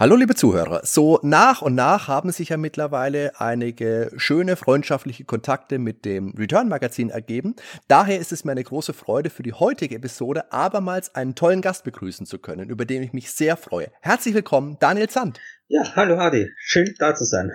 Hallo 0.00 0.16
liebe 0.16 0.34
Zuhörer, 0.34 0.80
so 0.82 1.20
nach 1.22 1.60
und 1.60 1.74
nach 1.74 2.08
haben 2.08 2.32
sich 2.32 2.48
ja 2.48 2.56
mittlerweile 2.56 3.38
einige 3.38 4.10
schöne 4.16 4.56
freundschaftliche 4.56 5.24
Kontakte 5.26 5.78
mit 5.78 6.06
dem 6.06 6.30
Return 6.38 6.70
Magazin 6.70 7.10
ergeben. 7.10 7.54
Daher 7.86 8.18
ist 8.18 8.32
es 8.32 8.42
mir 8.42 8.52
eine 8.52 8.64
große 8.64 8.94
Freude 8.94 9.28
für 9.28 9.42
die 9.42 9.52
heutige 9.52 9.96
Episode 9.96 10.54
abermals 10.54 11.14
einen 11.14 11.34
tollen 11.34 11.60
Gast 11.60 11.84
begrüßen 11.84 12.24
zu 12.24 12.38
können, 12.38 12.70
über 12.70 12.86
den 12.86 13.02
ich 13.02 13.12
mich 13.12 13.30
sehr 13.30 13.58
freue. 13.58 13.92
Herzlich 14.00 14.34
willkommen, 14.34 14.78
Daniel 14.80 15.10
Zandt. 15.10 15.38
Ja, 15.68 15.82
hallo 15.94 16.16
Hardy, 16.16 16.48
schön 16.56 16.94
da 16.98 17.14
zu 17.14 17.26
sein. 17.26 17.52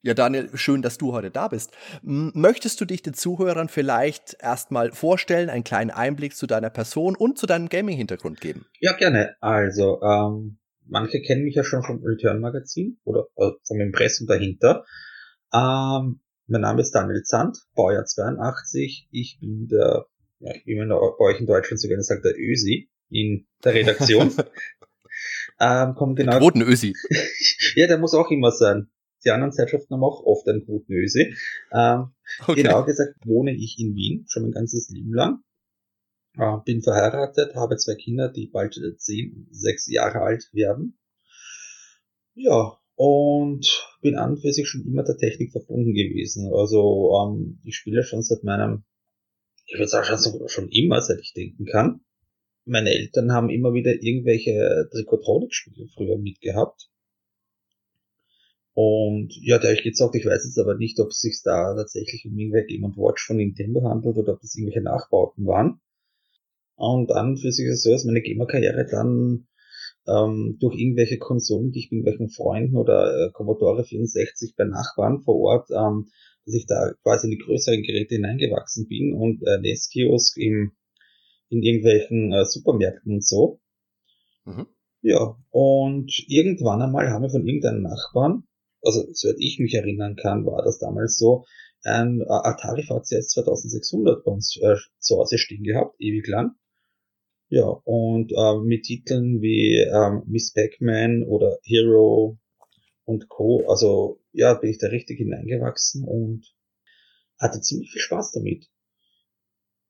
Ja, 0.00 0.14
Daniel, 0.14 0.48
schön, 0.54 0.80
dass 0.80 0.96
du 0.96 1.12
heute 1.12 1.30
da 1.30 1.48
bist. 1.48 1.72
Möchtest 2.00 2.80
du 2.80 2.86
dich 2.86 3.02
den 3.02 3.12
Zuhörern 3.12 3.68
vielleicht 3.68 4.34
erstmal 4.40 4.92
vorstellen, 4.92 5.50
einen 5.50 5.64
kleinen 5.64 5.90
Einblick 5.90 6.34
zu 6.34 6.46
deiner 6.46 6.70
Person 6.70 7.16
und 7.16 7.36
zu 7.36 7.44
deinem 7.44 7.68
Gaming-Hintergrund 7.68 8.40
geben? 8.40 8.64
Ja, 8.78 8.94
gerne. 8.94 9.36
Also, 9.42 10.00
ähm, 10.00 10.59
manche 10.90 11.22
kennen 11.22 11.44
mich 11.44 11.54
ja 11.54 11.64
schon 11.64 11.82
vom 11.82 12.02
Return 12.04 12.40
Magazin 12.40 12.98
oder 13.04 13.26
äh, 13.36 13.50
vom 13.64 13.80
Impressum 13.80 14.26
dahinter. 14.26 14.84
Ähm, 15.52 16.20
mein 16.46 16.60
Name 16.60 16.82
ist 16.82 16.92
Daniel 16.92 17.22
Zandt, 17.22 17.58
Baujahr 17.74 18.04
82. 18.04 19.08
Ich 19.10 19.38
bin 19.40 19.68
der, 19.68 20.06
ja, 20.40 20.52
wie 20.64 20.76
man 20.76 20.88
bei 20.88 21.24
euch 21.24 21.40
in 21.40 21.46
Deutschland 21.46 21.80
so 21.80 21.88
gerne 21.88 22.02
sagt, 22.02 22.24
der 22.24 22.34
Ösi 22.36 22.90
in 23.08 23.46
der 23.64 23.74
Redaktion. 23.74 24.32
ähm, 25.60 25.94
kommt 25.94 26.16
genau. 26.16 26.38
Quoten 26.38 26.62
Ösi. 26.62 26.94
ja, 27.76 27.86
der 27.86 27.98
muss 27.98 28.14
auch 28.14 28.30
immer 28.30 28.50
sein. 28.50 28.90
Die 29.24 29.30
anderen 29.30 29.52
Zeitschriften 29.52 29.94
haben 29.94 30.04
auch 30.04 30.24
oft 30.24 30.48
einen 30.48 30.64
guten 30.64 30.92
Ösi. 30.92 31.36
Ähm, 31.72 32.12
okay. 32.46 32.62
Genau 32.62 32.84
gesagt 32.84 33.14
wohne 33.24 33.52
ich 33.52 33.76
in 33.78 33.94
Wien, 33.94 34.24
schon 34.28 34.44
mein 34.44 34.52
ganzes 34.52 34.88
Leben 34.90 35.12
lang. 35.12 35.42
Äh, 36.36 36.56
bin 36.64 36.82
verheiratet, 36.82 37.54
habe 37.54 37.76
zwei 37.76 37.94
Kinder, 37.94 38.28
die 38.28 38.46
bald 38.46 38.76
äh, 38.76 38.96
zehn 38.96 39.48
sechs 39.50 39.86
Jahre 39.88 40.20
alt 40.20 40.48
werden. 40.52 40.98
Ja, 42.34 42.78
und 42.94 43.66
bin 44.02 44.16
an 44.16 44.32
und 44.32 44.40
für 44.40 44.52
sich 44.52 44.68
schon 44.68 44.86
immer 44.86 45.02
der 45.02 45.16
Technik 45.16 45.52
verbunden 45.52 45.94
gewesen. 45.94 46.52
Also 46.54 47.12
ähm, 47.18 47.60
ich 47.64 47.76
spiele 47.76 48.04
schon 48.04 48.22
seit 48.22 48.44
meinem, 48.44 48.84
ich 49.66 49.74
würde 49.74 49.88
sagen 49.88 50.06
schon, 50.06 50.48
schon 50.48 50.68
immer, 50.68 51.00
seit 51.00 51.20
ich 51.20 51.32
denken 51.32 51.64
kann. 51.64 52.00
Meine 52.64 52.90
Eltern 52.90 53.32
haben 53.32 53.50
immer 53.50 53.72
wieder 53.72 53.92
irgendwelche 54.02 54.88
Trikotronik-Spiele 54.92 55.88
früher 55.94 56.18
mitgehabt. 56.18 56.90
Und 58.74 59.34
ja, 59.42 59.58
da 59.58 59.72
ich 59.72 59.82
gesagt, 59.82 60.14
ich 60.14 60.24
weiß 60.24 60.44
jetzt 60.44 60.58
aber 60.58 60.76
nicht, 60.76 61.00
ob 61.00 61.08
es 61.08 61.20
sich 61.20 61.40
da 61.42 61.74
tatsächlich 61.74 62.24
um 62.26 62.38
irgendwelche 62.38 62.68
Game 62.68 62.96
Watch 62.96 63.26
von 63.26 63.38
Nintendo 63.38 63.82
handelt 63.82 64.16
oder 64.16 64.34
ob 64.34 64.40
das 64.40 64.54
irgendwelche 64.54 64.82
Nachbauten 64.82 65.46
waren. 65.46 65.80
Und 66.80 67.12
an 67.12 67.32
und 67.32 67.36
für 67.36 67.52
sich 67.52 67.66
ist 67.66 67.74
es 67.74 67.82
so, 67.82 67.90
dass 67.90 68.06
meine 68.06 68.22
Gamer-Karriere 68.22 68.86
dann 68.90 69.46
ähm, 70.08 70.56
durch 70.60 70.78
irgendwelche 70.78 71.18
Konsolen, 71.18 71.72
die 71.72 71.80
ich 71.80 71.90
mit 71.90 72.06
irgendwelchen 72.06 72.30
Freunden 72.30 72.78
oder 72.78 73.26
äh, 73.26 73.30
Commodore 73.32 73.84
64 73.84 74.54
bei 74.56 74.64
Nachbarn 74.64 75.20
vor 75.20 75.36
Ort, 75.36 75.68
ähm, 75.72 76.08
dass 76.46 76.54
ich 76.54 76.64
da 76.64 76.94
quasi 77.02 77.26
in 77.26 77.32
die 77.32 77.44
größeren 77.44 77.82
Geräte 77.82 78.14
hineingewachsen 78.14 78.88
bin 78.88 79.12
und 79.12 79.46
äh, 79.46 79.58
NES-Kiosk 79.60 80.38
im, 80.38 80.72
in 81.50 81.62
irgendwelchen 81.62 82.32
äh, 82.32 82.46
Supermärkten 82.46 83.12
und 83.12 83.26
so. 83.26 83.60
Mhm. 84.46 84.66
Ja, 85.02 85.36
und 85.50 86.10
irgendwann 86.28 86.80
einmal 86.80 87.10
haben 87.10 87.24
wir 87.24 87.30
von 87.30 87.46
irgendeinem 87.46 87.82
Nachbarn, 87.82 88.44
also 88.80 89.04
soweit 89.12 89.36
ich 89.38 89.58
mich 89.58 89.74
erinnern 89.74 90.16
kann, 90.16 90.46
war 90.46 90.64
das 90.64 90.78
damals 90.78 91.18
so, 91.18 91.44
ein 91.82 92.22
Atari 92.26 92.84
VCS 92.84 93.28
2600 93.28 94.24
bei 94.24 94.32
uns 94.32 94.58
äh, 94.62 94.76
zu 94.98 95.18
Hause 95.18 95.36
stehen 95.36 95.62
gehabt, 95.62 95.94
ewig 95.98 96.26
lang. 96.26 96.54
Ja, 97.52 97.64
und 97.64 98.30
äh, 98.30 98.60
mit 98.62 98.84
Titeln 98.84 99.42
wie 99.42 99.78
ähm, 99.80 100.22
Miss 100.26 100.52
Pac-Man 100.52 101.24
oder 101.24 101.58
Hero 101.64 102.38
und 103.04 103.28
Co. 103.28 103.68
Also 103.68 104.20
ja, 104.30 104.54
bin 104.54 104.70
ich 104.70 104.78
da 104.78 104.86
richtig 104.86 105.18
hineingewachsen 105.18 106.04
und 106.04 106.46
hatte 107.40 107.60
ziemlich 107.60 107.90
viel 107.90 108.02
Spaß 108.02 108.30
damit. 108.32 108.68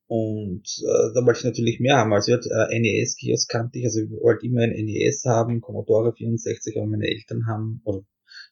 Und 0.07 0.65
äh, 0.81 1.13
da 1.15 1.21
wollte 1.27 1.41
ich 1.41 1.45
natürlich 1.45 1.81
mehr 1.81 1.99
haben. 1.99 2.15
Also 2.15 2.33
äh, 2.33 2.81
NES-Kiosk 2.81 3.51
kannte 3.51 3.79
ich, 3.79 3.85
also 3.85 4.01
ich 4.01 4.11
wollte 4.11 4.47
immer 4.47 4.63
ein 4.63 4.71
NES 4.71 5.25
haben, 5.27 5.61
Commodore 5.61 6.15
64, 6.15 6.79
aber 6.79 6.87
meine 6.87 7.09
Eltern 7.09 7.47
haben, 7.47 7.83
oder 7.85 8.01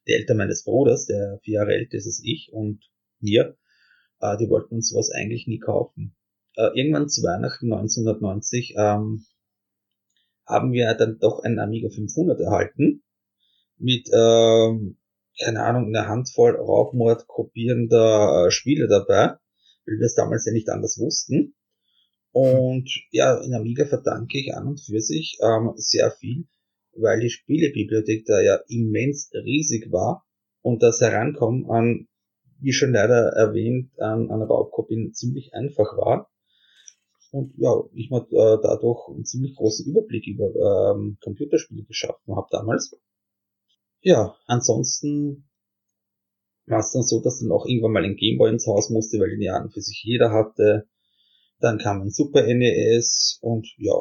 die 0.06 0.12
Eltern 0.12 0.36
meines 0.36 0.64
Bruders, 0.64 1.06
der 1.06 1.40
vier 1.42 1.54
Jahre 1.54 1.72
älter 1.72 1.96
ist 1.96 2.06
als 2.06 2.20
ich 2.22 2.50
und 2.52 2.84
mir, 3.20 3.56
äh, 4.20 4.36
die 4.36 4.50
wollten 4.50 4.74
uns 4.74 4.90
sowas 4.90 5.10
eigentlich 5.10 5.46
nie 5.46 5.60
kaufen 5.60 6.14
äh, 6.58 6.70
irgendwann 6.74 7.08
zu 7.08 7.22
Weihnachten 7.22 7.72
1990 7.72 8.74
ähm, 8.76 9.24
haben 10.44 10.72
wir 10.72 10.92
dann 10.94 11.18
doch 11.20 11.40
einen 11.44 11.60
Amiga 11.60 11.88
500 11.88 12.40
erhalten 12.40 13.04
mit, 13.76 14.08
äh, 14.08 14.94
keine 15.40 15.62
Ahnung, 15.62 15.86
einer 15.86 16.08
Handvoll 16.08 16.56
Raubmord 16.56 17.28
kopierender 17.28 18.46
äh, 18.46 18.50
Spiele 18.50 18.88
dabei, 18.88 19.36
weil 19.86 19.98
wir 19.98 20.06
es 20.06 20.16
damals 20.16 20.46
ja 20.46 20.52
nicht 20.52 20.68
anders 20.68 20.98
wussten. 20.98 21.54
Und 22.32 22.90
ja, 23.12 23.40
in 23.40 23.54
Amiga 23.54 23.86
verdanke 23.86 24.38
ich 24.38 24.54
an 24.54 24.66
und 24.66 24.80
für 24.80 25.00
sich 25.00 25.38
ähm, 25.40 25.72
sehr 25.76 26.10
viel, 26.10 26.48
weil 26.92 27.20
die 27.20 27.30
Spielebibliothek 27.30 28.26
da 28.26 28.40
ja 28.40 28.58
immens 28.68 29.30
riesig 29.32 29.92
war 29.92 30.26
und 30.60 30.82
das 30.82 31.00
Herankommen 31.00 31.70
an, 31.70 32.08
wie 32.60 32.72
schon 32.72 32.92
leider 32.92 33.32
erwähnt, 33.36 33.92
an, 34.00 34.30
an 34.30 34.42
Raubkopien 34.42 35.12
ziemlich 35.14 35.54
einfach 35.54 35.96
war. 35.96 36.30
Und 37.30 37.52
ja, 37.58 37.74
ich 37.94 38.10
mir 38.10 38.22
äh, 38.30 38.58
dadurch 38.62 39.08
einen 39.08 39.24
ziemlich 39.24 39.54
großen 39.54 39.86
Überblick 39.86 40.26
über 40.26 40.94
ähm, 40.94 41.18
Computerspiele 41.22 41.84
geschaffen 41.84 42.34
habe 42.34 42.46
damals. 42.50 42.96
Ja, 44.00 44.36
ansonsten 44.46 45.48
war 46.66 46.80
es 46.80 46.92
dann 46.92 47.02
so, 47.02 47.20
dass 47.20 47.40
dann 47.40 47.52
auch 47.52 47.66
irgendwann 47.66 47.92
mal 47.92 48.04
ein 48.04 48.16
Gameboy 48.16 48.50
ins 48.50 48.66
Haus 48.66 48.90
musste, 48.90 49.18
weil 49.18 49.30
den 49.30 49.42
ja 49.42 49.54
an 49.54 49.70
für 49.70 49.80
sich 49.80 50.02
jeder 50.04 50.30
hatte. 50.30 50.88
Dann 51.60 51.78
kam 51.78 52.02
ein 52.02 52.10
Super 52.10 52.42
NES 52.42 53.38
und 53.42 53.66
ja, 53.78 53.94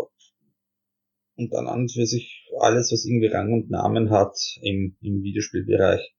und 1.38 1.54
dann 1.54 1.68
an 1.68 1.88
für 1.88 2.06
sich 2.06 2.50
alles, 2.60 2.92
was 2.92 3.06
irgendwie 3.06 3.28
Rang 3.28 3.54
und 3.54 3.70
Namen 3.70 4.10
hat 4.10 4.36
im, 4.62 4.98
im 5.02 5.22
Videospielbereich. 5.22 6.16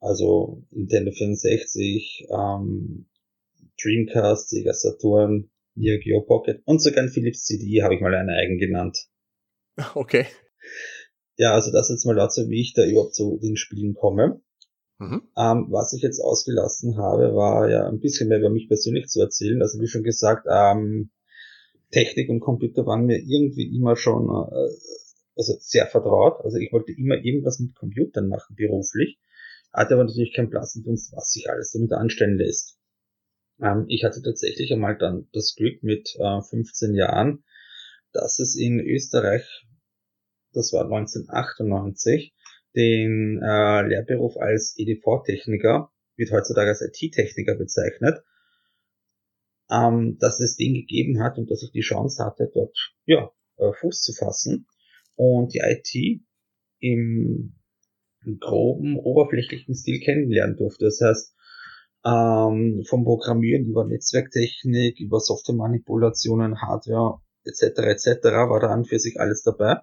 Also 0.00 0.64
Nintendo 0.70 1.12
64, 1.12 2.28
ähm, 2.30 3.06
Dreamcast, 3.82 4.48
Sega 4.48 4.72
Saturn, 4.72 5.50
Geo 5.80 6.22
Pocket 6.22 6.62
und 6.64 6.82
sogar 6.82 7.02
ein 7.02 7.10
Philips 7.10 7.44
CD 7.44 7.82
habe 7.82 7.94
ich 7.94 8.00
mal 8.00 8.14
eine 8.14 8.32
eigen 8.32 8.58
genannt. 8.58 9.06
Okay. 9.94 10.26
Ja, 11.36 11.54
also 11.54 11.72
das 11.72 11.88
jetzt 11.88 12.04
mal 12.04 12.14
dazu, 12.14 12.50
wie 12.50 12.60
ich 12.60 12.74
da 12.74 12.84
überhaupt 12.84 13.14
zu 13.14 13.38
den 13.42 13.56
Spielen 13.56 13.94
komme. 13.94 14.42
Mhm. 14.98 15.22
Ähm, 15.38 15.66
was 15.70 15.94
ich 15.94 16.02
jetzt 16.02 16.20
ausgelassen 16.20 16.98
habe, 16.98 17.34
war 17.34 17.70
ja 17.70 17.88
ein 17.88 18.00
bisschen 18.00 18.28
mehr 18.28 18.40
über 18.40 18.50
mich 18.50 18.68
persönlich 18.68 19.06
zu 19.06 19.22
erzählen. 19.22 19.62
Also 19.62 19.80
wie 19.80 19.86
schon 19.86 20.02
gesagt, 20.02 20.46
ähm, 20.50 21.10
Technik 21.90 22.28
und 22.28 22.40
Computer 22.40 22.84
waren 22.84 23.06
mir 23.06 23.18
irgendwie 23.18 23.74
immer 23.74 23.96
schon 23.96 24.28
äh, 24.28 24.70
also 25.36 25.56
sehr 25.58 25.86
vertraut. 25.86 26.44
Also 26.44 26.58
ich 26.58 26.72
wollte 26.72 26.92
immer 26.92 27.16
irgendwas 27.16 27.58
mit 27.58 27.74
Computern 27.74 28.28
machen, 28.28 28.54
beruflich. 28.56 29.18
Hatte 29.72 29.94
aber 29.94 30.04
natürlich 30.04 30.34
keinen 30.34 30.50
Platz 30.50 30.76
und 30.76 30.86
was 30.86 31.32
sich 31.32 31.48
alles 31.48 31.72
damit 31.72 31.92
anstellen 31.92 32.36
lässt. 32.36 32.79
Ähm, 33.62 33.86
ich 33.88 34.04
hatte 34.04 34.22
tatsächlich 34.22 34.72
einmal 34.72 34.96
dann 34.96 35.28
das 35.32 35.54
Glück 35.56 35.82
mit 35.82 36.16
äh, 36.18 36.40
15 36.42 36.94
Jahren, 36.94 37.44
dass 38.12 38.38
es 38.38 38.56
in 38.56 38.80
Österreich, 38.80 39.66
das 40.52 40.72
war 40.72 40.84
1998, 40.84 42.34
den 42.74 43.40
äh, 43.42 43.86
Lehrberuf 43.86 44.36
als 44.36 44.74
EDV-Techniker, 44.76 45.92
wird 46.16 46.30
heutzutage 46.32 46.70
als 46.70 46.82
IT-Techniker 46.82 47.56
bezeichnet, 47.56 48.22
ähm, 49.70 50.18
dass 50.18 50.40
es 50.40 50.56
den 50.56 50.74
gegeben 50.74 51.22
hat 51.22 51.38
und 51.38 51.50
dass 51.50 51.62
ich 51.62 51.72
die 51.72 51.80
Chance 51.80 52.24
hatte, 52.24 52.50
dort 52.52 52.76
ja, 53.06 53.30
äh, 53.56 53.72
Fuß 53.80 54.02
zu 54.02 54.12
fassen 54.12 54.66
und 55.16 55.54
die 55.54 55.60
IT 55.62 56.22
im 56.78 57.56
groben, 58.38 58.98
oberflächlichen 58.98 59.74
Stil 59.74 60.00
kennenlernen 60.00 60.56
durfte. 60.56 60.84
Das 60.84 61.00
heißt, 61.00 61.34
ähm, 62.04 62.82
vom 62.86 63.04
Programmieren 63.04 63.66
über 63.66 63.84
Netzwerktechnik, 63.84 64.98
über 65.00 65.20
Softwaremanipulationen, 65.20 66.60
Hardware 66.60 67.20
etc. 67.44 67.62
etc. 67.78 68.24
war 68.24 68.60
da 68.60 68.68
an 68.68 68.84
für 68.84 68.98
sich 68.98 69.20
alles 69.20 69.42
dabei. 69.42 69.80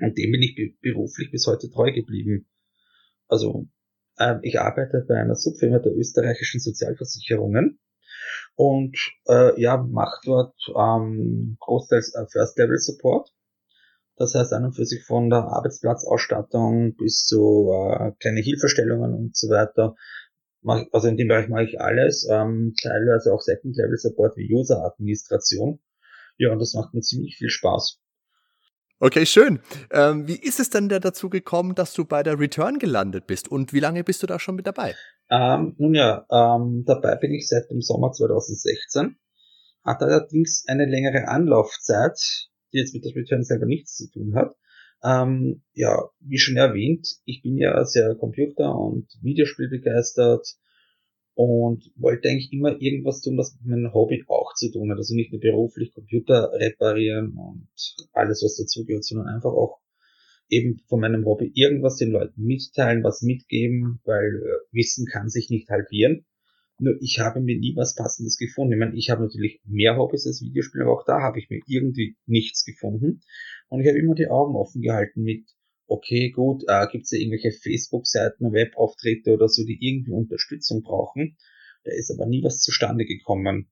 Und 0.00 0.18
dem 0.18 0.32
bin 0.32 0.42
ich 0.42 0.78
beruflich 0.80 1.30
bis 1.30 1.46
heute 1.46 1.70
treu 1.70 1.92
geblieben. 1.92 2.48
Also 3.28 3.66
äh, 4.18 4.36
ich 4.42 4.60
arbeite 4.60 5.04
bei 5.08 5.14
einer 5.14 5.34
Subfirma 5.34 5.78
der 5.78 5.96
österreichischen 5.96 6.60
Sozialversicherungen 6.60 7.80
und 8.54 8.96
äh, 9.26 9.60
ja, 9.60 9.76
macht 9.76 10.26
dort 10.26 10.54
ähm, 10.68 11.56
großteils 11.60 12.14
äh, 12.14 12.26
First 12.30 12.58
Level 12.58 12.78
Support. 12.78 13.30
Das 14.16 14.34
heißt 14.34 14.52
an 14.54 14.64
und 14.64 14.72
für 14.74 14.86
sich 14.86 15.04
von 15.04 15.28
der 15.28 15.44
Arbeitsplatzausstattung 15.44 16.94
bis 16.96 17.24
zu 17.24 17.70
äh, 17.70 18.12
kleine 18.18 18.40
Hilfestellungen 18.40 19.12
und 19.12 19.36
so 19.36 19.48
weiter. 19.48 19.94
Also 20.66 21.08
in 21.08 21.16
dem 21.16 21.28
Bereich 21.28 21.48
mache 21.48 21.64
ich 21.64 21.80
alles, 21.80 22.28
ähm, 22.30 22.74
teilweise 22.82 23.32
auch 23.32 23.40
Second 23.40 23.76
Level 23.76 23.96
Support 23.96 24.36
wie 24.36 24.52
User 24.52 24.84
Administration. 24.84 25.80
Ja, 26.38 26.52
und 26.52 26.58
das 26.58 26.74
macht 26.74 26.92
mir 26.92 27.00
ziemlich 27.00 27.36
viel 27.36 27.50
Spaß. 27.50 28.00
Okay, 28.98 29.26
schön. 29.26 29.60
Ähm, 29.90 30.26
wie 30.26 30.40
ist 30.40 30.58
es 30.58 30.70
denn 30.70 30.88
da 30.88 30.98
dazu 30.98 31.28
gekommen, 31.28 31.74
dass 31.74 31.92
du 31.92 32.06
bei 32.06 32.22
der 32.22 32.40
Return 32.40 32.78
gelandet 32.78 33.26
bist 33.26 33.46
und 33.50 33.74
wie 33.74 33.80
lange 33.80 34.04
bist 34.04 34.22
du 34.22 34.26
da 34.26 34.38
schon 34.38 34.56
mit 34.56 34.66
dabei? 34.66 34.94
Ähm, 35.30 35.74
nun 35.78 35.94
ja, 35.94 36.26
ähm, 36.30 36.84
dabei 36.86 37.16
bin 37.16 37.34
ich 37.34 37.46
seit 37.46 37.70
dem 37.70 37.82
Sommer 37.82 38.12
2016. 38.12 39.18
Hat 39.84 40.00
allerdings 40.00 40.64
eine 40.66 40.86
längere 40.86 41.28
Anlaufzeit, 41.28 42.18
die 42.72 42.78
jetzt 42.78 42.94
mit 42.94 43.04
der 43.04 43.14
Return 43.14 43.44
selber 43.44 43.66
nichts 43.66 43.96
zu 43.96 44.10
tun 44.10 44.34
hat. 44.34 44.56
Ähm, 45.02 45.62
ja, 45.74 46.08
wie 46.20 46.38
schon 46.38 46.56
erwähnt, 46.56 47.06
ich 47.24 47.42
bin 47.42 47.56
ja 47.56 47.84
sehr 47.84 48.14
Computer- 48.14 48.74
und 48.74 49.06
Videospiel 49.22 49.68
begeistert 49.68 50.56
und 51.34 51.92
wollte 51.96 52.28
eigentlich 52.28 52.52
immer 52.52 52.80
irgendwas 52.80 53.20
tun, 53.20 53.36
was 53.36 53.54
mit 53.60 53.66
meinem 53.66 53.92
Hobby 53.92 54.24
auch 54.26 54.54
zu 54.54 54.72
tun 54.72 54.90
hat. 54.90 54.96
Also 54.96 55.14
nicht 55.14 55.32
nur 55.32 55.40
beruflich 55.40 55.92
Computer 55.92 56.50
reparieren 56.52 57.36
und 57.36 57.68
alles, 58.12 58.42
was 58.42 58.56
dazugehört, 58.56 59.04
sondern 59.04 59.28
einfach 59.28 59.52
auch 59.52 59.80
eben 60.48 60.80
von 60.88 61.00
meinem 61.00 61.26
Hobby 61.26 61.50
irgendwas 61.54 61.96
den 61.96 62.10
Leuten 62.10 62.42
mitteilen, 62.42 63.04
was 63.04 63.22
mitgeben, 63.22 64.00
weil 64.04 64.24
äh, 64.24 64.74
Wissen 64.74 65.06
kann 65.06 65.28
sich 65.28 65.50
nicht 65.50 65.68
halbieren. 65.68 66.24
Nur 66.78 66.94
ich 67.00 67.20
habe 67.20 67.40
mir 67.40 67.58
nie 67.58 67.74
was 67.74 67.94
Passendes 67.94 68.36
gefunden. 68.36 68.74
Ich 68.74 68.78
meine, 68.78 68.96
ich 68.96 69.10
habe 69.10 69.22
natürlich 69.22 69.60
mehr 69.64 69.96
Hobbys 69.96 70.26
als 70.26 70.42
Videospiele, 70.42 70.84
aber 70.84 70.94
auch 70.94 71.04
da 71.06 71.20
habe 71.20 71.38
ich 71.38 71.48
mir 71.48 71.60
irgendwie 71.66 72.16
nichts 72.26 72.64
gefunden. 72.64 73.22
Und 73.68 73.80
ich 73.80 73.88
habe 73.88 73.98
immer 73.98 74.14
die 74.14 74.28
Augen 74.28 74.54
offen 74.54 74.82
gehalten 74.82 75.22
mit, 75.22 75.48
okay, 75.86 76.30
gut, 76.30 76.64
äh, 76.66 76.86
gibt 76.90 77.04
es 77.04 77.12
ja 77.12 77.18
irgendwelche 77.18 77.52
Facebook-Seiten, 77.52 78.52
Webauftritte 78.52 79.32
oder 79.32 79.48
so, 79.48 79.64
die 79.64 79.78
irgendwie 79.80 80.12
Unterstützung 80.12 80.82
brauchen. 80.82 81.36
Da 81.84 81.92
ist 81.92 82.10
aber 82.10 82.26
nie 82.26 82.42
was 82.42 82.60
zustande 82.60 83.06
gekommen. 83.06 83.70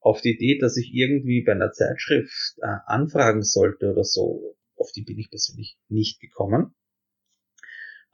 Auf 0.00 0.20
die 0.20 0.30
Idee, 0.30 0.58
dass 0.58 0.76
ich 0.76 0.92
irgendwie 0.92 1.42
bei 1.42 1.52
einer 1.52 1.72
Zeitschrift 1.72 2.56
äh, 2.62 2.78
anfragen 2.86 3.42
sollte 3.42 3.92
oder 3.92 4.04
so, 4.04 4.56
auf 4.76 4.90
die 4.92 5.02
bin 5.02 5.18
ich 5.18 5.30
persönlich 5.30 5.76
nicht 5.88 6.20
gekommen. 6.20 6.74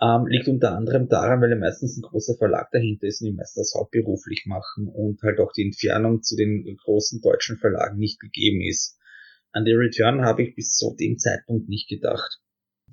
Ähm, 0.01 0.27
liegt 0.27 0.47
unter 0.49 0.77
anderem 0.77 1.09
daran, 1.09 1.41
weil 1.41 1.51
ja 1.51 1.57
meistens 1.57 1.97
ein 1.97 2.03
großer 2.03 2.37
Verlag 2.37 2.71
dahinter 2.71 3.07
ist 3.07 3.23
und 3.23 3.29
die 3.29 3.33
meisten 3.33 3.61
das 3.61 3.73
hauptberuflich 3.75 4.45
machen 4.47 4.89
und 4.89 5.23
halt 5.23 5.41
auch 5.41 5.53
die 5.53 5.65
Entfernung 5.65 6.23
zu 6.23 6.37
den 6.37 6.77
großen 6.85 7.23
deutschen 7.23 7.57
Verlagen 7.57 7.97
nicht 7.97 8.21
gegeben 8.21 8.61
ist. 8.61 8.99
An 9.53 9.65
die 9.65 9.73
Return 9.73 10.23
habe 10.23 10.43
ich 10.43 10.55
bis 10.55 10.77
zu 10.77 10.95
dem 10.95 11.17
Zeitpunkt 11.17 11.71
nicht 11.71 11.89
gedacht. 11.89 12.43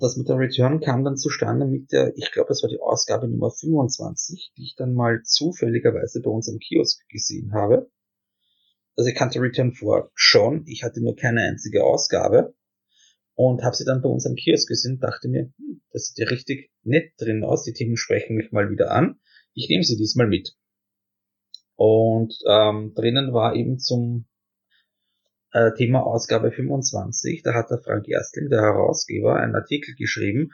Das 0.00 0.16
mit 0.16 0.28
der 0.28 0.38
Return 0.38 0.80
kam 0.80 1.04
dann 1.04 1.18
zustande 1.18 1.66
mit 1.66 1.92
der, 1.92 2.16
ich 2.16 2.32
glaube, 2.32 2.50
es 2.52 2.62
war 2.62 2.70
die 2.70 2.80
Ausgabe 2.80 3.28
Nummer 3.28 3.50
25, 3.50 4.52
die 4.56 4.62
ich 4.62 4.74
dann 4.74 4.94
mal 4.94 5.20
zufälligerweise 5.24 6.22
bei 6.22 6.30
uns 6.30 6.48
am 6.48 6.58
Kiosk 6.58 7.06
gesehen 7.10 7.52
habe. 7.52 7.90
Also 8.96 9.10
ich 9.10 9.14
kannte 9.14 9.40
Return 9.40 9.72
vor 9.72 10.10
schon, 10.14 10.64
ich 10.66 10.84
hatte 10.84 11.02
nur 11.02 11.16
keine 11.16 11.42
einzige 11.42 11.84
Ausgabe 11.84 12.54
und 13.34 13.62
habe 13.62 13.74
sie 13.74 13.84
dann 13.84 14.02
bei 14.02 14.08
uns 14.08 14.26
am 14.26 14.34
Kiosk 14.34 14.68
gesehen 14.68 15.00
dachte 15.00 15.28
mir, 15.28 15.52
hm, 15.56 15.82
das 15.90 16.06
sieht 16.06 16.18
ja 16.18 16.26
richtig 16.28 16.70
nett 16.82 17.12
drin 17.18 17.44
aus, 17.44 17.64
die 17.64 17.72
Themen 17.72 17.96
sprechen 17.96 18.36
mich 18.36 18.52
mal 18.52 18.70
wieder 18.70 18.90
an, 18.90 19.20
ich 19.54 19.68
nehme 19.68 19.84
sie 19.84 19.96
diesmal 19.96 20.26
mit. 20.26 20.56
Und 21.76 22.34
ähm, 22.48 22.92
drinnen 22.94 23.32
war 23.32 23.56
eben 23.56 23.78
zum 23.78 24.26
äh, 25.52 25.72
Thema 25.74 26.04
Ausgabe 26.04 26.52
25. 26.52 27.42
Da 27.42 27.54
hat 27.54 27.70
der 27.70 27.78
Frank 27.78 28.06
Erstling, 28.08 28.48
der 28.48 28.60
Herausgeber, 28.60 29.36
einen 29.36 29.54
Artikel 29.54 29.94
geschrieben, 29.96 30.50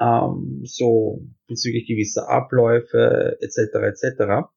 ähm, 0.00 0.62
so 0.64 1.26
bezüglich 1.46 1.86
gewisser 1.86 2.28
Abläufe 2.28 3.38
etc. 3.40 3.74
etc. 3.86 4.48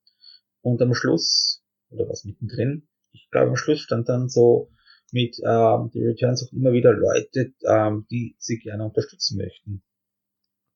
Und 0.61 0.81
am 0.81 0.93
Schluss, 0.93 1.63
oder 1.89 2.07
was 2.09 2.25
mittendrin, 2.25 2.87
ich 3.11 3.29
glaube 3.31 3.49
am 3.49 3.55
Schluss 3.55 3.79
stand 3.79 4.09
dann 4.09 4.27
so 4.27 4.71
mit, 5.11 5.37
ähm, 5.45 5.91
die 5.93 6.03
Return 6.03 6.35
sucht 6.35 6.53
immer 6.53 6.73
wieder 6.73 6.93
Leute, 6.93 7.53
ähm, 7.67 8.05
die 8.09 8.35
sie 8.39 8.57
gerne 8.59 8.85
unterstützen 8.85 9.37
möchten. 9.37 9.83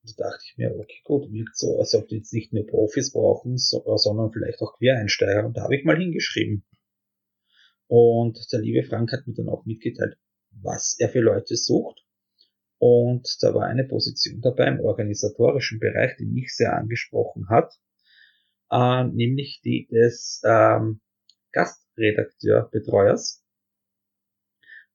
Und 0.02 0.18
da 0.18 0.30
dachte 0.30 0.44
ich 0.44 0.56
mir, 0.56 0.74
okay, 0.74 1.00
gut, 1.04 1.30
wirkt 1.30 1.56
so, 1.56 1.78
als 1.78 1.94
ob 1.94 2.08
die 2.08 2.16
jetzt 2.16 2.32
nicht 2.32 2.52
nur 2.52 2.66
Profis 2.66 3.12
brauchen, 3.12 3.58
so, 3.58 3.84
sondern 3.96 4.32
vielleicht 4.32 4.60
auch 4.62 4.78
Quereinsteiger. 4.78 5.44
Und 5.44 5.56
da 5.56 5.62
habe 5.62 5.76
ich 5.76 5.84
mal 5.84 5.98
hingeschrieben. 5.98 6.64
Und 7.86 8.38
der 8.52 8.60
liebe 8.60 8.86
Frank 8.86 9.12
hat 9.12 9.26
mir 9.26 9.34
dann 9.34 9.48
auch 9.48 9.66
mitgeteilt, 9.66 10.16
was 10.52 10.96
er 10.98 11.08
für 11.08 11.20
Leute 11.20 11.56
sucht. 11.56 12.04
Und 12.78 13.28
da 13.42 13.52
war 13.52 13.66
eine 13.66 13.84
Position 13.84 14.40
dabei 14.40 14.68
im 14.68 14.80
organisatorischen 14.80 15.80
Bereich, 15.80 16.16
die 16.18 16.24
mich 16.24 16.56
sehr 16.56 16.74
angesprochen 16.74 17.48
hat, 17.50 17.74
äh, 18.70 19.04
nämlich 19.04 19.60
die 19.62 19.86
des 19.88 20.40
ähm, 20.46 21.02
Gastredakteurbetreuers. 21.52 23.44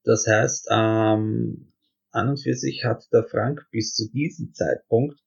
Das 0.05 0.27
heißt, 0.27 0.67
ähm, 0.71 1.73
an 2.11 2.29
und 2.29 2.41
für 2.41 2.53
sich 2.53 2.85
hat 2.85 3.11
der 3.11 3.23
Frank 3.23 3.65
bis 3.71 3.93
zu 3.95 4.09
diesem 4.09 4.53
Zeitpunkt 4.53 5.19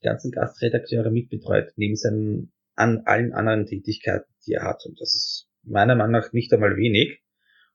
die 0.00 0.06
ganzen 0.06 0.30
Gastredakteure 0.30 1.10
mitbetreut, 1.10 1.72
neben 1.76 1.96
seinen 1.96 2.52
an 2.76 3.02
allen 3.04 3.32
anderen 3.34 3.66
Tätigkeiten, 3.66 4.32
die 4.46 4.52
er 4.52 4.64
hat. 4.64 4.86
Und 4.86 4.98
das 5.00 5.14
ist 5.14 5.48
meiner 5.62 5.94
Meinung 5.94 6.12
nach 6.12 6.32
nicht 6.32 6.52
einmal 6.52 6.76
wenig. 6.76 7.22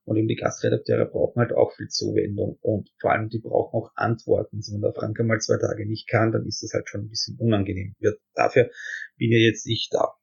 Und 0.05 0.17
eben 0.17 0.27
die 0.27 0.35
Gastredakteure 0.35 1.05
brauchen 1.05 1.39
halt 1.39 1.51
auch 1.51 1.73
viel 1.75 1.87
Zuwendung 1.87 2.57
und 2.61 2.91
vor 2.99 3.11
allem 3.11 3.29
die 3.29 3.39
brauchen 3.39 3.75
auch 3.75 3.91
Antworten. 3.95 4.57
Also 4.57 4.73
wenn 4.73 4.81
der 4.81 4.93
Frank 4.93 5.19
einmal 5.19 5.39
zwei 5.39 5.57
Tage 5.57 5.87
nicht 5.87 6.07
kann, 6.07 6.31
dann 6.31 6.45
ist 6.45 6.61
das 6.61 6.73
halt 6.73 6.87
schon 6.87 7.01
ein 7.01 7.09
bisschen 7.09 7.37
unangenehm. 7.39 7.95
Wird, 7.99 8.19
dafür 8.33 8.69
bin 9.17 9.31
ja 9.31 9.39
jetzt 9.39 9.65
ich 9.67 9.89
da. 9.91 10.13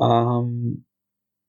Ähm, 0.00 0.86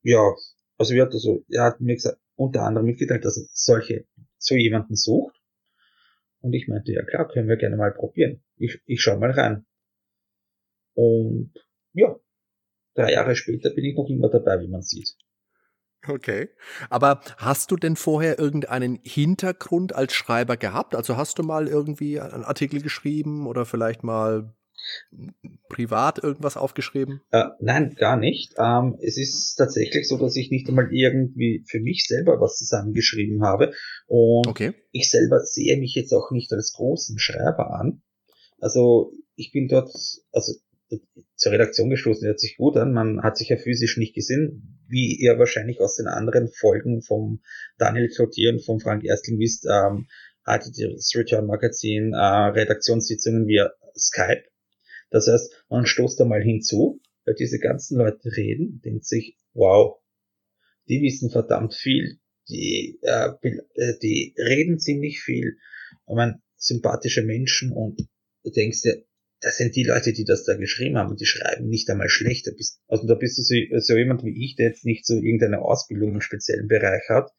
ja, 0.03 0.33
also, 0.77 0.93
wird 0.93 1.13
also 1.13 1.45
er 1.49 1.63
hat 1.63 1.79
mir 1.79 1.95
gesagt, 1.95 2.20
unter 2.41 2.63
anderem 2.63 2.87
mitgeteilt, 2.87 3.23
dass 3.23 3.37
er 3.37 3.45
solche, 3.53 4.05
so 4.37 4.55
jemanden 4.55 4.95
sucht. 4.95 5.35
Und 6.41 6.53
ich 6.53 6.67
meinte, 6.67 6.91
ja 6.91 7.03
klar, 7.03 7.27
können 7.27 7.47
wir 7.47 7.57
gerne 7.57 7.77
mal 7.77 7.93
probieren. 7.93 8.43
Ich, 8.57 8.81
ich 8.85 9.01
schau 9.01 9.17
mal 9.17 9.31
rein. 9.31 9.65
Und 10.93 11.53
ja, 11.93 12.19
drei 12.95 13.11
Jahre 13.13 13.35
später 13.35 13.69
bin 13.69 13.85
ich 13.85 13.95
noch 13.95 14.09
immer 14.09 14.29
dabei, 14.29 14.59
wie 14.59 14.67
man 14.67 14.81
sieht. 14.81 15.15
Okay. 16.07 16.49
Aber 16.89 17.21
hast 17.37 17.69
du 17.69 17.75
denn 17.75 17.95
vorher 17.95 18.39
irgendeinen 18.39 18.99
Hintergrund 19.03 19.93
als 19.93 20.13
Schreiber 20.13 20.57
gehabt? 20.57 20.95
Also 20.95 21.15
hast 21.15 21.37
du 21.37 21.43
mal 21.43 21.67
irgendwie 21.67 22.19
einen 22.19 22.43
Artikel 22.43 22.81
geschrieben 22.81 23.45
oder 23.45 23.65
vielleicht 23.65 24.03
mal 24.03 24.55
privat 25.69 26.23
irgendwas 26.23 26.57
aufgeschrieben? 26.57 27.21
Äh, 27.31 27.45
nein, 27.59 27.95
gar 27.95 28.17
nicht. 28.17 28.53
Ähm, 28.57 28.97
es 29.01 29.17
ist 29.17 29.55
tatsächlich 29.55 30.07
so, 30.07 30.17
dass 30.17 30.35
ich 30.35 30.51
nicht 30.51 30.67
einmal 30.67 30.89
irgendwie 30.91 31.63
für 31.67 31.79
mich 31.79 32.05
selber 32.07 32.39
was 32.41 32.57
zusammengeschrieben 32.57 33.43
habe. 33.43 33.73
Und 34.07 34.47
okay. 34.47 34.73
ich 34.91 35.09
selber 35.09 35.39
sehe 35.39 35.77
mich 35.77 35.95
jetzt 35.95 36.13
auch 36.13 36.31
nicht 36.31 36.51
als 36.51 36.73
großen 36.73 37.19
Schreiber 37.19 37.73
an. 37.79 38.01
Also 38.59 39.13
ich 39.35 39.51
bin 39.51 39.67
dort, 39.67 39.91
also 40.31 40.53
zur 41.35 41.51
Redaktion 41.51 41.89
gestoßen, 41.89 42.27
hört 42.27 42.39
sich 42.39 42.57
gut 42.57 42.77
an. 42.77 42.93
Man 42.93 43.23
hat 43.23 43.37
sich 43.37 43.49
ja 43.49 43.57
physisch 43.57 43.97
nicht 43.97 44.13
gesehen, 44.13 44.79
wie 44.87 45.15
ihr 45.15 45.39
wahrscheinlich 45.39 45.79
aus 45.79 45.95
den 45.95 46.07
anderen 46.07 46.49
Folgen 46.49 47.01
vom 47.01 47.41
Daniel 47.77 48.09
Cloutier 48.09 48.51
und 48.51 48.63
vom 48.63 48.79
Frank 48.79 49.03
Erstling 49.03 49.39
wisst, 49.39 49.65
ähm, 49.65 50.07
hatte 50.45 50.71
das 50.71 51.11
Return 51.15 51.47
Magazin 51.47 52.13
äh, 52.13 52.17
Redaktionssitzungen 52.17 53.47
via 53.47 53.71
Skype. 53.95 54.43
Das 55.11 55.27
heißt, 55.27 55.65
man 55.69 55.85
stoßt 55.85 56.19
da 56.19 56.25
mal 56.25 56.41
hinzu, 56.41 57.01
weil 57.25 57.35
diese 57.35 57.59
ganzen 57.59 57.97
Leute 57.97 58.35
reden, 58.35 58.81
denkt 58.83 59.05
sich, 59.05 59.37
wow, 59.53 59.99
die 60.87 61.01
wissen 61.01 61.29
verdammt 61.29 61.75
viel, 61.75 62.19
die, 62.49 62.99
äh, 63.03 63.29
äh 63.75 63.99
die 64.01 64.33
reden 64.37 64.79
ziemlich 64.79 65.21
viel, 65.21 65.57
ich 66.07 66.15
meine, 66.15 66.41
sympathische 66.55 67.21
Menschen 67.21 67.71
und 67.71 67.99
du 68.43 68.49
denkst 68.49 68.81
dir, 68.81 69.03
das 69.41 69.57
sind 69.57 69.75
die 69.75 69.83
Leute, 69.83 70.13
die 70.13 70.23
das 70.23 70.43
da 70.43 70.55
geschrieben 70.55 70.97
haben 70.97 71.09
und 71.09 71.19
die 71.19 71.25
schreiben 71.25 71.67
nicht 71.67 71.89
einmal 71.89 72.09
schlecht. 72.09 72.47
Also 72.87 73.07
da 73.07 73.15
bist 73.15 73.39
du 73.39 73.41
so, 73.41 73.55
so 73.79 73.97
jemand 73.97 74.23
wie 74.23 74.45
ich, 74.45 74.55
der 74.55 74.67
jetzt 74.67 74.85
nicht 74.85 75.05
so 75.05 75.15
irgendeine 75.15 75.61
Ausbildung 75.61 76.13
im 76.13 76.21
speziellen 76.21 76.67
Bereich 76.67 77.09
hat 77.09 77.31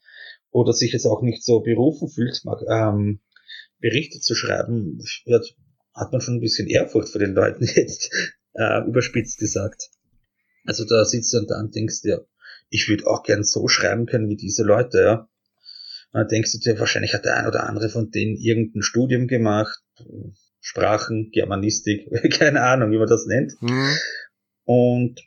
oder 0.50 0.73
sich 0.73 0.93
jetzt 0.93 1.07
auch 1.07 1.23
nicht 1.23 1.45
so 1.45 1.61
berufen 1.61 2.09
fühlt, 2.09 2.43
ähm, 2.69 3.21
Berichte 3.79 4.19
zu 4.19 4.35
schreiben, 4.35 4.99
wird, 5.26 5.57
hat 5.94 6.12
man 6.12 6.20
schon 6.20 6.37
ein 6.37 6.40
bisschen 6.40 6.68
Ehrfurcht 6.68 7.08
vor 7.08 7.20
den 7.20 7.34
Leuten 7.34 7.64
jetzt, 7.75 8.11
äh, 8.54 8.87
überspitzt 8.87 9.38
gesagt. 9.38 9.90
Also 10.64 10.84
da 10.84 11.04
sitzt 11.04 11.32
du 11.32 11.38
und 11.38 11.50
dann 11.50 11.70
denkst 11.70 12.02
dir, 12.02 12.26
ich 12.68 12.88
würde 12.88 13.06
auch 13.06 13.22
gern 13.22 13.44
so 13.44 13.68
schreiben 13.68 14.06
können 14.06 14.28
wie 14.28 14.37
diese 14.37 14.62
Leute, 14.62 15.02
ja. 15.02 15.28
Und 16.12 16.20
dann 16.20 16.28
denkst 16.28 16.52
du 16.52 16.58
dir, 16.58 16.78
wahrscheinlich 16.78 17.14
hat 17.14 17.25
der 17.25 17.37
ein 17.37 17.46
oder 17.46 17.66
andere 17.68 17.88
von 17.88 18.11
denen 18.11 18.37
irgendein 18.37 18.82
Studium 18.82 19.26
gemacht, 19.26 19.82
Sprachen, 20.61 21.30
Germanistik, 21.32 22.08
keine 22.38 22.62
Ahnung, 22.62 22.92
wie 22.92 22.99
man 22.99 23.08
das 23.08 23.26
nennt. 23.26 23.54
Mhm. 23.61 23.96
Und 24.64 25.20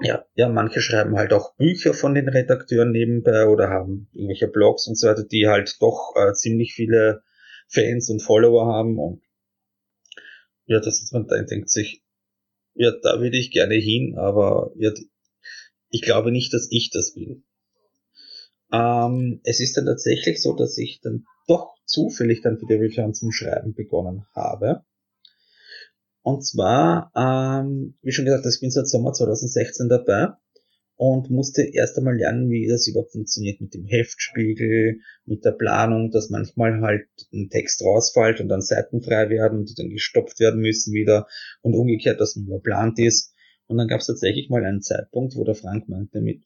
ja, 0.00 0.24
ja, 0.34 0.48
manche 0.48 0.80
schreiben 0.80 1.16
halt 1.16 1.32
auch 1.32 1.56
Bücher 1.56 1.92
von 1.94 2.14
den 2.14 2.28
Redakteuren 2.28 2.92
nebenbei 2.92 3.46
oder 3.46 3.68
haben 3.68 4.08
irgendwelche 4.12 4.46
Blogs 4.46 4.86
und 4.86 4.96
so 4.96 5.08
weiter, 5.08 5.24
die 5.24 5.48
halt 5.48 5.76
doch 5.80 6.14
äh, 6.14 6.32
ziemlich 6.34 6.74
viele 6.74 7.22
Fans 7.68 8.08
und 8.08 8.22
Follower 8.22 8.66
haben 8.66 8.98
und 8.98 9.22
ja, 10.68 10.80
das 10.80 11.02
ist 11.02 11.12
man 11.12 11.26
dann 11.26 11.46
denkt 11.46 11.70
sich, 11.70 12.02
ja, 12.74 12.92
da 13.02 13.20
würde 13.20 13.38
ich 13.38 13.50
gerne 13.50 13.74
hin, 13.74 14.16
aber 14.16 14.70
ja, 14.76 14.92
ich 15.90 16.02
glaube 16.02 16.30
nicht, 16.30 16.52
dass 16.52 16.68
ich 16.70 16.90
das 16.90 17.14
bin. 17.14 17.44
Ähm, 18.70 19.40
es 19.44 19.60
ist 19.60 19.76
dann 19.76 19.86
tatsächlich 19.86 20.42
so, 20.42 20.54
dass 20.54 20.76
ich 20.76 21.00
dann 21.00 21.24
doch 21.46 21.74
zufällig 21.86 22.42
dann 22.42 22.58
für 22.58 22.66
die 22.66 22.74
Return 22.74 23.14
zum 23.14 23.32
Schreiben 23.32 23.72
begonnen 23.74 24.26
habe. 24.34 24.84
Und 26.20 26.44
zwar, 26.44 27.10
ähm, 27.16 27.96
wie 28.02 28.12
schon 28.12 28.26
gesagt, 28.26 28.44
ich 28.44 28.60
bin 28.60 28.70
seit 28.70 28.88
Sommer 28.88 29.14
2016 29.14 29.88
dabei 29.88 30.34
und 30.98 31.30
musste 31.30 31.62
erst 31.62 31.96
einmal 31.96 32.16
lernen, 32.16 32.50
wie 32.50 32.66
das 32.66 32.88
überhaupt 32.88 33.12
funktioniert 33.12 33.60
mit 33.60 33.72
dem 33.72 33.86
Heftspiegel, 33.86 34.98
mit 35.26 35.44
der 35.44 35.52
Planung, 35.52 36.10
dass 36.10 36.28
manchmal 36.28 36.80
halt 36.80 37.06
ein 37.32 37.48
Text 37.50 37.82
rausfällt 37.82 38.40
und 38.40 38.48
dann 38.48 38.62
Seiten 38.62 39.00
frei 39.00 39.30
werden, 39.30 39.64
die 39.64 39.74
dann 39.74 39.90
gestopft 39.90 40.40
werden 40.40 40.60
müssen 40.60 40.92
wieder 40.92 41.28
und 41.62 41.74
umgekehrt, 41.74 42.20
dass 42.20 42.34
man 42.34 42.46
überplant 42.46 42.98
ist. 42.98 43.32
Und 43.68 43.78
dann 43.78 43.86
gab 43.86 44.00
es 44.00 44.08
tatsächlich 44.08 44.50
mal 44.50 44.64
einen 44.64 44.82
Zeitpunkt, 44.82 45.36
wo 45.36 45.44
der 45.44 45.54
Frank 45.54 45.88
meinte 45.88 46.20
mit, 46.20 46.42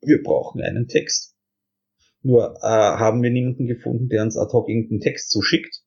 wir 0.00 0.20
brauchen 0.20 0.62
einen 0.62 0.88
Text. 0.88 1.36
Nur 2.22 2.56
äh, 2.56 2.66
haben 2.66 3.22
wir 3.22 3.30
niemanden 3.30 3.68
gefunden, 3.68 4.08
der 4.08 4.24
uns 4.24 4.36
ad 4.36 4.52
hoc 4.52 4.68
irgendeinen 4.68 5.00
Text 5.00 5.30
zuschickt. 5.30 5.84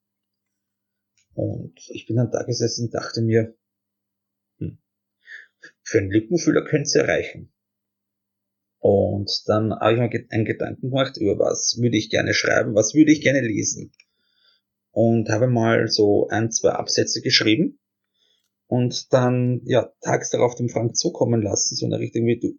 Und 1.33 1.73
ich 1.89 2.07
bin 2.07 2.15
dann 2.15 2.31
da 2.31 2.43
gesessen 2.43 2.85
und 2.85 2.93
dachte 2.93 3.21
mir, 3.21 3.57
hm, 4.59 4.77
für 5.83 5.97
einen 5.97 6.11
Lückenfüller 6.11 6.63
könnte 6.63 6.83
es 6.83 6.95
erreichen. 6.95 7.51
Und 8.79 9.29
dann 9.47 9.73
habe 9.73 9.93
ich 9.93 9.99
mir 9.99 10.25
einen 10.29 10.45
Gedanken 10.45 10.89
gemacht, 10.89 11.17
über 11.17 11.37
was 11.37 11.77
würde 11.81 11.97
ich 11.97 12.09
gerne 12.09 12.33
schreiben, 12.33 12.75
was 12.75 12.93
würde 12.93 13.11
ich 13.11 13.21
gerne 13.21 13.41
lesen. 13.41 13.91
Und 14.91 15.29
habe 15.29 15.47
mal 15.47 15.87
so 15.87 16.27
ein, 16.29 16.51
zwei 16.51 16.71
Absätze 16.71 17.21
geschrieben 17.21 17.79
und 18.67 19.11
dann, 19.13 19.61
ja, 19.65 19.91
tags 20.01 20.29
darauf 20.29 20.55
dem 20.55 20.69
Frank 20.69 20.95
zukommen 20.95 21.41
lassen, 21.41 21.75
so 21.75 21.85
in 21.85 21.91
der 21.91 21.99
Richtung 21.99 22.25
wie 22.25 22.39
du. 22.39 22.57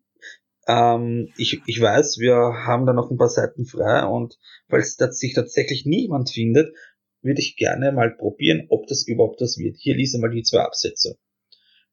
Ähm, 0.68 1.32
ich, 1.38 1.62
ich 1.66 1.80
weiß, 1.80 2.18
wir 2.18 2.34
haben 2.34 2.86
da 2.86 2.92
noch 2.92 3.10
ein 3.10 3.16
paar 3.16 3.28
Seiten 3.28 3.64
frei 3.64 4.04
und 4.04 4.38
falls 4.68 4.96
sich 4.96 5.34
tatsächlich 5.34 5.86
niemand 5.86 6.30
findet, 6.30 6.74
würde 7.22 7.40
ich 7.40 7.56
gerne 7.56 7.92
mal 7.92 8.10
probieren, 8.10 8.66
ob 8.68 8.86
das 8.86 9.06
überhaupt 9.06 9.40
das 9.40 9.58
wird. 9.58 9.76
Hier 9.78 9.96
lese 9.96 10.18
mal 10.18 10.30
die 10.30 10.42
zwei 10.42 10.60
Absätze. 10.60 11.18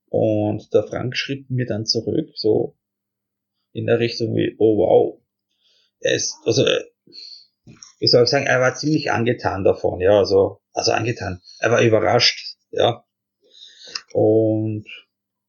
Und 0.09 0.73
der 0.73 0.83
Frank 0.83 1.15
schrieb 1.15 1.49
mir 1.49 1.65
dann 1.65 1.85
zurück, 1.85 2.29
so 2.35 2.75
in 3.77 3.85
der 3.85 3.99
Richtung 3.99 4.35
wie, 4.35 4.55
oh 4.57 4.77
wow. 4.77 5.21
Er 5.99 6.15
ist, 6.15 6.35
also, 6.45 6.65
äh, 6.65 6.83
wie 7.99 8.07
soll 8.07 8.23
ich 8.23 8.29
sagen, 8.29 8.47
er 8.47 8.59
war 8.59 8.73
ziemlich 8.73 9.11
angetan 9.11 9.63
davon, 9.63 9.99
ja, 10.01 10.17
also, 10.17 10.61
also 10.73 10.91
angetan. 10.91 11.41
Er 11.59 11.71
war 11.71 11.81
überrascht, 11.81 12.57
ja. 12.71 13.03
Und, 14.13 14.85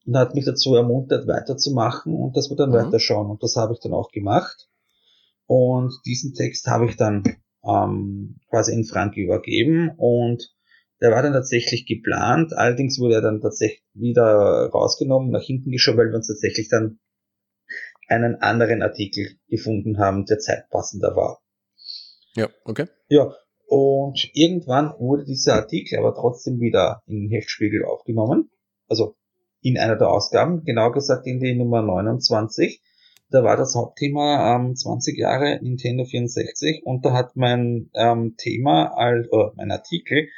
und 0.05 0.17
hat 0.17 0.35
mich 0.35 0.45
dazu 0.45 0.75
ermuntert, 0.75 1.27
weiterzumachen 1.27 2.13
und 2.13 2.37
dass 2.37 2.51
wir 2.51 2.55
dann 2.55 2.69
mhm. 2.69 2.75
weiterschauen. 2.75 3.31
Und 3.31 3.41
das 3.41 3.55
habe 3.55 3.73
ich 3.73 3.79
dann 3.79 3.93
auch 3.93 4.11
gemacht. 4.11 4.69
Und 5.47 5.91
diesen 6.05 6.35
Text 6.35 6.67
habe 6.67 6.85
ich 6.85 6.97
dann 6.97 7.23
ähm, 7.63 8.39
quasi 8.49 8.73
in 8.73 8.85
Frank 8.85 9.17
übergeben 9.17 9.91
und 9.97 10.53
der 11.01 11.11
war 11.11 11.23
dann 11.23 11.33
tatsächlich 11.33 11.87
geplant, 11.87 12.53
allerdings 12.53 12.99
wurde 12.99 13.15
er 13.15 13.21
dann 13.21 13.41
tatsächlich 13.41 13.81
wieder 13.93 14.69
rausgenommen, 14.71 15.31
nach 15.31 15.41
hinten 15.41 15.71
geschoben, 15.71 15.97
weil 15.97 16.09
wir 16.09 16.17
uns 16.17 16.27
tatsächlich 16.27 16.69
dann 16.69 16.99
einen 18.09 18.35
anderen 18.35 18.81
Artikel 18.81 19.37
gefunden 19.47 19.99
haben, 19.99 20.25
der 20.25 20.39
zeitpassender 20.39 21.15
war. 21.15 21.41
Ja, 22.35 22.49
okay. 22.65 22.87
Ja, 23.07 23.33
und 23.67 24.29
irgendwann 24.33 24.93
wurde 24.99 25.25
dieser 25.25 25.55
Artikel 25.55 25.99
aber 25.99 26.15
trotzdem 26.15 26.59
wieder 26.59 27.01
in 27.05 27.21
den 27.21 27.29
Heftspiegel 27.29 27.85
aufgenommen, 27.85 28.49
also 28.87 29.15
in 29.61 29.77
einer 29.77 29.97
der 29.97 30.09
Ausgaben, 30.09 30.63
genau 30.63 30.91
gesagt 30.91 31.27
in 31.27 31.39
die 31.39 31.55
Nummer 31.55 31.81
29 31.81 32.81
da 33.31 33.43
war 33.43 33.57
das 33.57 33.75
Hauptthema 33.75 34.55
ähm, 34.55 34.75
20 34.75 35.17
Jahre 35.17 35.59
Nintendo 35.61 36.03
64 36.03 36.81
und 36.83 37.05
da 37.05 37.13
hat 37.13 37.35
mein 37.35 37.91
ähm, 37.93 38.35
Thema, 38.37 38.97
als, 38.97 39.31
oder 39.31 39.53
mein 39.55 39.71
Artikel 39.71 40.29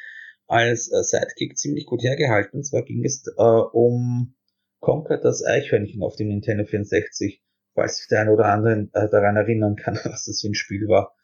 als 0.48 0.92
äh, 0.92 1.02
Sidekick 1.02 1.58
ziemlich 1.58 1.86
gut 1.86 2.04
hergehalten. 2.04 2.60
Und 2.60 2.64
zwar 2.66 2.82
ging 2.82 3.06
es 3.06 3.26
äh, 3.38 3.42
um 3.42 4.36
Conker 4.82 5.18
das 5.18 5.46
Eichhörnchen 5.46 6.04
auf 6.04 6.18
dem 6.18 6.28
Nintendo 6.28 6.66
64, 6.66 7.42
falls 7.74 7.98
sich 7.98 8.08
der 8.08 8.22
eine 8.22 8.32
oder 8.32 8.46
andere 8.46 8.88
äh, 8.94 9.10
daran 9.10 9.36
erinnern 9.36 9.76
kann, 9.76 9.96
was 10.04 10.26
das 10.26 10.42
für 10.42 10.48
ein 10.48 10.56
Spiel 10.56 10.88
war. 10.88 11.16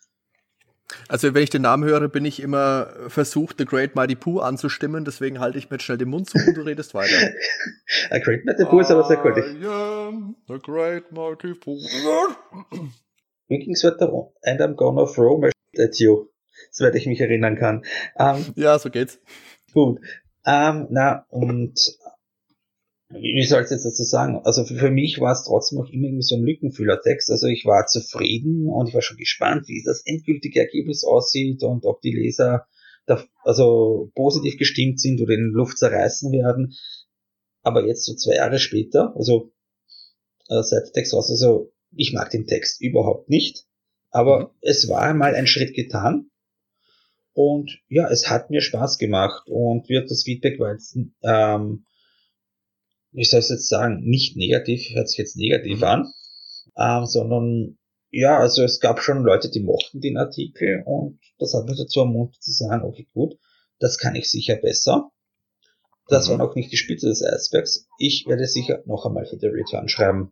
Also 1.10 1.34
wenn 1.34 1.44
ich 1.44 1.50
den 1.50 1.64
Namen 1.64 1.84
höre, 1.84 2.08
bin 2.08 2.24
ich 2.24 2.42
immer 2.42 2.88
versucht, 3.10 3.58
The 3.58 3.66
Great 3.66 3.96
Mighty 3.96 4.16
Pooh 4.16 4.40
anzustimmen, 4.40 5.04
deswegen 5.04 5.40
halte 5.40 5.58
ich 5.58 5.70
mir 5.70 5.76
jetzt 5.76 5.84
schnell 5.84 5.98
den 5.98 6.10
Mund 6.10 6.30
zu 6.30 6.38
und 6.38 6.56
du 6.56 6.62
redest 6.62 6.94
weiter. 6.94 7.14
A 8.10 8.20
Great 8.20 8.46
Mighty 8.46 8.64
Pooh 8.64 8.80
ist 8.80 8.92
aber 8.92 9.04
sehr 9.04 9.18
kultig. 9.18 9.44
The 9.60 10.60
Great 10.64 11.12
Mighty 11.12 11.56
Pooh. 11.56 11.80
Mir 13.50 13.60
ging's 13.60 13.84
weiter 13.84 14.32
and 14.44 14.62
I'm 14.62 14.76
gonna 14.76 15.06
throw 15.06 15.38
my 15.40 15.50
shit 15.74 15.90
at 15.90 16.00
you. 16.00 16.30
Soweit 16.72 16.96
ich 16.96 17.06
mich 17.06 17.22
erinnern 17.22 17.56
kann. 17.56 17.84
Um, 18.16 18.38
ähm, 18.38 18.54
ja, 18.56 18.78
so 18.80 18.90
geht's. 18.90 19.20
Gut. 19.74 20.00
Um, 20.00 20.04
ähm, 20.46 20.88
na, 20.90 21.26
und 21.30 21.98
wie 23.10 23.44
soll 23.46 23.64
ich 23.64 23.70
jetzt 23.70 23.86
dazu 23.86 24.04
sagen? 24.04 24.42
Also 24.44 24.66
für, 24.66 24.76
für 24.76 24.92
mich 24.92 25.20
war 25.20 25.32
es 25.32 25.46
trotzdem 25.46 25.80
noch 25.80 25.90
immer 25.90 26.08
irgendwie 26.08 26.24
so 26.24 26.36
ein 26.36 26.44
Lückenfüllertext. 26.44 27.32
Also 27.32 27.48
ich 27.48 27.66
war 27.66 27.86
zufrieden 27.88 28.68
und 28.68 28.90
ich 28.90 28.94
war 28.94 29.02
schon 29.02 29.18
gespannt, 29.18 29.68
wie 29.68 29.82
das 29.86 30.02
endgültige 30.06 30.60
Ergebnis 30.60 31.04
aussieht 31.04 31.64
und 31.64 31.86
ob 31.86 32.02
die 32.02 32.14
Leser 32.14 32.68
da, 33.06 33.24
also 33.44 34.12
positiv 34.16 34.58
gestimmt 34.58 35.00
sind 35.00 35.22
oder 35.22 35.34
in 35.34 35.52
Luft 35.54 35.78
zerreißen 35.78 36.32
werden. 36.32 36.74
Aber 37.62 37.86
jetzt 37.86 38.06
so 38.06 38.14
zwei 38.14 38.36
Jahre 38.36 38.60
später, 38.60 39.14
also 39.16 39.54
äh, 40.50 40.62
seit 40.62 40.88
der 40.88 40.94
Text 40.94 41.14
aus, 41.14 41.30
also 41.30 41.72
ich 41.96 42.14
mag 42.14 42.30
den 42.30 42.46
Text 42.46 42.82
überhaupt 42.82 43.30
nicht, 43.30 43.66
aber 44.10 44.40
mhm. 44.40 44.50
es 44.62 44.90
war 44.90 45.14
mal 45.14 45.36
ein 45.36 45.48
Schritt 45.48 45.74
getan. 45.74 46.30
Und 47.34 47.80
ja, 47.88 48.10
es 48.10 48.30
hat 48.30 48.50
mir 48.50 48.62
Spaß 48.62 48.98
gemacht 48.98 49.48
und 49.48 49.90
wird 49.90 50.10
das 50.10 50.24
Feedback 50.24 50.60
war 50.60 50.74
jetzt 50.74 50.98
ähm, 51.22 51.86
wie 53.12 53.24
soll 53.24 53.40
ich 53.40 53.50
jetzt 53.50 53.70
sagen, 53.70 54.02
nicht 54.02 54.38
negativ, 54.38 54.90
hört 54.94 55.10
sich 55.10 55.18
jetzt 55.18 55.38
negativ 55.38 55.80
mhm. 55.80 55.84
an, 55.84 56.14
ähm, 56.78 57.06
sondern 57.06 57.78
ja, 58.10 58.40
also 58.40 58.64
es 58.64 58.80
gab 58.80 59.02
schon 59.02 59.24
Leute, 59.24 59.50
die 59.50 59.60
mochten 59.60 60.00
den 60.00 60.18
Artikel 60.18 60.84
und 60.86 61.20
das 61.40 61.54
hat 61.54 61.66
mich 61.66 61.78
dazu 61.78 62.00
ermuntert 62.00 62.42
zu 62.42 62.52
sagen, 62.52 62.84
okay, 62.84 63.08
gut, 63.14 63.38
das 63.80 63.98
kann 63.98 64.16
ich 64.16 64.30
sicher 64.30 64.56
besser. 64.56 65.12
Das 66.08 66.28
mhm. 66.28 66.32
war 66.32 66.48
noch 66.48 66.56
nicht 66.56 66.72
die 66.72 66.78
Spitze 66.78 67.08
des 67.08 67.24
Eisbergs. 67.24 67.88
Ich 68.00 68.26
werde 68.28 68.48
sicher 68.48 68.82
noch 68.86 69.06
einmal 69.06 69.26
für 69.26 69.38
die 69.38 69.48
Return 69.48 69.90
schreiben. 69.90 70.32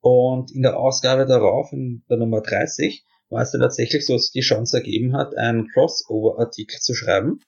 Und 0.00 0.52
in 0.52 0.62
der 0.62 0.78
Ausgabe 0.78 1.26
darauf, 1.26 1.72
in 1.72 2.04
der 2.08 2.18
Nummer 2.18 2.40
30, 2.40 3.04
war 3.28 3.42
es 3.42 3.50
dann 3.50 3.60
tatsächlich 3.60 4.06
so, 4.06 4.12
dass 4.12 4.30
die 4.30 4.40
Chance 4.40 4.76
ergeben 4.76 5.16
hat, 5.16 5.36
einen 5.36 5.68
Crossover-Artikel 5.68 6.78
zu 6.78 6.94
schreiben. 6.94 7.40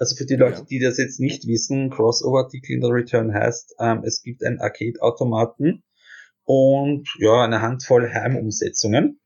Also 0.00 0.16
für 0.16 0.24
die 0.24 0.36
Leute, 0.36 0.64
die 0.64 0.78
das 0.78 0.96
jetzt 0.96 1.20
nicht 1.20 1.46
wissen, 1.46 1.90
Crossover-Artikel 1.90 2.72
in 2.72 2.80
der 2.80 2.88
Return 2.88 3.34
heißt, 3.34 3.74
ähm, 3.80 4.02
es 4.02 4.22
gibt 4.22 4.42
einen 4.42 4.58
Arcade-Automaten 4.58 5.82
und 6.44 7.06
ja, 7.18 7.44
eine 7.44 7.60
Handvoll 7.60 8.08
Heimumsetzungen. 8.10 9.20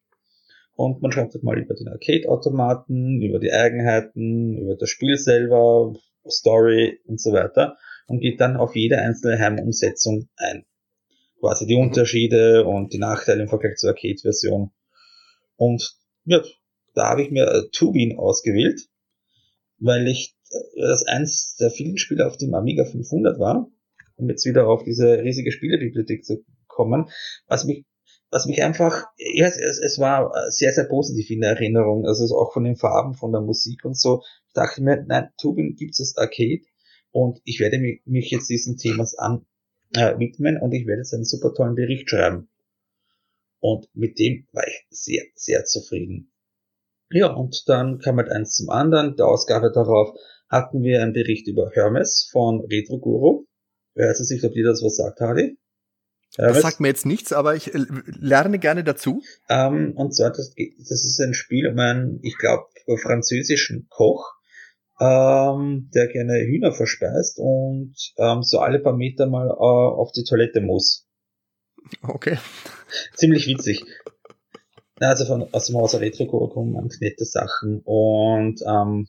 Und 0.74 1.00
man 1.00 1.12
schreibt 1.12 1.34
halt 1.34 1.44
mal 1.44 1.56
über 1.56 1.74
den 1.74 1.86
Arcade-Automaten, 1.86 3.22
über 3.22 3.38
die 3.38 3.52
Eigenheiten, 3.52 4.58
über 4.58 4.74
das 4.74 4.88
Spiel 4.90 5.16
selber, 5.16 5.94
Story 6.28 6.98
und 7.06 7.20
so 7.20 7.32
weiter 7.32 7.76
und 8.08 8.18
geht 8.18 8.40
dann 8.40 8.56
auf 8.56 8.74
jede 8.74 8.98
einzelne 8.98 9.38
Heimumsetzung 9.38 10.28
ein. 10.36 10.64
Quasi 11.38 11.66
die 11.66 11.76
mhm. 11.76 11.82
Unterschiede 11.82 12.64
und 12.64 12.92
die 12.92 12.98
Nachteile 12.98 13.42
im 13.42 13.48
Vergleich 13.48 13.76
zur 13.76 13.90
Arcade-Version. 13.90 14.72
Und 15.54 15.96
ja, 16.24 16.42
da 16.94 17.10
habe 17.10 17.22
ich 17.22 17.30
mir 17.30 17.46
äh, 17.46 17.68
Tubin 17.70 18.18
ausgewählt, 18.18 18.88
weil 19.78 20.08
ich 20.08 20.33
das 20.76 21.04
eins 21.06 21.56
der 21.56 21.70
vielen 21.70 21.98
Spiele 21.98 22.26
auf 22.26 22.36
dem 22.36 22.54
Amiga 22.54 22.84
500 22.84 23.38
war, 23.38 23.68
um 24.16 24.28
jetzt 24.28 24.46
wieder 24.46 24.68
auf 24.68 24.84
diese 24.84 25.22
riesige 25.22 25.52
Spielebibliothek 25.52 26.24
zu 26.24 26.44
kommen, 26.66 27.08
was 27.46 27.64
mich 27.64 27.84
was 28.34 28.46
mich 28.46 28.64
einfach, 28.64 29.04
ja, 29.16 29.46
es, 29.46 29.56
es 29.56 29.98
war 30.00 30.32
sehr, 30.48 30.72
sehr 30.72 30.86
positiv 30.86 31.30
in 31.30 31.40
der 31.40 31.50
Erinnerung, 31.50 32.04
also 32.04 32.36
auch 32.36 32.52
von 32.52 32.64
den 32.64 32.74
Farben, 32.74 33.14
von 33.14 33.30
der 33.30 33.40
Musik 33.40 33.84
und 33.84 33.96
so. 33.96 34.22
Ich 34.48 34.54
dachte 34.54 34.82
mir, 34.82 35.04
nein, 35.06 35.28
Tubin 35.38 35.76
gibt 35.76 36.00
es 36.00 36.16
Arcade 36.16 36.62
und 37.12 37.40
ich 37.44 37.60
werde 37.60 37.78
mich, 37.78 38.02
mich 38.06 38.32
jetzt 38.32 38.50
diesen 38.50 38.76
Themas 38.76 39.14
an, 39.14 39.46
äh, 39.94 40.18
widmen 40.18 40.60
und 40.60 40.72
ich 40.72 40.84
werde 40.84 41.02
jetzt 41.02 41.14
einen 41.14 41.24
super 41.24 41.54
tollen 41.54 41.76
Bericht 41.76 42.10
schreiben. 42.10 42.48
Und 43.60 43.88
mit 43.94 44.18
dem 44.18 44.48
war 44.50 44.66
ich 44.66 44.84
sehr, 44.90 45.22
sehr 45.36 45.64
zufrieden. 45.64 46.32
Ja, 47.10 47.28
und 47.28 47.68
dann 47.68 48.00
kam 48.00 48.16
halt 48.16 48.30
eins 48.32 48.56
zum 48.56 48.68
anderen, 48.68 49.14
der 49.14 49.28
Ausgabe 49.28 49.70
darauf 49.70 50.10
hatten 50.54 50.82
wir 50.82 51.02
einen 51.02 51.12
Bericht 51.12 51.48
über 51.48 51.70
Hermes 51.72 52.28
von 52.30 52.60
Retro 52.60 52.98
Guru. 52.98 53.44
Weiß 53.96 54.20
es 54.20 54.30
nicht, 54.30 54.44
ob 54.44 54.52
dir 54.52 54.64
das 54.64 54.82
was 54.82 54.96
sagt, 54.96 55.20
Hardy? 55.20 55.58
Das 56.36 56.62
sagt 56.62 56.80
mir 56.80 56.88
jetzt 56.88 57.06
nichts, 57.06 57.32
aber 57.32 57.54
ich 57.54 57.74
äh, 57.74 57.84
lerne 58.06 58.58
gerne 58.58 58.82
dazu. 58.82 59.22
Ähm, 59.48 59.92
und 59.96 60.14
zwar, 60.14 60.30
das, 60.30 60.54
das 60.54 61.04
ist 61.04 61.20
ein 61.20 61.34
Spiel 61.34 61.68
um 61.68 61.78
einen, 61.78 62.18
ich 62.22 62.36
glaube, 62.38 62.64
französischen 63.00 63.86
Koch, 63.88 64.32
ähm, 65.00 65.90
der 65.94 66.08
gerne 66.08 66.34
Hühner 66.40 66.72
verspeist 66.72 67.38
und 67.38 67.94
ähm, 68.16 68.42
so 68.42 68.58
alle 68.58 68.80
paar 68.80 68.96
Meter 68.96 69.26
mal 69.26 69.48
äh, 69.48 69.52
auf 69.52 70.10
die 70.12 70.24
Toilette 70.24 70.60
muss. 70.60 71.08
Okay. 72.02 72.38
Ziemlich 73.14 73.46
witzig. 73.46 73.84
Also 74.98 75.24
von, 75.26 75.52
aus 75.52 75.66
dem 75.66 75.76
Hause 75.76 76.00
Retro 76.00 76.26
kommen 76.26 76.90
nette 77.00 77.24
Sachen 77.24 77.80
und 77.84 78.60
ähm, 78.66 79.08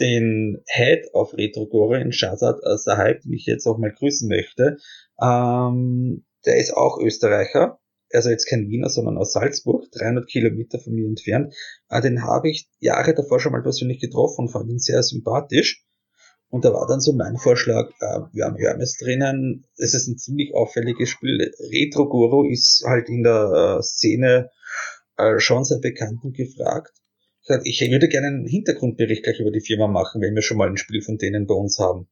den 0.00 0.62
Head 0.66 1.14
auf 1.14 1.34
Retrogore 1.34 2.00
in 2.00 2.12
Shazad 2.12 2.58
Sahib, 2.76 3.22
den 3.22 3.32
ich 3.32 3.46
jetzt 3.46 3.66
auch 3.66 3.78
mal 3.78 3.92
grüßen 3.92 4.28
möchte, 4.28 4.78
ähm, 5.20 6.24
der 6.46 6.56
ist 6.56 6.72
auch 6.72 6.98
Österreicher, 6.98 7.80
also 8.12 8.30
jetzt 8.30 8.46
kein 8.46 8.68
Wiener, 8.68 8.88
sondern 8.88 9.18
aus 9.18 9.32
Salzburg, 9.32 9.90
300 9.92 10.28
Kilometer 10.28 10.78
von 10.78 10.94
mir 10.94 11.06
entfernt. 11.06 11.54
Äh, 11.88 12.00
den 12.00 12.22
habe 12.22 12.48
ich 12.48 12.68
Jahre 12.78 13.14
davor 13.14 13.40
schon 13.40 13.52
mal 13.52 13.62
persönlich 13.62 14.00
getroffen 14.00 14.42
und 14.42 14.48
fand 14.48 14.70
ihn 14.70 14.78
sehr 14.78 15.02
sympathisch. 15.02 15.84
Und 16.50 16.64
da 16.64 16.72
war 16.72 16.86
dann 16.86 17.00
so 17.00 17.12
mein 17.12 17.36
Vorschlag, 17.36 17.90
äh, 18.00 18.20
wir 18.32 18.46
haben 18.46 18.56
Hermes 18.56 18.96
drinnen, 18.96 19.66
es 19.76 19.94
ist 19.94 20.08
ein 20.08 20.16
ziemlich 20.16 20.54
auffälliges 20.54 21.10
Spiel. 21.10 21.52
Retro 21.70 22.08
Guru 22.08 22.48
ist 22.48 22.84
halt 22.86 23.08
in 23.08 23.22
der 23.22 23.78
äh, 23.78 23.82
Szene 23.82 24.50
äh, 25.18 25.38
schon 25.38 25.64
sehr 25.64 25.80
bekannt 25.80 26.20
und 26.22 26.34
gefragt 26.34 26.92
ich 27.64 27.80
würde 27.80 28.08
gerne 28.08 28.28
einen 28.28 28.46
Hintergrundbericht 28.46 29.24
gleich 29.24 29.40
über 29.40 29.50
die 29.50 29.60
Firma 29.60 29.86
machen, 29.86 30.20
wenn 30.20 30.34
wir 30.34 30.42
schon 30.42 30.58
mal 30.58 30.68
ein 30.68 30.76
Spiel 30.76 31.02
von 31.02 31.18
denen 31.18 31.46
bei 31.46 31.54
uns 31.54 31.78
haben. 31.78 32.08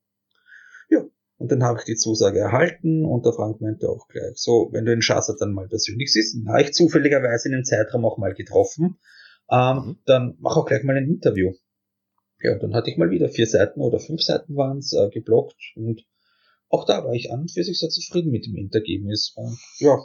Ja, 0.89 1.05
und 1.39 1.53
dann 1.53 1.63
habe 1.63 1.79
ich 1.79 1.85
die 1.85 1.97
Zusage 1.97 2.39
erhalten 2.39 3.05
und 3.05 3.25
der 3.25 3.33
Frank 3.33 3.61
meinte 3.61 3.89
auch 3.89 4.09
gleich, 4.09 4.37
so, 4.37 4.69
wenn 4.73 4.85
du 4.85 4.93
den 4.93 5.03
Schasser 5.03 5.37
dann 5.39 5.53
mal 5.53 5.69
persönlich 5.69 6.13
siehst, 6.13 6.37
dann 6.37 6.49
habe 6.53 6.63
ich 6.63 6.73
zufälligerweise 6.73 7.49
in 7.49 7.55
dem 7.55 7.65
Zeitraum 7.65 8.05
auch 8.05 8.19
mal 8.19 8.35
getroffen, 8.35 8.97
ähm, 9.51 9.77
mhm. 9.77 9.99
dann 10.07 10.37
mach 10.41 10.57
auch 10.57 10.67
gleich 10.67 10.83
mal 10.83 10.97
ein 10.97 11.09
Interview. 11.09 11.53
Ja, 12.41 12.59
dann 12.59 12.75
hatte 12.75 12.91
ich 12.91 12.97
mal 12.97 13.11
wieder 13.11 13.29
vier 13.29 13.47
Seiten 13.47 13.81
oder 13.81 13.99
fünf 13.99 14.23
Seiten 14.23 14.57
waren 14.57 14.79
es 14.79 14.93
äh, 14.93 15.09
geblockt 15.11 15.73
und 15.75 16.05
auch 16.69 16.85
da 16.85 17.05
war 17.05 17.13
ich 17.13 17.33
an 17.33 17.43
und 17.43 17.53
für 17.53 17.63
sich 17.63 17.79
sehr 17.79 17.89
zufrieden 17.89 18.31
mit 18.31 18.47
dem 18.47 18.57
Endergebnis. 18.57 19.33
Und 19.37 19.59
ja, 19.79 19.99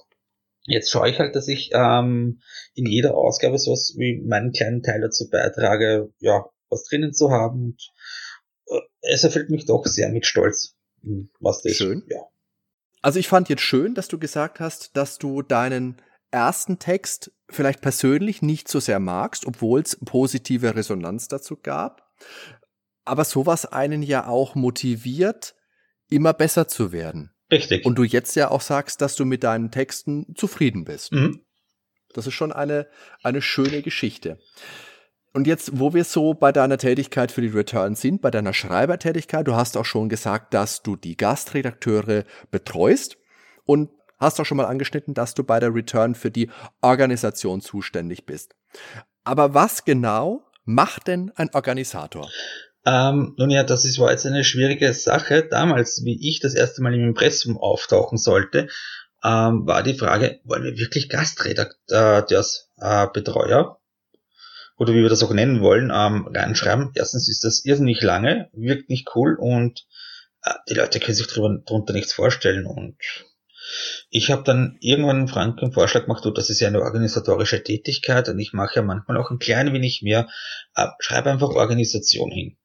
Jetzt 0.65 0.91
schaue 0.91 1.09
ich 1.09 1.19
halt, 1.19 1.35
dass 1.35 1.47
ich 1.47 1.71
ähm, 1.73 2.41
in 2.75 2.85
jeder 2.85 3.15
Ausgabe 3.15 3.57
sowas 3.57 3.95
wie 3.97 4.21
meinen 4.21 4.51
kleinen 4.51 4.83
Teil 4.83 5.01
dazu 5.01 5.29
beitrage, 5.29 6.13
ja, 6.19 6.45
was 6.69 6.83
drinnen 6.83 7.13
zu 7.13 7.31
haben. 7.31 7.63
Und, 7.63 7.91
äh, 8.67 8.81
es 9.01 9.23
erfüllt 9.23 9.49
mich 9.49 9.65
doch 9.65 9.85
sehr 9.85 10.09
mit 10.09 10.25
Stolz, 10.25 10.75
hm, 11.01 11.31
was 11.39 11.61
das 11.61 11.73
Schön. 11.73 12.03
Ja. 12.07 12.21
Also 13.01 13.17
ich 13.17 13.27
fand 13.27 13.49
jetzt 13.49 13.63
schön, 13.63 13.95
dass 13.95 14.07
du 14.07 14.19
gesagt 14.19 14.59
hast, 14.59 14.95
dass 14.95 15.17
du 15.17 15.41
deinen 15.41 15.99
ersten 16.29 16.79
Text 16.79 17.31
vielleicht 17.49 17.81
persönlich 17.81 18.41
nicht 18.41 18.67
so 18.67 18.79
sehr 18.79 18.99
magst, 18.99 19.45
obwohl 19.45 19.81
es 19.81 19.97
positive 20.05 20.75
Resonanz 20.75 21.27
dazu 21.27 21.57
gab. 21.57 22.07
Aber 23.03 23.25
sowas 23.25 23.65
einen 23.65 24.03
ja 24.03 24.27
auch 24.27 24.53
motiviert, 24.53 25.55
immer 26.09 26.33
besser 26.33 26.67
zu 26.67 26.91
werden. 26.91 27.30
Richtig. 27.51 27.85
Und 27.85 27.95
du 27.95 28.03
jetzt 28.03 28.35
ja 28.35 28.49
auch 28.49 28.61
sagst, 28.61 29.01
dass 29.01 29.15
du 29.15 29.25
mit 29.25 29.43
deinen 29.43 29.71
Texten 29.71 30.33
zufrieden 30.35 30.85
bist. 30.85 31.11
Mhm. 31.11 31.41
Das 32.13 32.27
ist 32.27 32.33
schon 32.33 32.51
eine, 32.51 32.87
eine 33.23 33.41
schöne 33.41 33.81
Geschichte. 33.81 34.39
Und 35.33 35.47
jetzt, 35.47 35.79
wo 35.79 35.93
wir 35.93 36.03
so 36.03 36.33
bei 36.33 36.51
deiner 36.51 36.77
Tätigkeit 36.77 37.31
für 37.31 37.41
die 37.41 37.47
Return 37.47 37.95
sind, 37.95 38.21
bei 38.21 38.31
deiner 38.31 38.53
Schreibertätigkeit, 38.53 39.47
du 39.47 39.55
hast 39.55 39.77
auch 39.77 39.85
schon 39.85 40.09
gesagt, 40.09 40.53
dass 40.53 40.81
du 40.81 40.97
die 40.97 41.15
Gastredakteure 41.15 42.25
betreust 42.51 43.17
und 43.63 43.89
hast 44.19 44.39
auch 44.39 44.45
schon 44.45 44.57
mal 44.57 44.65
angeschnitten, 44.65 45.13
dass 45.13 45.33
du 45.33 45.43
bei 45.43 45.59
der 45.59 45.73
Return 45.73 46.15
für 46.15 46.31
die 46.31 46.49
Organisation 46.81 47.61
zuständig 47.61 48.25
bist. 48.25 48.55
Aber 49.23 49.53
was 49.53 49.85
genau 49.85 50.43
macht 50.65 51.07
denn 51.07 51.31
ein 51.35 51.49
Organisator? 51.53 52.29
Ähm, 52.85 53.33
nun 53.37 53.49
ja, 53.51 53.63
das 53.63 53.85
ist, 53.85 53.99
war 53.99 54.11
jetzt 54.11 54.25
eine 54.25 54.43
schwierige 54.43 54.93
Sache. 54.93 55.43
Damals, 55.43 56.03
wie 56.03 56.27
ich 56.27 56.39
das 56.39 56.55
erste 56.55 56.81
Mal 56.81 56.95
im 56.95 57.07
Impressum 57.07 57.57
auftauchen 57.57 58.17
sollte, 58.17 58.67
ähm, 59.23 59.67
war 59.67 59.83
die 59.83 59.93
Frage, 59.93 60.39
wollen 60.43 60.63
wir 60.63 60.75
wirklich 60.77 61.07
Gastredakteursbetreuer? 61.09 63.77
Oder 64.77 64.93
wie 64.93 65.03
wir 65.03 65.09
das 65.09 65.21
auch 65.21 65.31
nennen 65.31 65.61
wollen, 65.61 65.91
ähm, 65.93 66.27
reinschreiben. 66.33 66.89
Erstens 66.95 67.29
ist 67.29 67.43
das 67.43 67.63
irrsinnig 67.65 68.01
lange, 68.01 68.49
wirkt 68.53 68.89
nicht 68.89 69.09
cool 69.15 69.35
und 69.39 69.85
äh, 70.43 70.55
die 70.69 70.73
Leute 70.73 70.99
können 70.99 71.13
sich 71.13 71.27
darunter 71.27 71.93
nichts 71.93 72.13
vorstellen 72.13 72.65
und 72.65 72.97
ich 74.09 74.31
habe 74.31 74.41
dann 74.43 74.77
irgendwann 74.81 75.27
Frank 75.27 75.61
einen 75.61 75.71
Vorschlag 75.71 76.05
gemacht, 76.05 76.25
du, 76.25 76.31
das 76.31 76.49
ist 76.49 76.59
ja 76.59 76.67
eine 76.67 76.81
organisatorische 76.81 77.63
Tätigkeit 77.63 78.27
und 78.27 78.39
ich 78.39 78.53
mache 78.53 78.77
ja 78.77 78.81
manchmal 78.81 79.17
auch 79.17 79.29
ein 79.29 79.37
klein 79.39 79.71
wenig 79.71 80.01
mehr. 80.01 80.27
Äh, 80.75 80.87
schreib 80.99 81.27
einfach 81.27 81.49
Organisation 81.49 82.31
hin. 82.31 82.57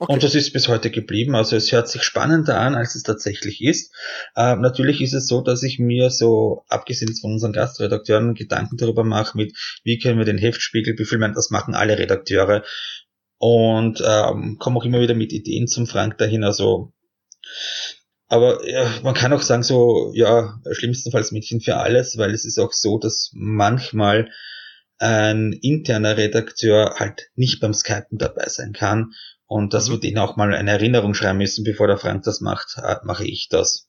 Okay. 0.00 0.12
Und 0.12 0.22
das 0.22 0.36
ist 0.36 0.52
bis 0.52 0.68
heute 0.68 0.90
geblieben. 0.90 1.34
Also 1.34 1.56
es 1.56 1.72
hört 1.72 1.88
sich 1.88 2.04
spannender 2.04 2.60
an, 2.60 2.76
als 2.76 2.94
es 2.94 3.02
tatsächlich 3.02 3.62
ist. 3.62 3.92
Äh, 4.36 4.54
natürlich 4.56 5.00
ist 5.00 5.12
es 5.12 5.26
so, 5.26 5.40
dass 5.40 5.64
ich 5.64 5.80
mir 5.80 6.10
so, 6.10 6.64
abgesehen 6.68 7.16
von 7.16 7.32
unseren 7.32 7.52
Gastredakteuren, 7.52 8.34
Gedanken 8.34 8.76
darüber 8.76 9.02
mache, 9.02 9.36
mit 9.36 9.56
wie 9.82 9.98
können 9.98 10.18
wir 10.18 10.24
den 10.24 10.38
Heftspiegel 10.38 10.94
befüllen. 10.94 11.34
Das 11.34 11.50
machen 11.50 11.74
alle 11.74 11.98
Redakteure. 11.98 12.62
Und 13.38 14.02
ähm, 14.06 14.56
komme 14.58 14.78
auch 14.78 14.84
immer 14.84 15.00
wieder 15.00 15.14
mit 15.14 15.32
Ideen 15.32 15.66
zum 15.66 15.86
Frank 15.86 16.18
dahin. 16.18 16.44
Also 16.44 16.92
aber 18.28 18.68
ja, 18.68 18.86
man 19.02 19.14
kann 19.14 19.32
auch 19.32 19.40
sagen, 19.40 19.62
so, 19.62 20.12
ja, 20.14 20.60
schlimmstenfalls 20.70 21.32
Mädchen 21.32 21.60
für 21.60 21.78
alles, 21.78 22.18
weil 22.18 22.32
es 22.34 22.44
ist 22.44 22.58
auch 22.58 22.72
so, 22.72 22.98
dass 22.98 23.30
manchmal 23.32 24.30
ein 24.98 25.52
interner 25.52 26.16
Redakteur 26.16 26.96
halt 26.96 27.30
nicht 27.36 27.60
beim 27.60 27.72
Skypen 27.72 28.18
dabei 28.18 28.48
sein 28.48 28.72
kann 28.72 29.12
und 29.48 29.74
dass 29.74 29.88
mhm. 29.88 29.94
wir 29.94 30.00
denen 30.00 30.18
auch 30.18 30.36
mal 30.36 30.54
eine 30.54 30.70
Erinnerung 30.70 31.14
schreiben 31.14 31.38
müssen, 31.38 31.64
bevor 31.64 31.88
der 31.88 31.98
Frank 31.98 32.22
das 32.22 32.40
macht, 32.40 32.76
äh, 32.76 32.96
mache 33.02 33.24
ich 33.24 33.48
das. 33.48 33.88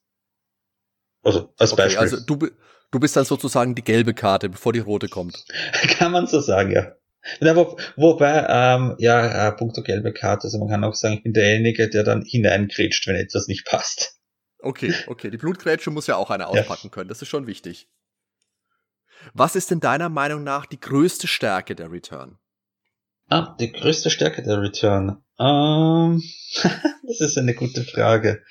Also 1.21 1.53
als 1.57 1.73
okay, 1.73 1.83
Beispiel. 1.83 1.99
Also 1.99 2.19
du, 2.25 2.49
du 2.91 2.99
bist 2.99 3.15
dann 3.15 3.25
sozusagen 3.25 3.75
die 3.75 3.83
gelbe 3.83 4.13
Karte, 4.13 4.49
bevor 4.49 4.73
die 4.73 4.79
rote 4.79 5.09
kommt. 5.09 5.45
kann 5.99 6.11
man 6.11 6.25
so 6.25 6.39
sagen, 6.39 6.71
ja. 6.71 6.93
Wo, 7.41 7.77
wobei, 7.97 8.45
ähm, 8.49 8.95
ja, 8.97 9.49
äh, 9.49 9.51
punkto 9.51 9.83
gelbe 9.83 10.13
Karte, 10.13 10.45
also 10.45 10.57
man 10.57 10.69
kann 10.69 10.83
auch 10.85 10.95
sagen, 10.95 11.15
ich 11.15 11.23
bin 11.23 11.33
derjenige, 11.33 11.89
der 11.89 12.03
dann 12.03 12.23
hineinkretscht, 12.23 13.05
wenn 13.07 13.17
etwas 13.17 13.47
nicht 13.47 13.65
passt. 13.65 14.15
Okay, 14.59 14.93
okay. 15.07 15.29
Die 15.29 15.37
Blutgrätsche 15.37 15.91
muss 15.91 16.07
ja 16.07 16.15
auch 16.15 16.29
einer 16.29 16.47
auspacken 16.47 16.87
ja. 16.87 16.89
können, 16.89 17.09
das 17.09 17.21
ist 17.21 17.27
schon 17.27 17.45
wichtig. 17.45 17.89
Was 19.33 19.57
ist 19.57 19.69
denn 19.69 19.81
deiner 19.81 20.07
Meinung 20.07 20.45
nach 20.45 20.65
die 20.65 20.79
größte 20.79 21.27
Stärke 21.27 21.75
der 21.75 21.91
Return? 21.91 22.37
Ah, 23.27 23.55
die 23.59 23.71
größte 23.73 24.09
Stärke 24.09 24.41
der 24.41 24.61
Return. 24.61 25.21
Ähm, 25.39 26.21
das 27.03 27.21
ist 27.21 27.37
eine 27.37 27.53
gute 27.53 27.83
Frage. 27.83 28.43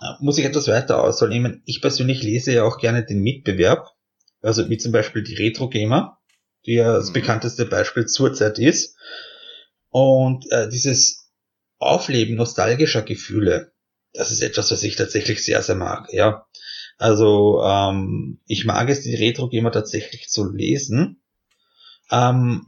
Ah, 0.00 0.18
muss 0.20 0.38
ich 0.38 0.44
etwas 0.44 0.68
weiter 0.68 1.02
ausholen? 1.02 1.32
Ich, 1.32 1.40
meine, 1.40 1.62
ich 1.64 1.80
persönlich 1.80 2.22
lese 2.22 2.52
ja 2.52 2.64
auch 2.64 2.78
gerne 2.78 3.04
den 3.04 3.20
Mitbewerb, 3.20 3.88
also 4.42 4.68
wie 4.68 4.76
zum 4.76 4.92
Beispiel 4.92 5.22
die 5.22 5.34
Retro 5.34 5.68
Gamer, 5.68 6.18
die 6.66 6.74
ja 6.74 6.92
das 6.92 7.08
mhm. 7.08 7.14
bekannteste 7.14 7.64
Beispiel 7.64 8.06
zurzeit 8.06 8.58
ist. 8.58 8.96
Und 9.88 10.50
äh, 10.52 10.68
dieses 10.68 11.30
Aufleben 11.78 12.36
nostalgischer 12.36 13.02
Gefühle, 13.02 13.72
das 14.12 14.30
ist 14.30 14.42
etwas, 14.42 14.70
was 14.70 14.82
ich 14.82 14.96
tatsächlich 14.96 15.42
sehr, 15.44 15.62
sehr 15.62 15.74
mag. 15.74 16.12
Ja, 16.12 16.46
also 16.98 17.62
ähm, 17.62 18.40
ich 18.46 18.64
mag 18.64 18.88
es, 18.90 19.02
die 19.02 19.14
Retro 19.14 19.48
Gamer 19.48 19.72
tatsächlich 19.72 20.28
zu 20.28 20.50
lesen. 20.50 21.22
Ähm, 22.10 22.66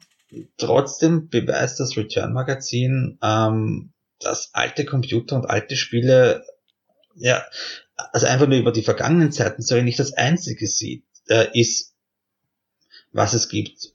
Trotzdem 0.59 1.29
beweist 1.29 1.81
das 1.81 1.97
Return 1.97 2.33
Magazin, 2.33 3.19
ähm, 3.23 3.93
dass 4.21 4.51
alte 4.53 4.85
Computer 4.85 5.37
und 5.37 5.47
alte 5.47 5.77
Spiele, 5.77 6.45
ja, 7.15 7.45
also 7.95 8.27
einfach 8.27 8.47
nur 8.47 8.59
über 8.59 8.73
die 8.73 8.83
vergangenen 8.83 9.33
Zeiten, 9.33 9.63
sondern 9.63 9.87
nicht 9.87 9.99
das 9.99 10.13
einzige 10.13 10.67
sieht, 10.67 11.05
äh, 11.29 11.47
ist, 11.59 11.95
was 13.13 13.33
es 13.35 13.49
gibt. 13.49 13.93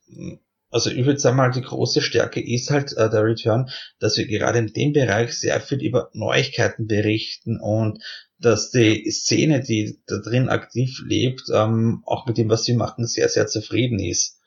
Also 0.72 0.90
ich 0.90 1.06
würde 1.06 1.20
sagen 1.20 1.38
mal, 1.38 1.52
die 1.52 1.62
große 1.62 2.02
Stärke 2.02 2.42
ist 2.42 2.72
halt 2.72 2.94
äh, 2.94 3.10
der 3.10 3.24
Return, 3.24 3.70
dass 4.00 4.18
wir 4.18 4.26
gerade 4.28 4.58
in 4.58 4.74
dem 4.74 4.92
Bereich 4.92 5.38
sehr 5.38 5.62
viel 5.62 5.84
über 5.84 6.10
Neuigkeiten 6.14 6.88
berichten 6.88 7.60
und 7.60 8.04
dass 8.40 8.72
die 8.72 9.10
Szene, 9.12 9.62
die 9.62 10.00
da 10.08 10.18
drin 10.18 10.50
aktiv 10.50 11.00
lebt, 11.06 11.44
ähm, 11.54 12.02
auch 12.06 12.26
mit 12.26 12.38
dem, 12.38 12.50
was 12.50 12.64
sie 12.64 12.74
machen, 12.74 13.06
sehr, 13.06 13.30
sehr 13.30 13.46
zufrieden 13.46 14.00
ist. 14.00 14.40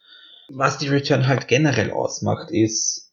Was 0.49 0.79
die 0.79 0.89
Return 0.89 1.27
halt 1.27 1.49
generell 1.49 1.91
ausmacht, 1.91 2.51
ist, 2.51 3.13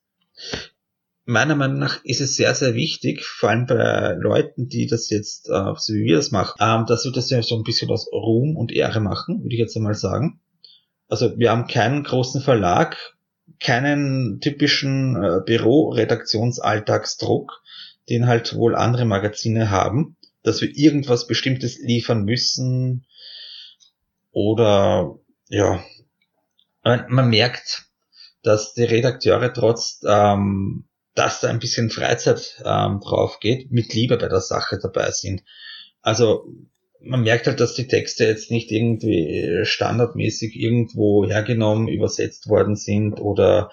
meiner 1.25 1.55
Meinung 1.55 1.79
nach 1.79 2.03
ist 2.03 2.21
es 2.21 2.35
sehr, 2.35 2.53
sehr 2.53 2.75
wichtig, 2.75 3.25
vor 3.25 3.49
allem 3.49 3.65
bei 3.65 4.15
Leuten, 4.19 4.67
die 4.67 4.87
das 4.87 5.09
jetzt, 5.09 5.49
äh, 5.49 5.73
so 5.77 5.93
wie 5.93 6.05
wir 6.05 6.17
das 6.17 6.31
machen, 6.31 6.57
ähm, 6.59 6.85
dass 6.85 7.05
wir 7.05 7.11
das 7.11 7.29
ja 7.29 7.41
so 7.41 7.55
ein 7.55 7.63
bisschen 7.63 7.89
aus 7.89 8.07
Ruhm 8.11 8.57
und 8.57 8.71
Ehre 8.71 8.99
machen, 8.99 9.41
würde 9.41 9.55
ich 9.55 9.59
jetzt 9.59 9.75
einmal 9.77 9.95
sagen. 9.95 10.41
Also 11.07 11.37
wir 11.37 11.51
haben 11.51 11.67
keinen 11.67 12.03
großen 12.03 12.41
Verlag, 12.41 12.97
keinen 13.59 14.39
typischen 14.41 15.15
äh, 15.15 15.39
Büro-Redaktionsalltagsdruck, 15.45 17.61
den 18.09 18.27
halt 18.27 18.55
wohl 18.55 18.75
andere 18.75 19.05
Magazine 19.05 19.69
haben. 19.69 20.17
dass 20.43 20.61
wir 20.61 20.69
irgendwas 20.75 21.25
Bestimmtes 21.25 21.79
liefern 21.79 22.25
müssen 22.25 23.05
oder 24.31 25.17
ja, 25.49 25.83
man, 26.83 27.29
merkt, 27.29 27.85
dass 28.43 28.73
die 28.73 28.83
Redakteure 28.83 29.53
trotz, 29.53 30.01
ähm, 30.07 30.85
dass 31.15 31.39
da 31.39 31.49
ein 31.49 31.59
bisschen 31.59 31.89
Freizeit 31.89 32.61
ähm, 32.65 32.99
drauf 32.99 33.39
geht, 33.39 33.71
mit 33.71 33.93
Liebe 33.93 34.17
bei 34.17 34.27
der 34.27 34.41
Sache 34.41 34.79
dabei 34.81 35.11
sind. 35.11 35.43
Also 36.01 36.45
man 37.05 37.21
merkt 37.21 37.47
halt, 37.47 37.59
dass 37.59 37.75
die 37.75 37.87
Texte 37.87 38.25
jetzt 38.25 38.49
nicht 38.49 38.71
irgendwie 38.71 39.61
standardmäßig 39.63 40.55
irgendwo 40.55 41.25
hergenommen, 41.25 41.87
übersetzt 41.87 42.47
worden 42.47 42.75
sind 42.75 43.19
oder 43.19 43.71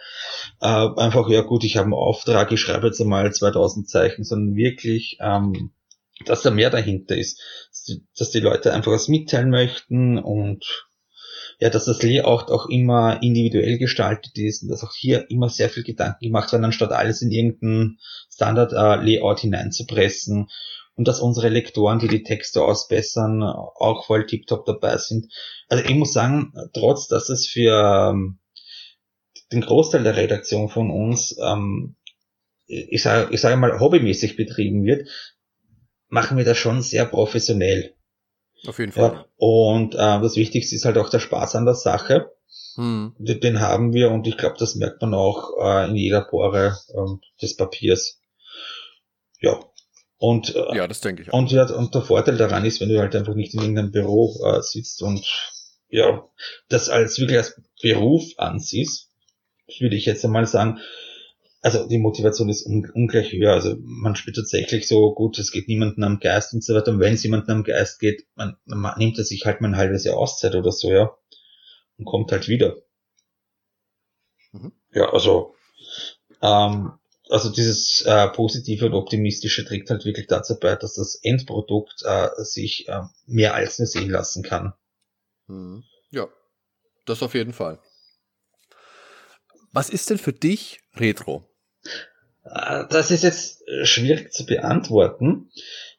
äh, 0.60 0.66
einfach, 0.66 1.28
ja 1.28 1.42
gut, 1.42 1.64
ich 1.64 1.76
habe 1.76 1.86
einen 1.86 1.94
Auftrag, 1.94 2.50
ich 2.52 2.60
schreibe 2.60 2.88
jetzt 2.88 3.00
einmal 3.00 3.32
2000 3.32 3.88
Zeichen, 3.88 4.24
sondern 4.24 4.56
wirklich, 4.56 5.18
ähm, 5.20 5.70
dass 6.26 6.42
da 6.42 6.50
mehr 6.50 6.70
dahinter 6.70 7.16
ist, 7.16 7.40
dass 8.18 8.30
die 8.30 8.40
Leute 8.40 8.72
einfach 8.72 8.92
was 8.92 9.08
mitteilen 9.08 9.50
möchten 9.50 10.18
und 10.18 10.88
ja, 11.60 11.68
dass 11.68 11.84
das 11.84 12.02
Layout 12.02 12.50
auch 12.50 12.66
immer 12.70 13.22
individuell 13.22 13.76
gestaltet 13.76 14.36
ist 14.38 14.62
und 14.62 14.70
dass 14.70 14.82
auch 14.82 14.94
hier 14.94 15.30
immer 15.30 15.50
sehr 15.50 15.68
viel 15.68 15.84
Gedanken 15.84 16.24
gemacht 16.24 16.50
werden, 16.52 16.64
anstatt 16.64 16.90
alles 16.92 17.20
in 17.20 17.30
irgendein 17.30 17.98
Standard-Layout 18.32 19.38
äh, 19.38 19.42
hineinzupressen 19.42 20.48
und 20.96 21.06
dass 21.06 21.20
unsere 21.20 21.50
Lektoren, 21.50 21.98
die 21.98 22.08
die 22.08 22.22
Texte 22.22 22.62
ausbessern, 22.62 23.42
auch 23.42 24.06
voll 24.06 24.26
tiptop 24.26 24.64
dabei 24.64 24.96
sind. 24.96 25.30
Also 25.68 25.84
ich 25.84 25.94
muss 25.94 26.14
sagen, 26.14 26.54
trotz 26.72 27.08
dass 27.08 27.28
es 27.28 27.46
für 27.46 28.10
ähm, 28.10 28.38
den 29.52 29.60
Großteil 29.60 30.02
der 30.02 30.16
Redaktion 30.16 30.70
von 30.70 30.90
uns, 30.90 31.36
ähm, 31.42 31.96
ich 32.66 33.02
sage 33.02 33.34
ich 33.34 33.40
sag 33.40 33.58
mal, 33.58 33.80
hobbymäßig 33.80 34.36
betrieben 34.36 34.84
wird, 34.84 35.08
machen 36.08 36.38
wir 36.38 36.44
das 36.44 36.56
schon 36.56 36.80
sehr 36.80 37.04
professionell. 37.04 37.94
Auf 38.66 38.78
jeden 38.78 38.92
Fall. 38.92 39.12
Ja, 39.12 39.24
und 39.36 39.94
äh, 39.94 39.98
das 40.20 40.36
Wichtigste 40.36 40.74
ist 40.74 40.84
halt 40.84 40.98
auch 40.98 41.08
der 41.08 41.20
Spaß 41.20 41.56
an 41.56 41.64
der 41.64 41.74
Sache. 41.74 42.32
Hm. 42.76 43.14
Den, 43.18 43.40
den 43.40 43.60
haben 43.60 43.92
wir 43.92 44.10
und 44.10 44.26
ich 44.26 44.36
glaube, 44.36 44.56
das 44.58 44.74
merkt 44.74 45.00
man 45.00 45.14
auch 45.14 45.56
äh, 45.60 45.88
in 45.88 45.96
jeder 45.96 46.22
Pore 46.22 46.78
äh, 46.88 47.42
des 47.42 47.56
Papiers. 47.56 48.20
Ja. 49.40 49.60
Und, 50.18 50.54
äh, 50.54 50.76
ja, 50.76 50.86
das 50.86 51.00
denke 51.00 51.22
ich 51.22 51.32
auch. 51.32 51.38
Und, 51.38 51.50
ja, 51.50 51.64
und 51.70 51.94
der 51.94 52.02
Vorteil 52.02 52.36
daran 52.36 52.64
ist, 52.64 52.80
wenn 52.80 52.90
du 52.90 52.98
halt 52.98 53.16
einfach 53.16 53.34
nicht 53.34 53.54
in 53.54 53.60
irgendeinem 53.60 53.90
Büro 53.90 54.38
äh, 54.44 54.60
sitzt 54.60 55.02
und 55.02 55.26
ja, 55.88 56.28
das 56.68 56.88
als 56.88 57.18
wirklich 57.18 57.38
als 57.38 57.60
Beruf 57.82 58.24
ansiehst, 58.36 59.08
würde 59.78 59.96
ich 59.96 60.06
jetzt 60.06 60.24
einmal 60.24 60.46
sagen, 60.46 60.78
also 61.62 61.86
die 61.86 61.98
Motivation 61.98 62.48
ist 62.48 62.66
un 62.66 62.90
ungleich 62.94 63.32
höher. 63.32 63.52
Also 63.52 63.76
man 63.80 64.16
spielt 64.16 64.36
tatsächlich 64.36 64.88
so, 64.88 65.14
gut, 65.14 65.38
es 65.38 65.52
geht 65.52 65.68
niemanden 65.68 66.02
am 66.04 66.18
Geist 66.18 66.54
und 66.54 66.64
so 66.64 66.74
weiter. 66.74 66.92
Und 66.92 67.00
wenn 67.00 67.14
es 67.14 67.22
jemanden 67.22 67.50
am 67.50 67.64
Geist 67.64 68.00
geht, 68.00 68.26
man, 68.34 68.56
man 68.64 68.98
nimmt 68.98 69.18
er 69.18 69.24
sich 69.24 69.44
halt 69.44 69.60
mal 69.60 69.68
ein 69.68 69.76
halbes 69.76 70.04
Jahr 70.04 70.16
Auszeit 70.16 70.54
oder 70.54 70.72
so, 70.72 70.90
ja. 70.90 71.14
Und 71.98 72.06
kommt 72.06 72.32
halt 72.32 72.48
wieder. 72.48 72.76
Mhm. 74.52 74.72
Ja, 74.92 75.12
also, 75.12 75.54
ähm, 76.40 76.92
also 77.28 77.50
dieses 77.50 78.02
äh, 78.02 78.28
positive 78.28 78.86
und 78.86 78.94
optimistische 78.94 79.64
trägt 79.64 79.90
halt 79.90 80.06
wirklich 80.06 80.26
dazu 80.26 80.58
bei, 80.58 80.74
dass 80.76 80.94
das 80.94 81.16
Endprodukt 81.22 82.02
äh, 82.04 82.28
sich 82.38 82.88
äh, 82.88 83.02
mehr 83.26 83.54
als 83.54 83.78
nur 83.78 83.86
sehen 83.86 84.10
lassen 84.10 84.42
kann. 84.42 84.72
Mhm. 85.46 85.84
Ja, 86.10 86.26
das 87.04 87.22
auf 87.22 87.34
jeden 87.34 87.52
Fall. 87.52 87.80
Was 89.72 89.90
ist 89.90 90.08
denn 90.08 90.18
für 90.18 90.32
dich 90.32 90.80
Retro? 90.96 91.49
Äh, 92.44 92.84
das 92.90 93.10
ist 93.10 93.22
jetzt 93.22 93.66
äh, 93.68 93.84
schwierig 93.84 94.32
zu 94.32 94.46
beantworten. 94.46 95.50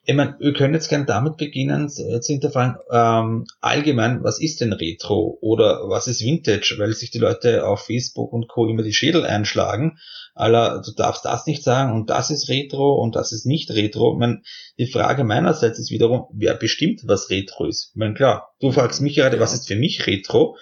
Ich 0.04 0.14
meine, 0.16 0.36
wir 0.40 0.52
können 0.52 0.74
jetzt 0.74 0.88
gerne 0.88 1.06
damit 1.06 1.36
beginnen, 1.36 1.86
äh, 1.86 2.20
zu 2.20 2.32
hinterfragen, 2.32 2.76
ähm, 2.90 3.46
allgemein, 3.60 4.24
was 4.24 4.40
ist 4.40 4.60
denn 4.60 4.72
Retro 4.72 5.38
oder 5.40 5.88
was 5.88 6.08
ist 6.08 6.24
Vintage, 6.24 6.74
weil 6.78 6.92
sich 6.92 7.12
die 7.12 7.20
Leute 7.20 7.64
auf 7.66 7.86
Facebook 7.86 8.32
und 8.32 8.48
Co. 8.48 8.66
immer 8.66 8.82
die 8.82 8.92
Schädel 8.92 9.24
einschlagen. 9.24 9.98
Aller, 10.34 10.82
du 10.84 10.92
darfst 10.92 11.24
das 11.24 11.46
nicht 11.46 11.62
sagen 11.62 11.92
und 11.92 12.10
das 12.10 12.30
ist 12.30 12.48
Retro 12.48 12.94
und 12.94 13.14
das 13.14 13.30
ist 13.30 13.46
nicht 13.46 13.70
Retro. 13.70 14.14
Ich 14.14 14.18
meine, 14.18 14.42
die 14.76 14.90
Frage 14.90 15.22
meinerseits 15.22 15.78
ist 15.78 15.92
wiederum, 15.92 16.24
wer 16.32 16.54
bestimmt, 16.54 17.02
was 17.04 17.30
Retro 17.30 17.66
ist? 17.66 17.90
Ich 17.92 17.96
meine, 17.96 18.14
klar, 18.14 18.54
du 18.58 18.72
fragst 18.72 19.02
mich 19.02 19.14
gerade, 19.14 19.38
was 19.38 19.54
ist 19.54 19.68
für 19.68 19.76
mich 19.76 20.06
Retro? 20.08 20.56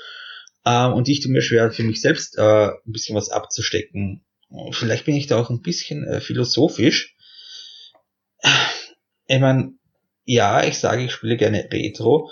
Ähm, 0.66 0.92
und 0.92 1.09
ich 1.09 1.20
tue 1.20 1.33
mir 1.33 1.40
schwer, 1.40 1.70
für 1.70 1.85
mich 1.85 2.02
selbst 2.02 2.37
äh, 2.37 2.66
ein 2.66 2.92
bisschen 2.92 3.16
was 3.16 3.30
abzustecken 3.30 4.22
vielleicht 4.73 5.05
bin 5.05 5.17
ich 5.17 5.27
da 5.27 5.41
auch 5.41 5.51
ein 5.51 5.63
bisschen 5.63 6.05
äh, 6.05 6.21
philosophisch. 6.21 7.17
Ich 9.27 9.39
meine, 9.39 9.75
ja, 10.25 10.65
ich 10.65 10.79
sage, 10.79 11.05
ich 11.05 11.13
spiele 11.13 11.37
gerne 11.37 11.69
Retro, 11.73 12.31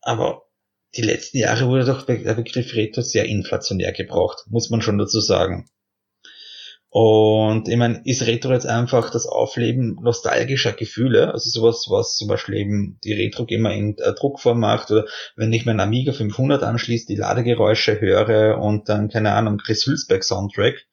aber 0.00 0.42
die 0.96 1.02
letzten 1.02 1.38
Jahre 1.38 1.66
wurde 1.68 1.84
doch 1.84 2.02
der 2.02 2.34
Begriff 2.34 2.74
Retro 2.74 3.02
sehr 3.02 3.24
inflationär 3.24 3.92
gebraucht, 3.92 4.44
muss 4.48 4.70
man 4.70 4.80
schon 4.80 4.98
dazu 4.98 5.20
sagen. 5.20 5.68
Und 6.96 7.68
ich 7.68 7.76
meine, 7.76 8.02
ist 8.04 8.24
Retro 8.24 8.52
jetzt 8.52 8.68
einfach 8.68 9.10
das 9.10 9.26
Aufleben 9.26 9.98
nostalgischer 10.00 10.72
Gefühle, 10.72 11.32
also 11.32 11.50
sowas, 11.50 11.86
was 11.88 12.16
zum 12.16 12.28
Beispiel 12.28 12.54
eben 12.54 13.00
die 13.02 13.12
Retro-Gamer 13.12 13.74
in 13.74 13.98
äh, 13.98 14.14
Druckform 14.14 14.60
macht, 14.60 14.92
oder 14.92 15.04
wenn 15.34 15.52
ich 15.52 15.66
mein 15.66 15.80
Amiga 15.80 16.12
500 16.12 16.62
anschließe, 16.62 17.06
die 17.08 17.16
Ladegeräusche 17.16 18.00
höre 18.00 18.58
und 18.58 18.88
dann, 18.88 19.08
keine 19.08 19.32
Ahnung, 19.32 19.58
Chris 19.58 19.84
Hülsberg 19.84 20.22
Soundtrack, 20.22 20.86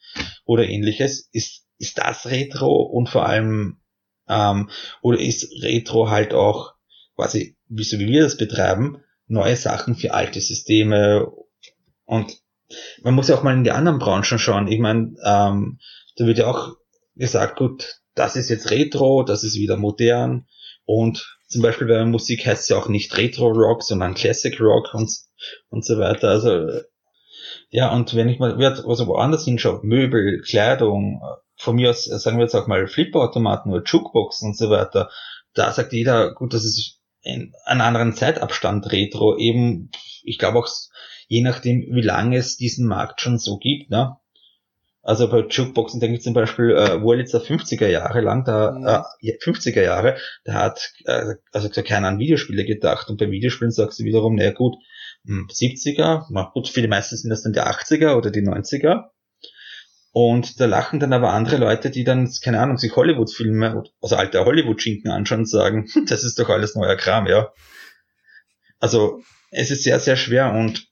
oder 0.46 0.68
ähnliches. 0.68 1.30
Ist, 1.32 1.66
ist 1.78 1.98
das 1.98 2.28
Retro 2.28 2.82
und 2.82 3.10
vor 3.10 3.26
allem, 3.26 3.82
ähm, 4.28 4.70
oder 5.02 5.20
ist 5.20 5.64
Retro 5.64 6.10
halt 6.10 6.34
auch 6.34 6.74
quasi, 7.16 7.58
wie 7.68 7.84
so 7.84 8.00
wie 8.00 8.08
wir 8.08 8.24
das 8.24 8.38
betreiben, 8.38 9.04
neue 9.28 9.56
Sachen 9.56 9.96
für 9.96 10.14
alte 10.14 10.42
Systeme 10.42 11.32
und 12.06 12.38
man 13.04 13.14
muss 13.14 13.28
ja 13.28 13.36
auch 13.36 13.44
mal 13.44 13.54
in 13.54 13.64
die 13.64 13.72
anderen 13.72 14.00
Branchen 14.00 14.40
schauen. 14.40 14.68
Ich 14.68 14.80
meine, 14.80 15.16
ähm, 15.26 15.80
da 16.16 16.26
wird 16.26 16.38
ja 16.38 16.48
auch 16.48 16.76
gesagt, 17.16 17.58
gut, 17.58 18.00
das 18.16 18.36
ist 18.36 18.50
jetzt 18.50 18.72
Retro, 18.72 19.24
das 19.24 19.44
ist 19.44 19.56
wieder 19.56 19.78
modern 19.78 20.48
und 20.86 21.38
zum 21.48 21.62
Beispiel 21.62 21.88
bei 21.88 22.06
Musik 22.06 22.46
heißt 22.46 22.64
es 22.64 22.70
ja 22.70 22.78
auch 22.78 22.88
nicht 22.88 23.16
Retro 23.18 23.48
Rock, 23.50 23.84
sondern 23.84 24.14
Classic 24.14 24.58
Rock 24.60 24.94
und, 24.94 25.12
und 25.70 25.86
so 25.86 26.00
weiter. 26.00 26.30
Also 26.30 26.82
ja, 27.72 27.92
und 27.92 28.16
wenn 28.16 28.30
ich 28.30 28.38
mal 28.38 28.54
also 28.64 29.08
woanders 29.08 29.46
hinschaue, 29.46 29.80
Möbel, 29.84 30.42
Kleidung, 30.42 31.22
von 31.56 31.76
mir 31.76 31.92
aus, 31.92 32.04
sagen 32.04 32.38
wir 32.38 32.44
jetzt 32.44 32.56
auch 32.56 32.68
mal 32.68 32.88
Flipperautomaten 32.88 33.72
oder 33.72 33.84
Jukeboxen 33.84 34.50
und 34.50 34.58
so 34.58 34.70
weiter, 34.70 35.10
da 35.54 35.72
sagt 35.72 35.94
jeder, 35.94 36.34
gut, 36.34 36.54
das 36.54 36.66
ist 36.66 37.00
ein, 37.24 37.54
einen 37.66 37.82
anderen 37.82 38.14
Zeitabstand 38.14 38.92
Retro, 38.92 39.38
eben, 39.38 39.90
ich 40.24 40.38
glaube 40.38 40.60
auch, 40.60 40.68
je 41.28 41.42
nachdem, 41.42 41.86
wie 41.92 42.02
lange 42.02 42.38
es 42.38 42.58
diesen 42.58 42.88
Markt 42.88 43.22
schon 43.22 43.38
so 43.38 43.58
gibt, 43.58 43.90
ne? 43.90 44.18
Also 45.04 45.30
bei 45.30 45.48
Jukeboxen 45.48 46.00
denke 46.00 46.18
ich 46.18 46.24
zum 46.24 46.34
Beispiel, 46.34 46.72
äh, 46.72 47.02
Wurlitzer 47.02 47.40
50er 47.40 47.88
Jahre 47.88 48.22
lang, 48.22 48.44
da, 48.44 48.72
mhm. 48.72 48.86
äh, 49.28 49.38
50er 49.44 49.82
Jahre, 49.82 50.18
da 50.44 50.54
hat 50.54 50.94
äh, 51.06 51.36
also 51.52 51.70
keiner 51.70 52.10
an 52.10 52.20
Videospiele 52.20 52.66
gedacht. 52.66 53.10
Und 53.10 53.18
bei 53.18 53.32
Videospielen 53.32 53.72
sagst 53.72 54.00
du 54.00 54.04
wiederum, 54.04 54.36
naja 54.36 54.52
gut, 54.52 54.76
70er, 55.26 56.28
hm, 56.28 56.48
gut, 56.54 56.68
für 56.70 56.82
die 56.82 56.88
meisten 56.88 57.18
sind 57.18 57.30
das 57.30 57.44
dann 57.44 57.54
die 57.54 57.62
80er 57.62 58.16
oder 58.16 58.32
die 58.32 58.42
90er. 58.42 59.10
Und 60.14 60.60
da 60.60 60.66
lachen 60.66 61.00
dann 61.00 61.14
aber 61.14 61.32
andere 61.32 61.58
Leute, 61.58 61.90
die 61.90 62.04
dann, 62.04 62.30
keine 62.44 62.60
Ahnung, 62.60 62.78
sich 62.78 62.96
Hollywood-Filme, 62.96 63.84
also 64.02 64.16
alte 64.18 64.44
Hollywood-Schinken 64.44 65.10
anschauen 65.10 65.42
und 65.42 65.50
sagen, 65.50 65.88
das 66.08 66.24
ist 66.24 66.38
doch 66.38 66.50
alles 66.50 66.76
neuer 66.76 66.98
Kram, 66.98 67.28
ja. 67.28 67.54
Also 68.80 69.22
es 69.52 69.72
ist 69.72 69.84
sehr, 69.84 70.00
sehr 70.00 70.18
schwer 70.18 70.54
und 70.54 70.88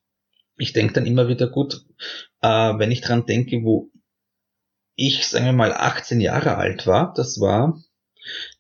ich 0.58 0.74
denke 0.74 0.94
dann 0.94 1.06
immer 1.06 1.28
wieder 1.28 1.48
gut, 1.48 1.86
äh, 2.42 2.48
wenn 2.48 2.92
ich 2.92 3.02
dran 3.02 3.26
denke, 3.26 3.64
wo 3.64 3.90
ich, 4.96 5.28
sagen 5.28 5.46
wir 5.46 5.54
mal, 5.54 5.74
18 5.74 6.20
Jahre 6.20 6.58
alt 6.58 6.86
war, 6.86 7.14
das 7.16 7.40
war 7.40 7.82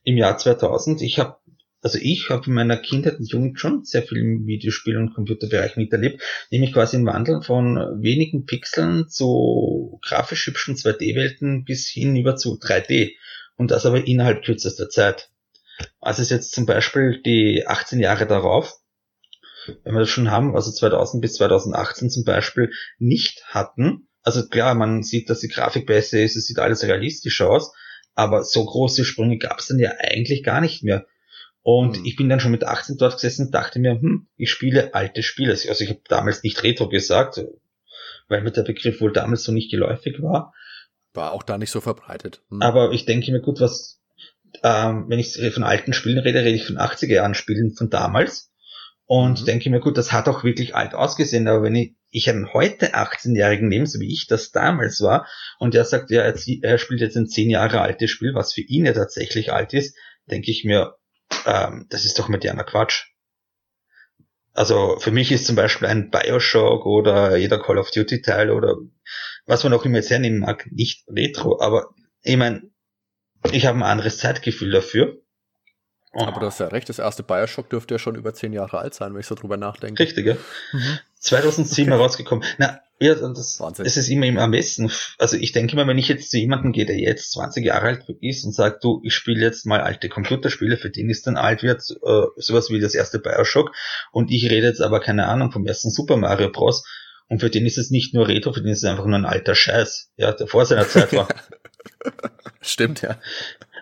im 0.03 0.17
Jahr 0.17 0.37
2000. 0.37 1.01
Ich 1.01 1.19
habe 1.19 1.37
also 1.81 1.97
ich 2.01 2.29
habe 2.29 2.47
in 2.47 2.53
meiner 2.53 2.77
Kindheit 2.77 3.19
und 3.19 3.31
Jugend 3.31 3.59
schon 3.59 3.83
sehr 3.85 4.03
viel 4.03 4.17
im 4.17 4.45
Videospiel- 4.45 4.97
und 4.97 5.13
Computerbereich 5.13 5.77
miterlebt, 5.77 6.21
nämlich 6.51 6.73
quasi 6.73 6.97
im 6.97 7.05
Wandel 7.05 7.41
von 7.41 7.75
wenigen 8.01 8.45
Pixeln 8.45 9.07
zu 9.07 9.99
grafisch 10.03 10.47
hübschen 10.47 10.75
2D-Welten 10.75 11.63
bis 11.63 11.87
hinüber 11.87 12.35
zu 12.35 12.57
3D. 12.59 13.13
Und 13.55 13.71
das 13.71 13.85
aber 13.85 14.07
innerhalb 14.07 14.43
kürzester 14.43 14.89
Zeit. 14.89 15.29
Also 15.99 16.21
ist 16.21 16.31
jetzt 16.31 16.53
zum 16.53 16.65
Beispiel 16.65 17.21
die 17.25 17.65
18 17.67 17.99
Jahre 17.99 18.25
darauf, 18.27 18.73
wenn 19.83 19.93
wir 19.93 19.99
das 19.99 20.09
schon 20.09 20.31
haben, 20.31 20.55
also 20.55 20.71
2000 20.71 21.21
bis 21.21 21.33
2018 21.33 22.09
zum 22.09 22.23
Beispiel 22.23 22.71
nicht 22.97 23.43
hatten, 23.45 24.09
also 24.23 24.47
klar, 24.47 24.75
man 24.75 25.03
sieht, 25.03 25.29
dass 25.29 25.39
die 25.39 25.47
Grafik 25.47 25.85
besser 25.85 26.19
ist, 26.19 26.35
es 26.35 26.45
sieht 26.45 26.59
alles 26.59 26.83
realistisch 26.83 27.41
aus, 27.41 27.73
aber 28.15 28.43
so 28.43 28.65
große 28.65 29.05
Sprünge 29.05 29.37
gab 29.37 29.59
es 29.59 29.67
dann 29.67 29.79
ja 29.79 29.93
eigentlich 29.99 30.43
gar 30.43 30.61
nicht 30.61 30.83
mehr. 30.83 31.05
Und 31.61 31.99
mhm. 31.99 32.05
ich 32.05 32.15
bin 32.15 32.29
dann 32.29 32.39
schon 32.39 32.51
mit 32.51 32.63
18 32.63 32.97
dort 32.97 33.15
gesessen 33.15 33.47
und 33.47 33.53
dachte 33.53 33.79
mir, 33.79 33.99
hm, 33.99 34.27
ich 34.37 34.49
spiele 34.49 34.93
alte 34.93 35.23
Spiele. 35.23 35.51
Also 35.51 35.83
ich 35.83 35.89
habe 35.89 36.01
damals 36.07 36.43
nicht 36.43 36.63
Retro 36.63 36.89
gesagt, 36.89 37.41
weil 38.27 38.41
mir 38.41 38.51
der 38.51 38.63
Begriff 38.63 39.01
wohl 39.01 39.11
damals 39.11 39.43
so 39.43 39.51
nicht 39.51 39.71
geläufig 39.71 40.21
war. 40.21 40.53
War 41.13 41.33
auch 41.33 41.43
da 41.43 41.57
nicht 41.57 41.71
so 41.71 41.81
verbreitet. 41.81 42.41
Hm. 42.49 42.61
Aber 42.61 42.91
ich 42.91 43.05
denke 43.05 43.31
mir, 43.31 43.41
gut, 43.41 43.59
was 43.59 43.99
ähm, 44.63 45.05
wenn 45.07 45.19
ich 45.19 45.37
von 45.53 45.63
alten 45.63 45.93
Spielen 45.93 46.19
rede, 46.19 46.39
rede 46.39 46.55
ich 46.55 46.65
von 46.65 46.77
80er 46.77 47.13
Jahren 47.13 47.35
Spielen 47.35 47.75
von 47.75 47.89
damals. 47.89 48.51
Und 49.05 49.41
mhm. 49.41 49.45
denke 49.45 49.69
mir, 49.71 49.79
gut, 49.79 49.97
das 49.97 50.11
hat 50.11 50.27
auch 50.27 50.43
wirklich 50.43 50.75
alt 50.75 50.93
ausgesehen, 50.93 51.47
aber 51.47 51.63
wenn 51.63 51.75
ich, 51.75 51.95
ich 52.11 52.29
einen 52.29 52.53
heute 52.53 52.93
18-Jährigen 52.93 53.67
nehme, 53.67 53.87
so 53.87 53.99
wie 53.99 54.13
ich 54.13 54.27
das 54.27 54.51
damals 54.51 55.01
war, 55.01 55.27
und 55.57 55.73
der 55.73 55.83
sagt, 55.85 56.11
ja, 56.11 56.21
er, 56.21 56.77
spielt 56.77 57.01
jetzt 57.01 57.17
ein 57.17 57.27
10 57.27 57.49
Jahre 57.49 57.81
altes 57.81 58.11
Spiel, 58.11 58.35
was 58.35 58.53
für 58.53 58.61
ihn 58.61 58.85
ja 58.85 58.93
tatsächlich 58.93 59.51
alt 59.51 59.73
ist, 59.73 59.97
denke 60.29 60.51
ich 60.51 60.63
mir, 60.63 60.93
ähm, 61.45 61.87
das 61.89 62.05
ist 62.05 62.19
doch 62.19 62.29
moderner 62.29 62.63
Quatsch. 62.63 63.05
Also 64.53 64.97
für 64.99 65.11
mich 65.11 65.31
ist 65.31 65.45
zum 65.45 65.55
Beispiel 65.55 65.87
ein 65.87 66.09
Bioshock 66.09 66.85
oder 66.85 67.37
jeder 67.37 67.61
Call 67.61 67.77
of 67.77 67.91
Duty 67.91 68.21
Teil 68.21 68.49
oder 68.49 68.75
was 69.45 69.63
man 69.63 69.73
auch 69.73 69.85
immer 69.85 69.97
jetzt 69.97 70.09
hernehmen 70.09 70.39
mag, 70.39 70.67
nicht 70.71 71.05
retro, 71.07 71.61
aber 71.61 71.93
ich 72.23 72.37
meine, 72.37 72.63
ich 73.51 73.65
habe 73.65 73.77
ein 73.77 73.83
anderes 73.83 74.17
Zeitgefühl 74.17 74.71
dafür. 74.71 75.21
Oh. 76.11 76.23
Aber 76.23 76.39
du 76.39 76.47
hast 76.47 76.59
ja 76.59 76.67
recht, 76.67 76.89
das 76.89 76.97
erste 76.97 77.21
Bioshock 77.21 77.69
dürfte 77.69 77.93
ja 77.93 77.99
schon 77.99 78.15
über 78.15 78.33
zehn 78.33 78.51
Jahre 78.51 78.79
alt 78.79 78.95
sein, 78.95 79.13
wenn 79.13 79.19
ich 79.19 79.27
so 79.27 79.35
drüber 79.35 79.57
nachdenke. 79.57 80.01
Richtig, 80.01 80.25
ja. 80.25 80.37
Mhm. 80.71 80.99
2007 81.19 81.91
okay. 81.91 82.01
rausgekommen. 82.01 82.43
Na, 82.57 82.79
ja, 82.99 83.13
das, 83.13 83.59
Wahnsinn. 83.59 83.85
das 83.85 83.95
ist 83.95 84.09
immer 84.09 84.25
im 84.25 84.37
am 84.39 84.51
besten. 84.51 84.91
Also 85.17 85.37
ich 85.37 85.51
denke 85.51 85.75
mal, 85.75 85.87
wenn 85.87 85.97
ich 85.97 86.07
jetzt 86.07 86.31
zu 86.31 86.37
jemandem 86.37 86.71
gehe, 86.71 86.85
der 86.85 86.97
jetzt 86.97 87.31
20 87.31 87.63
Jahre 87.63 87.87
alt 87.87 88.05
ist 88.21 88.43
und 88.43 88.53
sagt, 88.53 88.83
du, 88.83 89.01
ich 89.03 89.13
spiele 89.13 89.45
jetzt 89.45 89.65
mal 89.65 89.81
alte 89.81 90.09
Computerspiele, 90.09 90.77
für 90.77 90.89
den 90.89 91.09
ist 91.09 91.27
dann 91.27 91.37
alt 91.37 91.61
wird, 91.61 91.81
äh, 92.03 92.21
sowas 92.37 92.69
wie 92.69 92.79
das 92.79 92.95
erste 92.95 93.19
Bioshock, 93.19 93.71
und 94.11 94.31
ich 94.31 94.49
rede 94.49 94.67
jetzt 94.67 94.81
aber 94.81 94.99
keine 94.99 95.27
Ahnung 95.27 95.51
vom 95.51 95.65
ersten 95.65 95.91
Super 95.91 96.17
Mario 96.17 96.49
Bros. 96.49 96.83
Und 97.27 97.41
für 97.41 97.51
den 97.51 97.67
ist 97.67 97.77
es 97.77 97.91
nicht 97.91 98.15
nur 98.15 98.27
Retro, 98.27 98.51
für 98.53 98.61
den 98.61 98.71
ist 98.71 98.79
es 98.79 98.89
einfach 98.89 99.05
nur 99.05 99.17
ein 99.17 99.25
alter 99.25 99.53
Scheiß, 99.53 100.09
ja, 100.17 100.31
der 100.31 100.47
vor 100.47 100.65
seiner 100.65 100.87
Zeit 100.87 101.13
war. 101.13 101.27
Stimmt, 102.61 103.01
ja. 103.01 103.19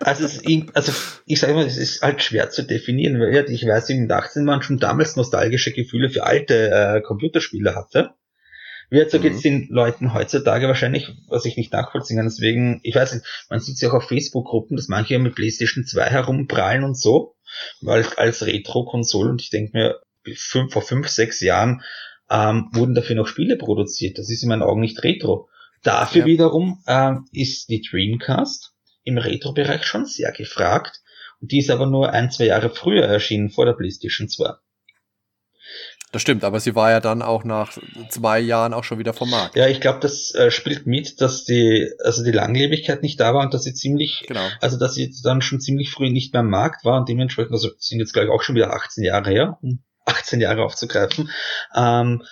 Also, 0.01 0.25
es, 0.25 0.41
also 0.73 0.91
ich 1.25 1.39
sage 1.39 1.53
mal, 1.53 1.65
es 1.65 1.77
ist 1.77 2.01
halt 2.01 2.21
schwer 2.21 2.49
zu 2.49 2.63
definieren, 2.63 3.19
weil 3.19 3.33
ich 3.49 3.65
weiß, 3.65 3.89
im 3.89 4.09
18 4.09 4.45
man 4.45 4.61
schon 4.61 4.77
damals 4.77 5.15
nostalgische 5.15 5.71
Gefühle 5.71 6.09
für 6.09 6.23
alte 6.23 6.69
äh, 6.69 7.01
Computerspiele 7.01 7.75
hatte. 7.75 8.11
Wie 8.89 8.97
jetzt 8.97 9.11
so 9.11 9.17
mhm. 9.17 9.23
geht's 9.23 9.41
den 9.41 9.67
Leuten 9.69 10.13
heutzutage 10.13 10.67
wahrscheinlich, 10.67 11.09
was 11.27 11.45
ich 11.45 11.57
nicht 11.57 11.73
nachvollziehen 11.73 12.17
kann. 12.17 12.27
Deswegen, 12.27 12.79
ich 12.83 12.95
weiß 12.95 13.15
nicht, 13.15 13.25
man 13.49 13.59
sieht 13.59 13.81
ja 13.81 13.89
auch 13.89 13.95
auf 13.95 14.07
Facebook-Gruppen, 14.07 14.77
dass 14.77 14.87
manche 14.87 15.19
mit 15.19 15.35
PlayStation 15.35 15.85
2 15.85 16.05
herumprallen 16.05 16.83
und 16.83 16.97
so, 16.97 17.35
weil 17.81 18.05
als 18.17 18.45
Retro-Konsole 18.45 19.29
und 19.29 19.41
ich 19.41 19.49
denke 19.49 19.77
mir, 19.77 19.99
fünf, 20.35 20.73
vor 20.73 20.81
fünf, 20.81 21.07
sechs 21.07 21.41
Jahren 21.41 21.81
ähm, 22.29 22.69
wurden 22.73 22.95
dafür 22.95 23.15
noch 23.15 23.27
Spiele 23.27 23.57
produziert. 23.57 24.17
Das 24.17 24.29
ist 24.29 24.43
in 24.43 24.49
meinen 24.49 24.63
Augen 24.63 24.81
nicht 24.81 25.03
Retro. 25.03 25.49
Dafür 25.87 26.21
ja. 26.21 26.25
wiederum 26.25 26.83
ähm, 26.85 27.29
ist 27.31 27.69
die 27.69 27.81
Dreamcast 27.81 28.73
im 29.03 29.17
Retro-Bereich 29.17 29.85
schon 29.85 30.05
sehr 30.05 30.33
gefragt. 30.33 31.01
Und 31.39 31.53
die 31.53 31.59
ist 31.59 31.69
aber 31.69 31.85
nur 31.85 32.11
ein, 32.11 32.29
zwei 32.29 32.47
Jahre 32.47 32.69
früher 32.69 33.05
erschienen, 33.05 33.49
vor 33.49 33.65
der 33.65 33.71
PlayStation 33.71 34.27
2. 34.27 34.49
Das 36.11 36.21
stimmt, 36.21 36.43
aber 36.43 36.59
sie 36.59 36.75
war 36.75 36.91
ja 36.91 36.99
dann 36.99 37.21
auch 37.21 37.45
nach 37.45 37.77
zwei 38.09 38.41
Jahren 38.41 38.73
auch 38.73 38.83
schon 38.83 38.99
wieder 38.99 39.13
vom 39.13 39.29
Markt. 39.29 39.55
Ja, 39.55 39.67
ich 39.67 39.79
glaube, 39.79 39.99
das 40.01 40.35
äh, 40.35 40.51
spielt 40.51 40.87
mit, 40.87 41.21
dass 41.21 41.45
die, 41.45 41.89
also 42.03 42.21
die 42.21 42.31
Langlebigkeit 42.31 43.01
nicht 43.01 43.21
da 43.21 43.33
war 43.33 43.43
und 43.43 43.53
dass 43.53 43.63
sie 43.63 43.73
ziemlich, 43.73 44.25
genau. 44.27 44.45
also 44.59 44.77
dass 44.77 44.93
sie 44.93 45.13
dann 45.23 45.41
schon 45.41 45.61
ziemlich 45.61 45.89
früh 45.89 46.09
nicht 46.09 46.33
mehr 46.33 46.41
am 46.41 46.49
Markt 46.49 46.83
war 46.83 46.99
und 46.99 47.07
dementsprechend, 47.07 47.53
also 47.53 47.69
sind 47.77 47.99
jetzt 47.99 48.11
gleich 48.11 48.27
auch 48.27 48.43
schon 48.43 48.55
wieder 48.55 48.73
18 48.73 49.05
Jahre 49.05 49.29
her, 49.29 49.57
um 49.61 49.83
18 50.05 50.41
Jahre 50.41 50.65
aufzugreifen, 50.65 51.29
ähm, 51.73 52.23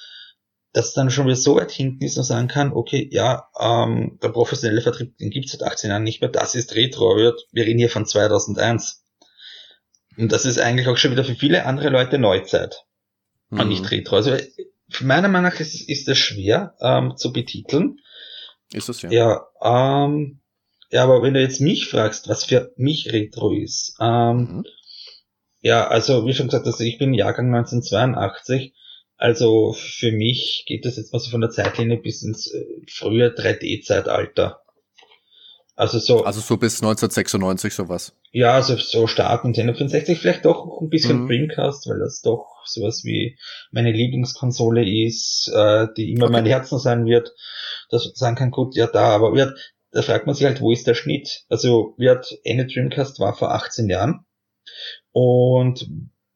dass 0.76 0.92
dann 0.92 1.10
schon 1.10 1.26
wieder 1.26 1.38
so 1.38 1.56
weit 1.56 1.72
hinten 1.72 2.04
ist 2.04 2.18
und 2.18 2.26
sagen 2.26 2.50
kann, 2.50 2.74
okay, 2.74 3.08
ja, 3.10 3.48
ähm, 3.58 4.20
der 4.22 4.28
professionelle 4.28 4.82
Vertrieb, 4.82 5.18
den 5.18 5.30
gibt's 5.30 5.54
seit 5.54 5.64
18 5.64 5.90
Jahren 5.90 6.04
nicht 6.04 6.20
mehr, 6.20 6.30
das 6.30 6.54
ist 6.54 6.76
Retro, 6.76 7.16
wir, 7.16 7.34
wir 7.54 7.66
reden 7.66 7.80
hier 7.80 7.90
von 7.90 8.06
2001. 8.06 9.02
Und 10.18 10.34
das 10.34 10.44
ist 10.44 10.60
eigentlich 10.60 10.90
auch 10.90 10.98
schon 10.98 11.12
wieder 11.12 11.24
für 11.24 11.36
viele 11.36 11.66
andere 11.66 11.88
Leute 11.88 12.18
Neuzeit 12.18 12.84
mhm. 13.52 13.62
und 13.62 13.70
nicht 13.70 13.90
Retro. 13.90 14.18
Also 14.18 14.36
meiner 15.00 15.30
Meinung 15.30 15.50
nach 15.50 15.62
ist, 15.62 15.88
ist 15.88 16.10
das 16.10 16.18
schwer 16.18 16.76
ähm, 16.82 17.16
zu 17.16 17.32
betiteln. 17.32 18.02
Ist 18.74 18.90
das 18.90 19.02
ja. 19.02 19.12
Ja, 19.12 19.46
ähm, 19.62 20.42
ja, 20.92 21.06
aber 21.06 21.24
wenn 21.24 21.36
du 21.36 21.40
jetzt 21.40 21.62
mich 21.62 21.88
fragst, 21.88 22.28
was 22.28 22.44
für 22.44 22.74
mich 22.76 23.14
Retro 23.14 23.54
ist, 23.54 23.96
ähm, 24.02 24.38
mhm. 24.38 24.64
ja, 25.62 25.88
also 25.88 26.26
wie 26.26 26.34
schon 26.34 26.48
gesagt, 26.48 26.66
also 26.66 26.84
ich 26.84 26.98
bin 26.98 27.14
Jahrgang 27.14 27.56
1982 27.56 28.74
also 29.18 29.74
für 29.74 30.12
mich 30.12 30.66
geht 30.68 30.86
das 30.86 30.98
jetzt 30.98 31.14
mal 31.14 31.20
so 31.20 31.32
von 31.32 31.42
der 31.42 31.50
Zeitlinie 31.50 31.98
bis 31.98 32.22
ins 32.24 32.52
äh, 32.52 32.66
frühe 32.92 33.30
3D-Zeitalter. 33.30 34.62
Also 35.76 36.00
so. 36.00 36.24
Also 36.24 36.40
so 36.40 36.58
bis 36.58 36.82
1996 36.82 37.74
sowas. 37.74 38.14
Ja, 38.32 38.54
also 38.54 38.78
so 38.78 39.08
Start 39.08 39.44
Nintendo 39.44 39.74
64, 39.74 40.20
vielleicht 40.20 40.46
doch 40.46 40.82
ein 40.82 40.90
bisschen 40.90 41.24
mhm. 41.24 41.28
Dreamcast, 41.28 41.88
weil 41.88 42.00
das 42.00 42.22
doch 42.22 42.64
sowas 42.66 43.04
wie 43.04 43.38
meine 43.72 43.92
Lieblingskonsole 43.92 44.90
ist, 45.06 45.52
äh, 45.54 45.88
die 45.98 46.12
immer 46.12 46.26
okay. 46.26 46.34
mein 46.34 46.46
Herzen 46.46 46.80
sein 46.80 47.06
wird, 47.06 47.34
dass 47.90 48.06
man 48.06 48.16
sagen 48.16 48.36
kann, 48.36 48.52
gut, 48.52 48.76
ja 48.76 48.88
da, 48.88 49.10
aber 49.10 49.34
wird, 49.34 49.58
da 49.92 50.02
fragt 50.02 50.26
man 50.26 50.36
sich 50.36 50.46
halt, 50.46 50.62
wo 50.62 50.72
ist 50.72 50.88
der 50.88 50.96
Schnitt? 50.96 51.44
Also 51.50 51.94
wird 51.98 52.28
Ende 52.44 52.68
Dreamcast 52.68 53.20
war 53.20 53.36
vor 53.36 53.54
18 53.54 53.90
Jahren 53.90 54.26
und 55.12 55.88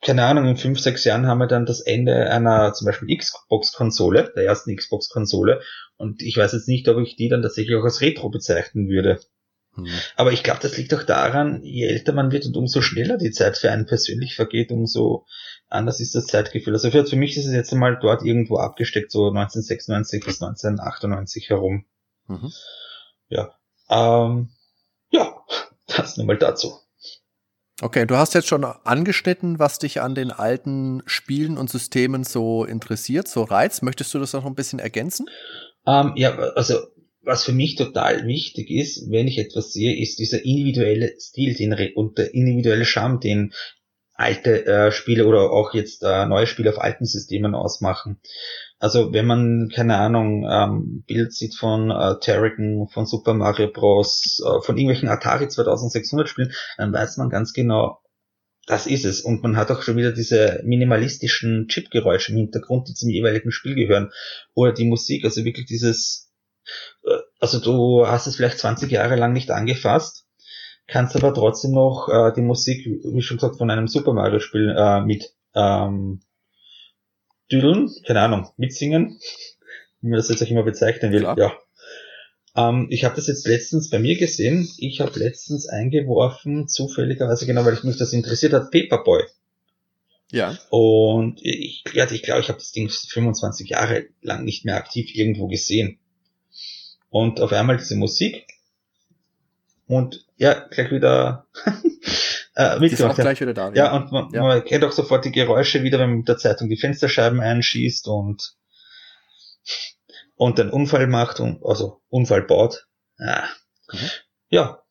keine 0.01 0.25
Ahnung, 0.25 0.47
in 0.47 0.57
fünf, 0.57 0.79
sechs 0.79 1.03
Jahren 1.03 1.27
haben 1.27 1.39
wir 1.39 1.47
dann 1.47 1.65
das 1.65 1.81
Ende 1.81 2.29
einer 2.29 2.73
zum 2.73 2.85
Beispiel 2.85 3.17
Xbox-Konsole, 3.17 4.31
der 4.35 4.45
ersten 4.45 4.75
Xbox-Konsole. 4.75 5.61
Und 5.97 6.21
ich 6.21 6.37
weiß 6.37 6.53
jetzt 6.53 6.69
nicht, 6.69 6.87
ob 6.87 6.99
ich 6.99 7.17
die 7.17 7.27
dann 7.27 7.41
tatsächlich 7.41 7.75
auch 7.75 7.83
als 7.83 7.99
Retro 7.99 8.29
bezeichnen 8.29 8.87
würde. 8.87 9.19
Hm. 9.75 9.87
Aber 10.15 10.31
ich 10.31 10.43
glaube, 10.43 10.61
das 10.61 10.77
liegt 10.77 10.93
auch 10.93 11.03
daran, 11.03 11.61
je 11.63 11.85
älter 11.85 12.13
man 12.13 12.31
wird 12.31 12.45
und 12.45 12.55
umso 12.55 12.81
schneller 12.81 13.17
die 13.17 13.31
Zeit 13.31 13.57
für 13.57 13.71
einen 13.71 13.85
persönlich 13.85 14.35
vergeht, 14.35 14.71
umso 14.71 15.25
anders 15.67 15.99
ist 15.99 16.15
das 16.15 16.27
Zeitgefühl. 16.27 16.73
Also 16.73 16.91
für, 16.91 17.05
für 17.05 17.15
mich 17.17 17.37
ist 17.37 17.45
es 17.45 17.53
jetzt 17.53 17.73
einmal 17.73 17.99
dort 17.99 18.23
irgendwo 18.23 18.57
abgesteckt, 18.57 19.11
so 19.11 19.27
1996 19.27 20.23
bis 20.23 20.41
1998 20.41 21.49
herum. 21.49 21.85
Mhm. 22.27 22.51
Ja. 23.27 23.53
Ähm, 23.89 24.49
ja, 25.11 25.35
das 25.87 26.15
nur 26.15 26.25
mal 26.25 26.37
dazu. 26.37 26.79
Okay, 27.81 28.05
du 28.05 28.17
hast 28.17 28.33
jetzt 28.33 28.47
schon 28.47 28.65
angeschnitten, 28.65 29.57
was 29.57 29.79
dich 29.79 30.01
an 30.01 30.13
den 30.13 30.31
alten 30.31 31.01
Spielen 31.05 31.57
und 31.57 31.69
Systemen 31.69 32.23
so 32.25 32.65
interessiert, 32.65 33.27
so 33.27 33.43
reizt. 33.43 33.83
Möchtest 33.83 34.13
du 34.13 34.19
das 34.19 34.33
noch 34.33 34.45
ein 34.45 34.55
bisschen 34.55 34.79
ergänzen? 34.79 35.27
Ähm, 35.87 36.13
ja, 36.15 36.37
also 36.37 36.75
was 37.21 37.43
für 37.43 37.51
mich 37.51 37.75
total 37.75 38.25
wichtig 38.27 38.69
ist, 38.69 39.09
wenn 39.11 39.27
ich 39.27 39.37
etwas 39.37 39.71
sehe, 39.71 39.97
ist 39.97 40.19
dieser 40.19 40.43
individuelle 40.43 41.13
Stil 41.19 41.53
den, 41.53 41.73
und 41.95 42.17
der 42.17 42.33
individuelle 42.33 42.85
Charme, 42.85 43.19
den 43.19 43.53
alte 44.19 44.65
äh, 44.65 44.91
Spiele 44.91 45.25
oder 45.25 45.51
auch 45.51 45.73
jetzt 45.73 46.03
äh, 46.03 46.25
neue 46.25 46.45
Spiele 46.45 46.69
auf 46.69 46.81
alten 46.81 47.05
Systemen 47.05 47.55
ausmachen. 47.55 48.19
Also 48.77 49.13
wenn 49.13 49.25
man, 49.25 49.71
keine 49.73 49.97
Ahnung, 49.97 50.45
ähm, 50.49 51.03
Bild 51.07 51.33
sieht 51.33 51.55
von 51.55 51.89
äh, 51.89 52.19
Terrican, 52.19 52.87
von 52.89 53.05
Super 53.05 53.33
Mario 53.33 53.71
Bros., 53.71 54.41
äh, 54.45 54.61
von 54.61 54.77
irgendwelchen 54.77 55.09
Atari 55.09 55.47
2600 55.47 56.27
Spielen, 56.27 56.53
dann 56.77 56.91
weiß 56.91 57.17
man 57.17 57.29
ganz 57.29 57.53
genau, 57.53 58.01
das 58.67 58.87
ist 58.87 59.05
es. 59.05 59.21
Und 59.21 59.41
man 59.41 59.55
hat 59.55 59.71
auch 59.71 59.81
schon 59.81 59.95
wieder 59.95 60.11
diese 60.11 60.61
minimalistischen 60.65 61.67
Chip-Geräusche 61.69 62.33
im 62.33 62.37
Hintergrund, 62.39 62.89
die 62.89 62.93
zum 62.93 63.09
jeweiligen 63.09 63.51
Spiel 63.51 63.75
gehören. 63.75 64.11
Oder 64.53 64.73
die 64.73 64.85
Musik, 64.85 65.23
also 65.23 65.45
wirklich 65.45 65.65
dieses, 65.65 66.29
äh, 67.05 67.17
also 67.39 67.59
du 67.59 68.05
hast 68.05 68.27
es 68.27 68.35
vielleicht 68.35 68.59
20 68.59 68.91
Jahre 68.91 69.15
lang 69.15 69.31
nicht 69.31 69.49
angefasst, 69.49 70.18
kannst 70.89 71.15
aber 71.15 71.33
trotzdem 71.33 71.71
noch 71.71 72.09
äh, 72.09 72.33
die 72.35 72.41
Musik, 72.41 72.85
wie 72.85 73.21
schon 73.21 73.37
gesagt, 73.37 73.57
von 73.57 73.69
einem 73.69 73.87
Super 73.87 74.13
Mario 74.13 74.39
Spiel 74.39 74.75
äh, 74.77 75.01
mit 75.01 75.33
ähm, 75.55 76.21
düdeln, 77.51 77.89
keine 78.05 78.21
Ahnung, 78.21 78.49
mitsingen, 78.57 79.19
wie 80.01 80.09
man 80.09 80.17
das 80.17 80.29
jetzt 80.29 80.43
auch 80.43 80.47
immer 80.47 80.63
bezeichnen 80.63 81.11
will, 81.11 81.21
Klar. 81.21 81.37
ja. 81.37 81.53
Ähm, 82.55 82.87
ich 82.89 83.05
habe 83.05 83.15
das 83.15 83.27
jetzt 83.27 83.47
letztens 83.47 83.89
bei 83.89 83.99
mir 83.99 84.17
gesehen. 84.17 84.67
Ich 84.77 85.01
habe 85.01 85.17
letztens 85.19 85.67
eingeworfen, 85.67 86.67
zufälligerweise 86.67 87.45
genau, 87.45 87.65
weil 87.65 87.73
ich 87.73 87.83
mich 87.83 87.97
das 87.97 88.13
interessiert 88.13 88.53
hat, 88.53 88.71
Paperboy. 88.71 89.23
Ja. 90.31 90.57
Und 90.69 91.39
ich, 91.41 91.83
ja, 91.93 92.09
ich 92.09 92.21
glaube, 92.21 92.41
ich 92.41 92.49
habe 92.49 92.59
das 92.59 92.71
Ding 92.71 92.89
25 92.89 93.69
Jahre 93.69 94.07
lang 94.21 94.45
nicht 94.45 94.65
mehr 94.65 94.75
aktiv 94.75 95.13
irgendwo 95.15 95.47
gesehen. 95.47 95.99
Und 97.09 97.41
auf 97.41 97.51
einmal 97.51 97.77
diese 97.77 97.95
Musik. 97.95 98.45
Und 99.89 100.23
ja, 100.37 100.53
gleich 100.69 100.91
wieder 100.91 101.47
äh, 102.55 102.77
mitgemacht. 102.77 103.13
Auch 103.13 103.21
gleich 103.23 103.41
wieder 103.41 103.55
da. 103.55 103.69
Ja, 103.69 103.73
ja 103.73 103.95
und 103.95 104.11
man, 104.11 104.29
ja. 104.31 104.43
man 104.43 104.63
kennt 104.63 104.83
auch 104.83 104.91
sofort 104.91 105.25
die 105.25 105.31
Geräusche 105.31 105.81
wieder, 105.81 105.97
wenn 105.97 106.09
man 106.09 106.17
mit 106.19 106.27
der 106.27 106.37
Zeitung 106.37 106.69
die 106.69 106.77
Fensterscheiben 106.77 107.39
einschießt 107.39 108.07
und 108.07 108.53
und 110.35 110.59
den 110.59 110.69
Unfall 110.69 111.07
macht 111.07 111.39
und 111.39 111.65
also 111.65 112.03
Unfall 112.07 112.43
baut. 112.43 112.85
Ah. 113.17 113.47
Mhm. 113.91 113.97
Ja. 114.49 114.83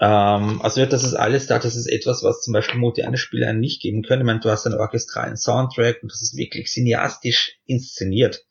Ähm, 0.00 0.60
also 0.60 0.84
das 0.86 1.04
ist 1.04 1.14
alles 1.14 1.46
da, 1.46 1.60
das 1.60 1.76
ist 1.76 1.86
etwas, 1.86 2.24
was 2.24 2.42
zum 2.42 2.52
Beispiel 2.52 2.80
moderne 2.80 3.16
Spiele 3.16 3.46
einen 3.46 3.60
nicht 3.60 3.80
geben 3.80 4.02
können. 4.02 4.22
Ich 4.22 4.26
meine, 4.26 4.40
du 4.40 4.50
hast 4.50 4.66
einen 4.66 4.80
orchestralen 4.80 5.36
Soundtrack 5.36 6.02
und 6.02 6.10
das 6.10 6.20
ist 6.20 6.36
wirklich 6.36 6.66
cineastisch 6.66 7.60
inszeniert. 7.64 8.44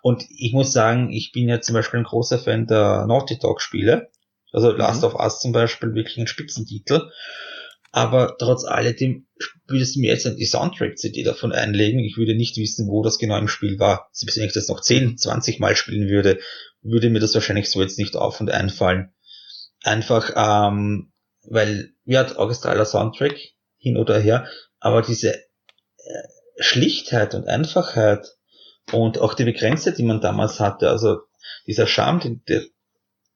Und 0.00 0.24
ich 0.30 0.54
muss 0.54 0.72
sagen, 0.72 1.10
ich 1.12 1.32
bin 1.32 1.50
ja 1.50 1.60
zum 1.60 1.74
Beispiel 1.74 2.00
ein 2.00 2.04
großer 2.04 2.38
Fan 2.38 2.66
der 2.66 3.04
Naughty 3.06 3.38
Dog 3.38 3.60
Spiele 3.60 4.10
Also 4.52 4.70
Last 4.72 5.02
mhm. 5.02 5.08
of 5.08 5.14
Us 5.14 5.40
zum 5.40 5.52
Beispiel 5.52 5.94
wirklich 5.94 6.18
ein 6.18 6.26
Spitzentitel. 6.26 7.10
Aber 7.92 8.36
trotz 8.38 8.64
alledem 8.64 9.26
würdest 9.66 9.96
du 9.96 10.00
mir 10.00 10.12
jetzt 10.12 10.24
die 10.24 10.46
Soundtrack-CD 10.46 11.24
davon 11.24 11.52
einlegen. 11.52 12.00
Ich 12.00 12.16
würde 12.16 12.36
nicht 12.36 12.56
wissen, 12.56 12.88
wo 12.88 13.02
das 13.02 13.18
genau 13.18 13.36
im 13.36 13.48
Spiel 13.48 13.78
war. 13.80 14.08
Selbst 14.12 14.36
wenn 14.36 14.46
ich 14.46 14.52
das 14.52 14.68
noch 14.68 14.80
10, 14.80 15.18
20 15.18 15.58
Mal 15.58 15.74
spielen 15.74 16.08
würde, 16.08 16.38
würde 16.82 17.10
mir 17.10 17.18
das 17.18 17.34
wahrscheinlich 17.34 17.68
so 17.68 17.80
jetzt 17.80 17.98
nicht 17.98 18.16
auf 18.16 18.40
und 18.40 18.50
einfallen. 18.50 19.12
Einfach, 19.82 20.32
ähm, 20.36 21.12
weil, 21.42 21.92
ja, 22.04 22.36
orchestraler 22.36 22.84
Soundtrack 22.84 23.36
hin 23.78 23.96
oder 23.96 24.18
her, 24.20 24.46
aber 24.78 25.02
diese 25.02 25.34
äh, 25.34 25.42
Schlichtheit 26.58 27.34
und 27.34 27.48
Einfachheit 27.48 28.26
und 28.92 29.18
auch 29.18 29.34
die 29.34 29.44
Begrenze, 29.44 29.92
die 29.92 30.02
man 30.02 30.20
damals 30.20 30.60
hatte, 30.60 30.90
also 30.90 31.20
dieser 31.66 31.86
Charme, 31.86 32.42
der, 32.46 32.62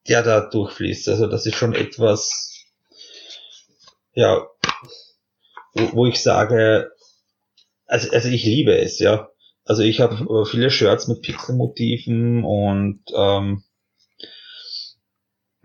der 0.08 0.22
da 0.22 0.40
durchfließt, 0.40 1.08
also 1.08 1.26
das 1.26 1.46
ist 1.46 1.56
schon 1.56 1.74
etwas, 1.74 2.64
ja, 4.12 4.46
wo, 5.74 5.92
wo 5.92 6.06
ich 6.06 6.22
sage, 6.22 6.92
also, 7.86 8.10
also 8.10 8.28
ich 8.28 8.44
liebe 8.44 8.76
es, 8.76 8.98
ja. 8.98 9.28
Also 9.64 9.82
ich 9.82 10.00
habe 10.00 10.16
mhm. 10.16 10.46
viele 10.46 10.70
Shirts 10.70 11.08
mit 11.08 11.22
Pixelmotiven 11.22 12.44
und 12.44 13.00
ähm, 13.14 13.64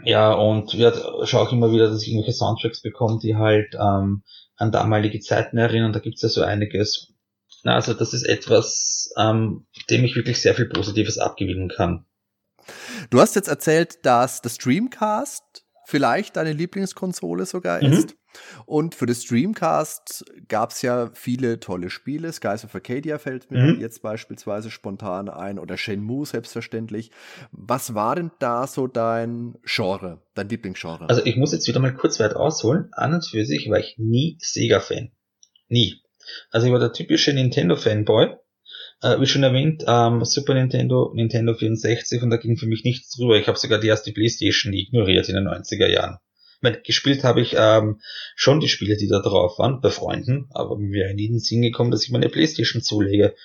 ja, 0.03 0.31
und 0.31 0.73
ja, 0.73 0.93
schaue 1.25 1.41
auch 1.41 1.51
immer 1.51 1.71
wieder, 1.73 1.89
dass 1.89 2.01
ich 2.03 2.09
irgendwelche 2.09 2.37
Soundtracks 2.37 2.81
bekomme, 2.81 3.19
die 3.21 3.35
halt 3.35 3.75
ähm, 3.75 4.23
an 4.55 4.71
damalige 4.71 5.19
Zeiten 5.19 5.57
erinnern. 5.57 5.91
Da 5.91 5.99
gibt's 5.99 6.21
ja 6.21 6.29
so 6.29 6.41
einiges. 6.41 7.13
Na, 7.63 7.75
also 7.75 7.93
das 7.93 8.13
ist 8.13 8.23
etwas, 8.23 9.11
ähm, 9.17 9.65
dem 9.89 10.05
ich 10.05 10.15
wirklich 10.15 10.41
sehr 10.41 10.55
viel 10.55 10.69
Positives 10.69 11.17
abgewinnen 11.17 11.67
kann. 11.67 12.05
Du 13.09 13.19
hast 13.19 13.35
jetzt 13.35 13.47
erzählt, 13.47 14.05
dass 14.05 14.41
das 14.41 14.55
Streamcast 14.55 15.65
vielleicht 15.85 16.35
deine 16.35 16.53
Lieblingskonsole 16.53 17.45
sogar 17.45 17.83
mhm. 17.83 17.93
ist. 17.93 18.15
Und 18.67 18.93
für 18.93 19.07
das 19.07 19.23
Streamcast 19.23 20.23
gab 20.47 20.71
es 20.71 20.83
ja 20.83 21.09
viele 21.13 21.59
tolle 21.59 21.89
Spiele. 21.89 22.31
Skies 22.31 22.63
of 22.63 22.75
Arcadia 22.75 23.17
fällt 23.17 23.49
mir 23.49 23.73
mhm. 23.73 23.81
jetzt 23.81 24.03
beispielsweise 24.03 24.69
spontan 24.69 25.29
ein 25.29 25.57
oder 25.57 25.77
Shenmue 25.77 26.27
selbstverständlich. 26.27 27.09
Was 27.51 27.95
war 27.95 28.15
denn 28.15 28.29
da 28.37 28.67
so 28.67 28.85
dein 28.85 29.57
Genre, 29.63 30.21
dein 30.35 30.47
Lieblingsgenre? 30.49 31.09
Also 31.09 31.25
ich 31.25 31.37
muss 31.37 31.51
jetzt 31.51 31.67
wieder 31.67 31.79
mal 31.79 31.93
kurz 31.93 32.19
weit 32.19 32.35
ausholen. 32.35 32.89
An 32.91 33.15
und 33.15 33.25
für 33.25 33.45
sich 33.45 33.67
war 33.69 33.79
ich 33.79 33.95
nie 33.97 34.37
Sega-Fan. 34.39 35.11
Nie. 35.67 36.03
Also 36.51 36.67
ich 36.67 36.73
war 36.73 36.79
der 36.79 36.93
typische 36.93 37.33
Nintendo-Fanboy. 37.33 38.35
Äh, 39.01 39.19
wie 39.21 39.25
schon 39.25 39.43
erwähnt, 39.43 39.83
ähm, 39.87 40.25
Super 40.25 40.53
Nintendo, 40.53 41.11
Nintendo 41.13 41.53
64 41.53 42.21
und 42.21 42.31
da 42.31 42.37
ging 42.37 42.57
für 42.57 42.67
mich 42.67 42.83
nichts 42.83 43.15
drüber. 43.15 43.37
Ich 43.37 43.47
habe 43.47 43.57
sogar 43.57 43.79
die 43.79 43.87
erste 43.87 44.11
Playstation 44.11 44.73
ignoriert 44.73 45.29
in 45.29 45.35
den 45.35 45.47
90er 45.47 45.87
Jahren. 45.87 46.17
Ich 46.57 46.63
meine, 46.63 46.81
gespielt 46.81 47.23
habe 47.23 47.39
ich 47.39 47.55
ähm, 47.57 48.01
schon 48.35 48.59
die 48.59 48.67
Spiele, 48.67 48.97
die 48.97 49.07
da 49.07 49.21
drauf 49.21 49.57
waren, 49.59 49.79
bei 49.79 49.89
Freunden, 49.89 50.49
aber 50.49 50.77
mir 50.77 50.91
wäre 50.91 51.13
nie 51.13 51.27
in 51.27 51.33
den 51.33 51.39
Sinn 51.39 51.61
gekommen, 51.61 51.91
dass 51.91 52.03
ich 52.03 52.11
meine 52.11 52.27
Playstation 52.27 52.81
zulege. 52.81 53.35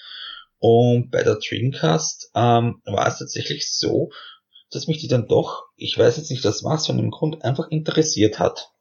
Und 0.58 1.10
bei 1.10 1.22
der 1.22 1.36
Dreamcast 1.36 2.32
ähm, 2.34 2.80
war 2.84 3.06
es 3.06 3.18
tatsächlich 3.18 3.70
so, 3.70 4.10
dass 4.72 4.88
mich 4.88 4.98
die 4.98 5.06
dann 5.06 5.28
doch, 5.28 5.66
ich 5.76 5.96
weiß 5.96 6.16
jetzt 6.16 6.30
nicht, 6.30 6.44
das 6.44 6.64
was 6.64 6.86
von 6.86 6.96
dem 6.96 7.12
Grund, 7.12 7.44
einfach 7.44 7.68
interessiert 7.68 8.40
hat. 8.40 8.72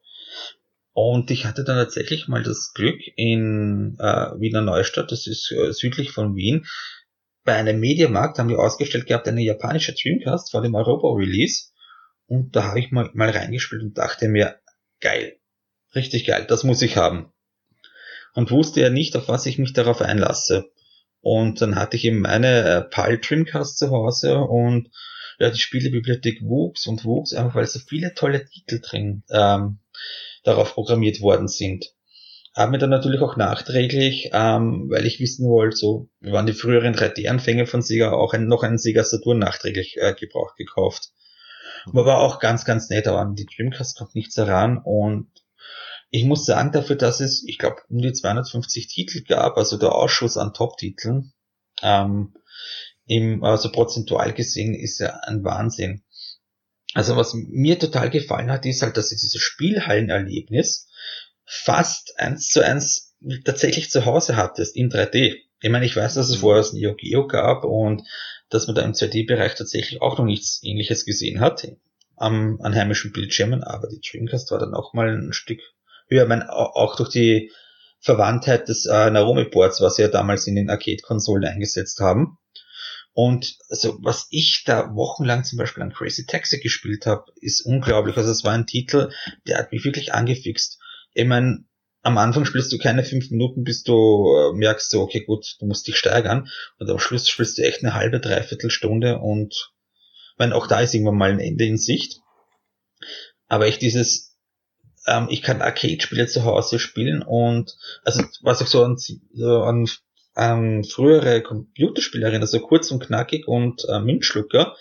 Und 0.94 1.32
ich 1.32 1.46
hatte 1.46 1.64
dann 1.64 1.78
tatsächlich 1.78 2.28
mal 2.28 2.44
das 2.44 2.74
Glück 2.74 3.00
in 3.16 3.98
äh, 4.00 4.40
Wiener 4.40 4.62
Neustadt, 4.62 5.12
das 5.12 5.26
ist 5.26 5.52
äh, 5.52 5.74
südlich 5.74 6.12
von 6.12 6.36
Wien, 6.36 6.66
bei 7.44 7.56
einem 7.56 7.80
Mediamarkt 7.80 8.40
haben 8.40 8.48
die 8.48 8.56
ausgestellt 8.56 9.06
gehabt 9.06 9.28
eine 9.28 9.42
japanische 9.42 9.94
Dreamcast 9.94 10.52
vor 10.52 10.62
dem 10.62 10.76
Europa-Release. 10.76 11.72
Und 12.26 12.56
da 12.56 12.64
habe 12.64 12.80
ich 12.80 12.92
mal, 12.92 13.10
mal 13.14 13.30
reingespielt 13.30 13.82
und 13.82 13.98
dachte 13.98 14.30
mir, 14.30 14.60
geil, 15.02 15.38
richtig 15.94 16.26
geil, 16.26 16.46
das 16.48 16.64
muss 16.64 16.82
ich 16.82 16.96
haben. 16.96 17.34
Und 18.34 18.50
wusste 18.50 18.82
ja 18.82 18.90
nicht, 18.90 19.16
auf 19.16 19.28
was 19.28 19.46
ich 19.46 19.58
mich 19.58 19.74
darauf 19.74 20.02
einlasse. 20.02 20.72
Und 21.20 21.62
dann 21.62 21.76
hatte 21.76 21.98
ich 21.98 22.06
eben 22.06 22.20
meine 22.20 22.64
äh, 22.64 22.82
PAL 22.82 23.20
Dreamcast 23.20 23.78
zu 23.78 23.92
Hause 23.92 24.40
und 24.40 24.90
ja, 25.40 25.50
die 25.50 25.60
Spielebibliothek 25.60 26.42
wuchs 26.44 26.88
und 26.88 27.06
wuchs, 27.06 27.34
einfach 27.34 27.56
weil 27.56 27.66
so 27.66 27.80
viele 27.80 28.14
tolle 28.14 28.46
Titel 28.46 28.80
drin 28.80 29.24
ähm, 29.30 29.80
darauf 30.44 30.74
programmiert 30.74 31.22
worden 31.22 31.48
sind. 31.48 31.94
Haben 32.56 32.72
mir 32.72 32.78
dann 32.78 32.92
natürlich 32.92 33.22
auch 33.22 33.36
nachträglich, 33.36 34.30
ähm, 34.32 34.88
weil 34.90 35.08
ich 35.08 35.20
wissen 35.20 35.50
wollte, 35.50 35.76
so, 35.76 36.10
wir 36.20 36.34
waren 36.34 36.46
die 36.46 36.54
früheren 36.54 36.94
3D-Anfänge 36.94 37.66
von 37.66 37.82
Sega, 37.82 38.12
auch 38.12 38.34
ein, 38.34 38.46
noch 38.48 38.62
einen 38.62 38.78
Sega 38.78 39.04
Saturn 39.04 39.40
nachträglich 39.40 39.98
äh, 39.98 40.14
gebraucht 40.14 40.56
gekauft. 40.58 41.10
Aber 41.86 42.06
war 42.06 42.20
auch 42.20 42.40
ganz, 42.40 42.64
ganz 42.64 42.90
nett, 42.90 43.08
aber 43.08 43.20
an 43.20 43.36
die 43.36 43.48
Dreamcast 43.48 43.98
kommt 43.98 44.16
nichts 44.16 44.38
heran 44.38 44.80
und 44.84 45.30
ich 46.16 46.26
muss 46.26 46.46
sagen, 46.46 46.72
dafür, 46.72 46.96
dass 46.96 47.20
es, 47.22 47.44
ich 47.48 47.58
glaube, 47.58 47.78
um 47.90 47.98
die 47.98 48.14
250 48.14 48.88
Titel 48.88 49.24
gab, 49.24 49.58
also 49.58 49.78
der 49.78 49.96
Ausschuss 49.96 50.38
an 50.38 50.54
Top-Titeln, 50.54 51.34
ähm, 51.82 52.36
im, 53.08 53.44
also 53.44 53.72
prozentual 53.72 54.32
gesehen, 54.32 54.76
ist 54.76 55.00
ja 55.00 55.20
ein 55.24 55.44
Wahnsinn. 55.44 56.03
Also 56.94 57.16
was 57.16 57.34
mir 57.34 57.80
total 57.80 58.10
gefallen 58.10 58.52
hat, 58.52 58.66
ist 58.66 58.82
halt, 58.82 58.98
dass 58.98 59.10
du 59.10 59.16
dieses 59.16 59.42
Spielhallenerlebnis 59.42 60.88
fast 61.46 62.20
eins 62.20 62.50
zu 62.50 62.62
eins 62.62 63.16
tatsächlich 63.46 63.90
zu 63.90 64.06
Hause 64.06 64.36
hattest 64.36 64.76
in 64.76 64.90
3D. 64.90 65.38
Ich 65.62 65.70
meine, 65.70 65.86
ich 65.86 65.96
weiß, 65.96 66.14
dass 66.14 66.30
es 66.30 66.38
mhm. 66.38 66.42
vorher 66.42 66.62
das 66.62 66.74
Neo 66.74 66.96
Geo 66.96 67.28
gab 67.28 67.64
und 67.64 68.04
dass 68.50 68.68
man 68.68 68.76
da 68.76 68.84
im 68.84 68.92
2D-Bereich 68.92 69.56
tatsächlich 69.56 70.02
auch 70.02 70.18
noch 70.18 70.26
nichts 70.26 70.60
ähnliches 70.62 71.06
gesehen 71.06 71.40
hat 71.40 71.68
am, 72.16 72.60
an 72.62 72.76
heimischen 72.76 73.12
Bildschirmen, 73.12 73.64
aber 73.64 73.88
die 73.88 74.02
Dreamcast 74.02 74.52
war 74.52 74.60
dann 74.60 74.74
auch 74.74 74.94
mal 74.94 75.10
ein 75.10 75.34
Stück 75.34 75.60
höher. 76.08 76.24
Ich 76.24 76.30
meine, 76.30 76.52
auch 76.52 76.96
durch 76.96 77.10
die 77.10 77.52
Verwandtheit 78.00 78.68
des 78.68 78.86
äh, 78.86 79.10
Narumi-Boards, 79.10 79.82
was 79.82 79.96
sie 79.96 80.04
ja 80.04 80.10
damals 80.10 80.46
in 80.46 80.56
den 80.56 80.70
Arcade-Konsolen 80.70 81.46
eingesetzt 81.46 82.00
haben. 82.02 82.38
Und 83.14 83.58
also 83.70 83.98
was 84.02 84.28
ich 84.32 84.64
da 84.66 84.96
wochenlang 84.96 85.44
zum 85.44 85.58
Beispiel 85.58 85.84
an 85.84 85.94
Crazy 85.94 86.26
Taxi 86.26 86.60
gespielt 86.60 87.06
habe, 87.06 87.26
ist 87.42 87.62
unglaublich. 87.62 88.18
Also 88.18 88.32
es 88.32 88.44
war 88.44 88.54
ein 88.54 88.66
Titel, 88.66 89.12
der 89.48 89.60
hat 89.60 89.72
mich 89.72 89.86
wirklich 89.86 90.14
angefixt. 90.14 90.80
Ich 91.14 91.26
meine, 91.26 91.64
am 92.02 92.18
Anfang 92.18 92.46
spielst 92.46 92.72
du 92.74 92.78
keine 92.78 93.04
fünf 93.04 93.30
Minuten, 93.30 93.64
bis 93.64 93.84
du 93.84 94.28
äh, 94.36 94.54
merkst, 94.58 94.90
so, 94.90 95.02
okay, 95.02 95.22
gut, 95.22 95.56
du 95.60 95.68
musst 95.68 95.88
dich 95.88 95.98
steigern. 95.98 96.50
Und 96.80 96.90
am 96.90 97.00
Schluss 97.00 97.30
spielst 97.30 97.58
du 97.58 97.62
echt 97.64 97.84
eine 97.84 97.94
halbe, 97.94 98.20
dreiviertel 98.20 98.72
Stunde 98.72 99.20
und 99.20 99.72
wenn 100.38 100.52
auch 100.52 100.68
da 100.68 100.82
ist 100.82 100.94
irgendwann 100.94 101.18
mal 101.18 101.32
ein 101.32 101.40
Ende 101.40 101.66
in 101.66 101.78
Sicht. 101.78 102.20
Aber 103.48 103.68
ich 103.68 103.78
dieses, 103.78 104.36
ähm, 105.06 105.28
ich 105.30 105.44
kann 105.44 105.62
Arcade-Spiele 105.62 106.28
zu 106.28 106.44
Hause 106.44 106.80
spielen 106.80 107.22
und 107.22 107.78
also 108.04 108.24
was 108.42 108.62
ich 108.62 108.68
so 108.68 108.84
an, 108.84 108.98
so 108.98 109.62
an 109.62 109.88
ähm, 110.36 110.84
frühere 110.84 111.42
Computerspielerin, 111.42 112.42
also 112.42 112.60
kurz 112.60 112.92
und 112.92 113.06
knackig 113.06 113.48
und 113.48 113.86
äh, 113.90 114.00
Mintschlucker. 114.00 114.76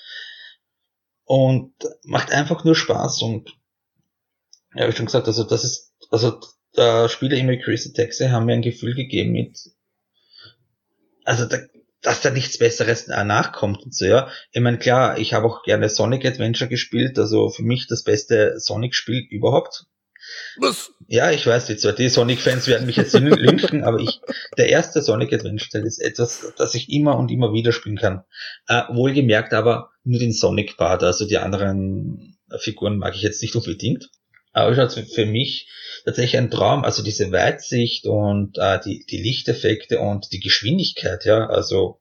Und 1.25 1.73
macht 2.05 2.33
einfach 2.33 2.65
nur 2.65 2.75
Spaß 2.75 3.23
und 3.23 3.57
ja, 4.75 4.89
ich 4.89 4.97
schon 4.97 5.07
gesagt, 5.07 5.27
also 5.27 5.45
das 5.45 5.65
ist, 5.65 5.93
also 6.11 6.41
da 6.73 7.09
Spiele 7.09 7.37
immer 7.37 7.57
Crazy 7.57 7.93
Taxi 7.93 8.27
haben 8.27 8.47
mir 8.47 8.55
ein 8.55 8.63
Gefühl 8.63 8.95
gegeben 8.95 9.33
mit, 9.33 9.59
also 11.25 11.47
da, 11.47 11.59
dass 12.01 12.21
da 12.21 12.31
nichts 12.31 12.59
Besseres 12.59 13.07
nachkommt 13.07 13.83
und 13.85 13.95
so, 13.95 14.07
ja. 14.07 14.29
Ich 14.51 14.61
meine, 14.61 14.79
klar, 14.79 15.19
ich 15.19 15.35
habe 15.35 15.47
auch 15.47 15.63
gerne 15.63 15.89
Sonic 15.89 16.25
Adventure 16.25 16.69
gespielt, 16.69 17.19
also 17.19 17.51
für 17.51 17.63
mich 17.63 17.87
das 17.87 18.03
beste 18.03 18.59
Sonic-Spiel 18.59 19.27
überhaupt. 19.31 19.87
Was? 20.57 20.93
Ja, 21.09 21.31
ich 21.31 21.47
weiß, 21.47 21.67
die 21.67 21.75
2D-Sonic-Fans 21.75 22.67
werden 22.69 22.87
mich 22.87 22.97
jetzt 22.97 23.15
linken, 23.15 23.83
aber 23.85 23.99
ich, 24.01 24.21
der 24.57 24.69
erste 24.69 25.03
Sonic 25.03 25.33
Adventure 25.33 25.85
ist 25.85 25.99
etwas, 25.99 26.53
das 26.57 26.75
ich 26.75 26.91
immer 26.91 27.19
und 27.19 27.31
immer 27.31 27.53
wieder 27.53 27.73
spielen 27.73 27.97
kann. 27.97 28.25
Äh, 28.69 28.83
wohlgemerkt 28.91 29.53
aber 29.53 29.91
nur 30.05 30.21
den 30.21 30.33
Sonic-Part, 30.33 31.03
also 31.03 31.27
die 31.27 31.39
anderen 31.39 32.39
Figuren 32.59 32.99
mag 32.99 33.15
ich 33.15 33.23
jetzt 33.23 33.43
nicht 33.43 33.57
unbedingt. 33.57 34.11
Aber 34.53 34.71
es 34.71 34.97
ist 34.97 35.15
für 35.15 35.25
mich 35.25 35.69
tatsächlich 36.05 36.37
ein 36.37 36.51
Traum, 36.51 36.85
also 36.85 37.03
diese 37.03 37.33
Weitsicht 37.33 38.07
und 38.07 38.59
äh, 38.59 38.79
die, 38.85 39.07
die 39.09 39.23
Lichteffekte 39.23 39.99
und 39.99 40.33
die 40.33 40.41
Geschwindigkeit, 40.41 41.25
ja, 41.25 41.47
also 41.47 42.01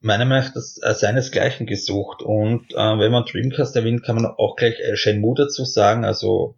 meiner 0.00 0.24
Meinung 0.24 0.44
nach 0.44 0.52
das 0.52 0.78
äh, 0.82 0.94
seinesgleichen 0.94 1.66
gesucht. 1.66 2.22
Und 2.22 2.72
äh, 2.72 2.76
wenn 2.76 3.10
man 3.10 3.24
Dreamcast 3.24 3.74
erwähnt, 3.74 4.04
kann 4.04 4.16
man 4.16 4.26
auch 4.26 4.54
gleich 4.54 4.78
äh, 4.78 4.96
Shenmue 4.96 5.34
dazu 5.34 5.64
sagen, 5.64 6.04
also 6.04 6.56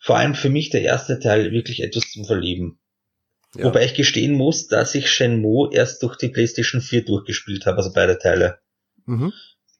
vor 0.00 0.16
allem 0.16 0.34
für 0.34 0.48
mich 0.48 0.70
der 0.70 0.82
erste 0.82 1.20
Teil 1.20 1.52
wirklich 1.52 1.82
etwas 1.82 2.10
zum 2.10 2.24
Verlieben. 2.24 2.78
Ja. 3.54 3.66
Wobei 3.66 3.84
ich 3.84 3.94
gestehen 3.94 4.32
muss, 4.34 4.68
dass 4.68 4.94
ich 4.94 5.10
Shenmue 5.10 5.72
erst 5.72 6.02
durch 6.02 6.16
die 6.16 6.28
PlayStation 6.28 6.80
4 6.80 7.04
durchgespielt 7.04 7.66
habe, 7.66 7.78
also 7.78 7.92
beide 7.92 8.18
Teile. 8.18 8.58
Mhm. 9.06 9.32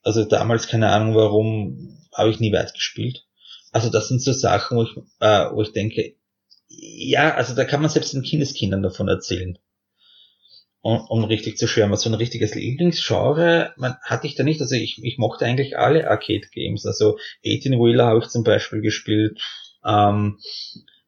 Also 0.03 0.25
damals 0.25 0.67
keine 0.67 0.89
Ahnung 0.89 1.15
warum, 1.15 1.97
habe 2.13 2.29
ich 2.29 2.39
nie 2.39 2.51
weit 2.53 2.73
gespielt. 2.73 3.25
Also 3.71 3.89
das 3.89 4.09
sind 4.09 4.21
so 4.21 4.33
Sachen, 4.33 4.77
wo 4.77 4.83
ich, 4.83 4.97
äh, 5.19 5.45
wo 5.51 5.61
ich 5.61 5.71
denke, 5.71 6.15
ja, 6.67 7.33
also 7.35 7.55
da 7.55 7.65
kann 7.65 7.81
man 7.81 7.89
selbst 7.89 8.13
den 8.13 8.23
Kindeskindern 8.23 8.83
davon 8.83 9.07
erzählen. 9.07 9.57
um, 10.81 10.99
um 11.07 11.23
richtig 11.23 11.57
zu 11.57 11.67
schwärmen. 11.67 11.95
So 11.95 12.09
ein 12.09 12.15
richtiges 12.15 12.55
Lieblingsgenre 12.55 13.73
man, 13.77 13.95
hatte 14.01 14.27
ich 14.27 14.35
da 14.35 14.43
nicht. 14.43 14.61
Also 14.61 14.75
ich, 14.75 14.99
ich 15.03 15.17
mochte 15.17 15.45
eigentlich 15.45 15.77
alle 15.77 16.09
Arcade-Games. 16.09 16.85
Also 16.85 17.17
18 17.45 17.73
Wheeler 17.73 18.05
habe 18.07 18.19
ich 18.19 18.27
zum 18.27 18.43
Beispiel 18.43 18.81
gespielt. 18.81 19.39
Ähm, 19.85 20.39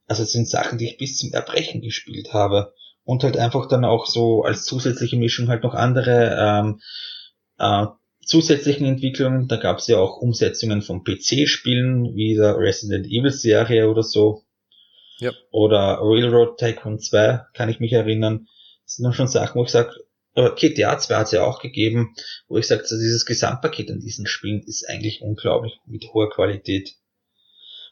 also 0.07 0.23
es 0.23 0.31
sind 0.31 0.49
Sachen, 0.49 0.77
die 0.77 0.85
ich 0.85 0.97
bis 0.97 1.17
zum 1.17 1.31
Erbrechen 1.33 1.81
gespielt 1.81 2.33
habe. 2.33 2.73
Und 3.05 3.23
halt 3.23 3.35
einfach 3.37 3.67
dann 3.67 3.83
auch 3.83 4.05
so 4.05 4.43
als 4.43 4.63
zusätzliche 4.63 5.17
Mischung 5.17 5.49
halt 5.49 5.63
noch 5.63 5.73
andere 5.73 6.37
ähm, 6.39 6.81
äh, 7.59 7.87
zusätzlichen 8.25 8.85
Entwicklungen. 8.85 9.47
Da 9.49 9.57
gab 9.57 9.79
es 9.79 9.87
ja 9.87 9.97
auch 9.97 10.17
Umsetzungen 10.17 10.81
von 10.81 11.03
PC-Spielen, 11.03 12.15
wie 12.15 12.35
der 12.35 12.57
Resident 12.57 13.05
Evil-Serie 13.07 13.89
oder 13.89 14.03
so. 14.03 14.43
Ja. 15.19 15.31
Oder 15.51 15.99
Railroad 16.01 16.57
Tycoon 16.57 16.99
2, 16.99 17.41
kann 17.53 17.69
ich 17.69 17.79
mich 17.79 17.91
erinnern. 17.91 18.47
Das 18.85 18.95
sind 18.95 19.03
dann 19.03 19.13
schon 19.13 19.27
Sachen, 19.27 19.59
wo 19.59 19.63
ich 19.63 19.69
sage, 19.69 19.91
GTA 20.35 20.97
2 20.97 21.15
hat 21.15 21.27
es 21.27 21.31
ja 21.31 21.43
auch 21.43 21.61
gegeben, 21.61 22.15
wo 22.47 22.57
ich 22.57 22.67
sage, 22.67 22.85
so 22.85 22.97
dieses 22.97 23.25
Gesamtpaket 23.25 23.91
an 23.91 23.99
diesen 23.99 24.25
Spielen 24.25 24.63
ist 24.63 24.89
eigentlich 24.89 25.21
unglaublich 25.21 25.79
mit 25.85 26.05
hoher 26.13 26.29
Qualität. 26.29 26.95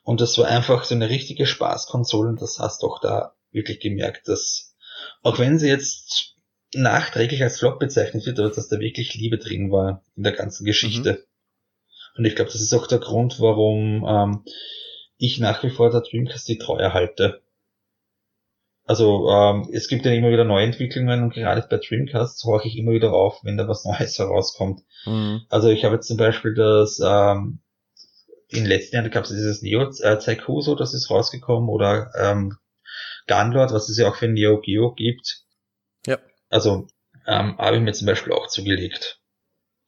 Und 0.03 0.21
das 0.21 0.37
war 0.37 0.47
einfach 0.47 0.83
so 0.83 0.95
eine 0.95 1.09
richtige 1.09 1.45
Spaßkonsole 1.45 2.29
und 2.29 2.41
das 2.41 2.59
hast 2.59 2.81
du 2.81 2.87
auch 2.87 2.99
da 2.99 3.35
wirklich 3.51 3.79
gemerkt, 3.79 4.27
dass 4.27 4.75
auch 5.21 5.39
wenn 5.39 5.59
sie 5.59 5.67
jetzt 5.67 6.35
nachträglich 6.73 7.43
als 7.43 7.59
Flop 7.59 7.79
bezeichnet 7.79 8.25
wird, 8.25 8.39
aber 8.39 8.49
dass 8.49 8.69
da 8.69 8.79
wirklich 8.79 9.13
Liebe 9.15 9.37
drin 9.37 9.71
war 9.71 10.03
in 10.15 10.23
der 10.23 10.31
ganzen 10.31 10.65
Geschichte. 10.65 11.13
Mhm. 11.13 12.17
Und 12.17 12.25
ich 12.25 12.35
glaube, 12.35 12.51
das 12.51 12.61
ist 12.61 12.73
auch 12.73 12.87
der 12.87 12.99
Grund, 12.99 13.39
warum 13.39 14.05
ähm, 14.07 14.43
ich 15.17 15.39
nach 15.39 15.63
wie 15.63 15.69
vor 15.69 15.91
der 15.91 16.01
Dreamcast 16.01 16.47
die 16.47 16.57
Treue 16.57 16.93
halte. 16.93 17.41
Also 18.85 19.29
ähm, 19.29 19.69
es 19.71 19.87
gibt 19.87 20.05
ja 20.05 20.11
immer 20.11 20.31
wieder 20.31 20.43
Neuentwicklungen 20.43 21.23
und 21.23 21.33
gerade 21.33 21.65
bei 21.69 21.77
Dreamcast 21.77 22.43
horche 22.43 22.67
ich 22.67 22.77
immer 22.77 22.91
wieder 22.91 23.13
auf, 23.13 23.39
wenn 23.43 23.57
da 23.57 23.67
was 23.67 23.85
Neues 23.85 24.17
herauskommt. 24.17 24.81
Mhm. 25.05 25.43
Also 25.49 25.69
ich 25.69 25.85
habe 25.85 25.95
jetzt 25.95 26.07
zum 26.07 26.17
Beispiel 26.17 26.55
das 26.55 26.99
ähm, 27.03 27.59
in 28.51 28.63
den 28.63 28.67
letzten 28.67 28.95
Jahren 28.95 29.11
gab 29.11 29.23
es 29.23 29.29
dieses 29.29 29.61
Neo 29.61 29.81
äh, 29.81 30.19
Zaikuso, 30.19 30.75
das 30.75 30.93
ist 30.93 31.09
rausgekommen, 31.09 31.69
oder 31.69 32.11
ähm, 32.15 32.57
Gunlord, 33.27 33.71
was 33.71 33.89
es 33.89 33.97
ja 33.97 34.09
auch 34.09 34.15
für 34.15 34.27
Neo 34.27 34.59
Geo 34.59 34.93
gibt. 34.93 35.43
Ja. 36.05 36.17
Also 36.49 36.87
ähm, 37.27 37.57
habe 37.57 37.77
ich 37.77 37.81
mir 37.81 37.93
zum 37.93 38.07
Beispiel 38.07 38.33
auch 38.33 38.47
zugelegt. 38.47 39.19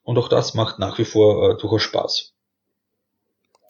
Und 0.03 0.18
auch 0.18 0.30
das 0.30 0.53
macht 0.53 0.80
nach 0.80 0.97
wie 0.97 1.05
vor 1.05 1.51
äh, 1.51 1.57
durchaus 1.59 1.82
Spaß. 1.84 2.34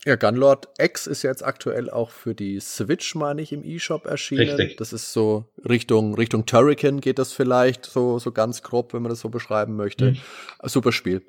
Ja, 0.06 0.16
Gunlord 0.18 0.68
X 0.78 1.08
ist 1.08 1.24
jetzt 1.24 1.44
aktuell 1.44 1.90
auch 1.90 2.10
für 2.10 2.36
die 2.36 2.60
Switch, 2.60 3.16
meine 3.16 3.42
ich, 3.42 3.54
im 3.54 3.64
E-Shop 3.64 4.06
erschienen. 4.06 4.50
Richtig. 4.50 4.76
Das 4.78 4.92
ist 4.92 5.14
so 5.14 5.46
Richtung, 5.68 6.16
Richtung 6.16 6.46
Turrican 6.46 7.00
geht 7.00 7.20
das 7.20 7.32
vielleicht, 7.32 7.86
so, 7.86 8.20
so 8.20 8.34
ganz 8.34 8.64
grob, 8.64 8.94
wenn 8.94 9.02
man 9.02 9.12
das 9.12 9.22
so 9.22 9.30
beschreiben 9.30 9.78
möchte. 9.78 10.12
Mhm. 10.12 10.18
Super 10.64 10.92
Spiel. 10.92 11.26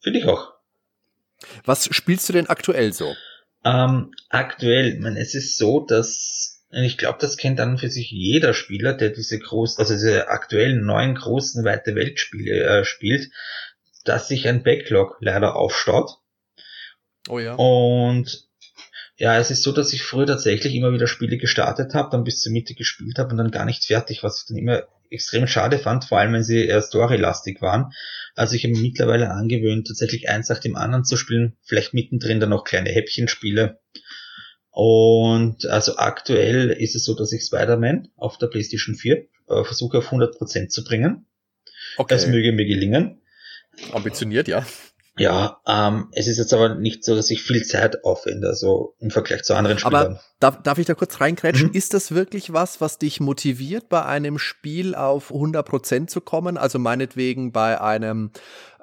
Finde 0.00 0.18
ich 0.18 0.24
auch. 0.26 0.55
Was 1.64 1.88
spielst 1.94 2.28
du 2.28 2.32
denn 2.32 2.46
aktuell 2.46 2.92
so? 2.92 3.14
Ähm, 3.64 4.12
aktuell, 4.28 4.98
man, 5.00 5.16
es 5.16 5.34
ist 5.34 5.58
so, 5.58 5.80
dass 5.80 6.64
ich 6.70 6.98
glaube, 6.98 7.18
das 7.20 7.36
kennt 7.36 7.58
dann 7.58 7.78
für 7.78 7.88
sich 7.88 8.10
jeder 8.10 8.52
Spieler, 8.52 8.92
der 8.92 9.10
diese 9.10 9.38
großen, 9.38 9.78
also 9.78 9.94
diese 9.94 10.28
aktuellen 10.28 10.84
neuen 10.84 11.14
großen 11.14 11.64
weite 11.64 11.94
Weltspiele 11.94 12.62
äh, 12.62 12.84
spielt, 12.84 13.30
dass 14.04 14.28
sich 14.28 14.46
ein 14.48 14.62
Backlog 14.62 15.16
leider 15.20 15.56
aufstaut 15.56 16.18
Oh 17.28 17.38
ja. 17.38 17.54
Und 17.54 18.45
ja, 19.18 19.38
es 19.38 19.50
ist 19.50 19.62
so, 19.62 19.72
dass 19.72 19.92
ich 19.92 20.02
früher 20.02 20.26
tatsächlich 20.26 20.74
immer 20.74 20.92
wieder 20.92 21.06
Spiele 21.06 21.38
gestartet 21.38 21.94
habe, 21.94 22.10
dann 22.10 22.24
bis 22.24 22.40
zur 22.40 22.52
Mitte 22.52 22.74
gespielt 22.74 23.18
habe 23.18 23.30
und 23.30 23.38
dann 23.38 23.50
gar 23.50 23.64
nicht 23.64 23.84
fertig, 23.84 24.22
was 24.22 24.40
ich 24.40 24.48
dann 24.48 24.58
immer 24.58 24.84
extrem 25.10 25.46
schade 25.46 25.78
fand, 25.78 26.04
vor 26.04 26.18
allem 26.18 26.32
wenn 26.32 26.42
sie 26.42 26.66
eher 26.66 26.82
storylastig 26.82 27.62
waren. 27.62 27.92
Also 28.34 28.54
ich 28.54 28.64
habe 28.64 28.74
mir 28.74 28.82
mittlerweile 28.82 29.30
angewöhnt, 29.30 29.86
tatsächlich 29.86 30.28
eins 30.28 30.48
nach 30.48 30.58
dem 30.58 30.76
anderen 30.76 31.04
zu 31.04 31.16
spielen, 31.16 31.56
vielleicht 31.64 31.94
mittendrin 31.94 32.40
dann 32.40 32.50
noch 32.50 32.64
kleine 32.64 32.90
Häppchenspiele. 32.90 33.80
Und 34.70 35.64
also 35.66 35.96
aktuell 35.96 36.70
ist 36.70 36.94
es 36.94 37.04
so, 37.04 37.14
dass 37.14 37.32
ich 37.32 37.42
Spider-Man 37.42 38.08
auf 38.16 38.36
der 38.36 38.48
PlayStation 38.48 38.94
4 38.94 39.16
äh, 39.16 39.64
versuche 39.64 39.98
auf 39.98 40.12
100% 40.12 40.68
zu 40.68 40.84
bringen. 40.84 41.26
Okay. 41.96 42.14
Das 42.14 42.26
möge 42.26 42.52
mir 42.52 42.66
gelingen. 42.66 43.22
Ambitioniert, 43.92 44.48
ja. 44.48 44.66
Ja, 45.18 45.62
ähm, 45.66 46.08
es 46.12 46.28
ist 46.28 46.36
jetzt 46.36 46.52
aber 46.52 46.74
nicht 46.74 47.02
so, 47.02 47.16
dass 47.16 47.30
ich 47.30 47.42
viel 47.42 47.64
Zeit 47.64 48.04
aufwende, 48.04 48.48
also 48.48 48.94
im 48.98 49.10
Vergleich 49.10 49.44
zu 49.44 49.54
anderen 49.54 49.78
Spielen. 49.78 49.94
Aber 49.94 50.20
darf, 50.40 50.62
darf 50.62 50.76
ich 50.76 50.84
da 50.84 50.94
kurz 50.94 51.20
reinkrätschen? 51.22 51.68
Mhm. 51.68 51.74
Ist 51.74 51.94
das 51.94 52.14
wirklich 52.14 52.52
was, 52.52 52.82
was 52.82 52.98
dich 52.98 53.18
motiviert, 53.20 53.88
bei 53.88 54.04
einem 54.04 54.38
Spiel 54.38 54.94
auf 54.94 55.30
100% 55.30 56.08
zu 56.08 56.20
kommen? 56.20 56.58
Also 56.58 56.78
meinetwegen 56.78 57.50
bei 57.50 57.80
einem 57.80 58.30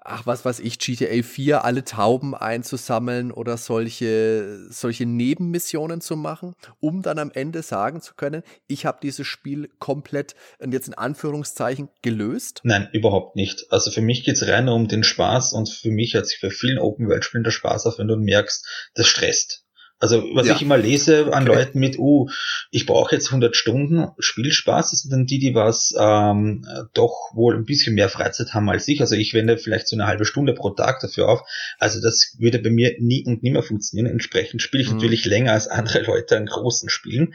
ach 0.03 0.25
was 0.25 0.45
weiß 0.45 0.59
ich, 0.59 0.79
GTA 0.79 1.23
4 1.23 1.63
alle 1.63 1.83
Tauben 1.83 2.35
einzusammeln 2.35 3.31
oder 3.31 3.57
solche, 3.57 4.67
solche 4.69 5.05
Nebenmissionen 5.05 6.01
zu 6.01 6.15
machen, 6.15 6.55
um 6.79 7.01
dann 7.01 7.19
am 7.19 7.31
Ende 7.31 7.63
sagen 7.63 8.01
zu 8.01 8.13
können, 8.15 8.43
ich 8.67 8.85
habe 8.85 8.99
dieses 9.01 9.27
Spiel 9.27 9.69
komplett, 9.79 10.35
und 10.59 10.73
jetzt 10.73 10.87
in 10.87 10.93
Anführungszeichen, 10.93 11.89
gelöst? 12.01 12.61
Nein, 12.63 12.89
überhaupt 12.93 13.35
nicht. 13.35 13.65
Also 13.69 13.91
für 13.91 14.01
mich 14.01 14.23
geht's 14.23 14.47
rein 14.47 14.69
um 14.69 14.87
den 14.87 15.03
Spaß 15.03 15.53
und 15.53 15.69
für 15.69 15.91
mich 15.91 16.15
hat 16.15 16.27
sich 16.27 16.39
bei 16.41 16.49
vielen 16.49 16.79
Open-World-Spielen 16.79 17.43
der 17.43 17.51
Spaß 17.51 17.85
auf, 17.85 17.97
wenn 17.97 18.07
du 18.07 18.15
merkst, 18.15 18.65
das 18.95 19.07
stresst. 19.07 19.62
Also 20.03 20.21
was 20.33 20.47
ja. 20.47 20.55
ich 20.55 20.61
immer 20.61 20.77
lese 20.77 21.33
an 21.33 21.47
okay. 21.47 21.59
Leuten 21.59 21.79
mit, 21.79 21.97
uh, 21.97 22.27
ich 22.71 22.85
brauche 22.85 23.15
jetzt 23.15 23.27
100 23.27 23.55
Stunden 23.55 24.09
Spielspaß, 24.19 24.91
das 24.91 24.99
sind 24.99 25.13
dann 25.13 25.25
die, 25.25 25.39
die 25.39 25.55
was 25.55 25.95
ähm, 25.97 26.67
doch 26.93 27.31
wohl 27.33 27.55
ein 27.55 27.63
bisschen 27.63 27.95
mehr 27.95 28.09
Freizeit 28.09 28.53
haben 28.53 28.69
als 28.69 28.85
ich. 28.89 28.99
Also 28.99 29.15
ich 29.15 29.33
wende 29.33 29.57
vielleicht 29.57 29.87
so 29.87 29.95
eine 29.95 30.05
halbe 30.05 30.25
Stunde 30.25 30.51
pro 30.55 30.71
Tag 30.71 30.99
dafür 30.99 31.29
auf. 31.29 31.43
Also 31.79 32.01
das 32.01 32.35
würde 32.37 32.59
bei 32.59 32.69
mir 32.69 32.95
nie 32.99 33.23
und 33.25 33.43
nimmer 33.43 33.63
funktionieren. 33.63 34.11
Entsprechend 34.11 34.61
spiele 34.61 34.83
ich 34.83 34.89
mhm. 34.89 34.95
natürlich 34.95 35.23
länger 35.23 35.53
als 35.53 35.69
andere 35.69 36.01
Leute 36.03 36.35
an 36.35 36.47
großen 36.47 36.89
Spielen. 36.89 37.33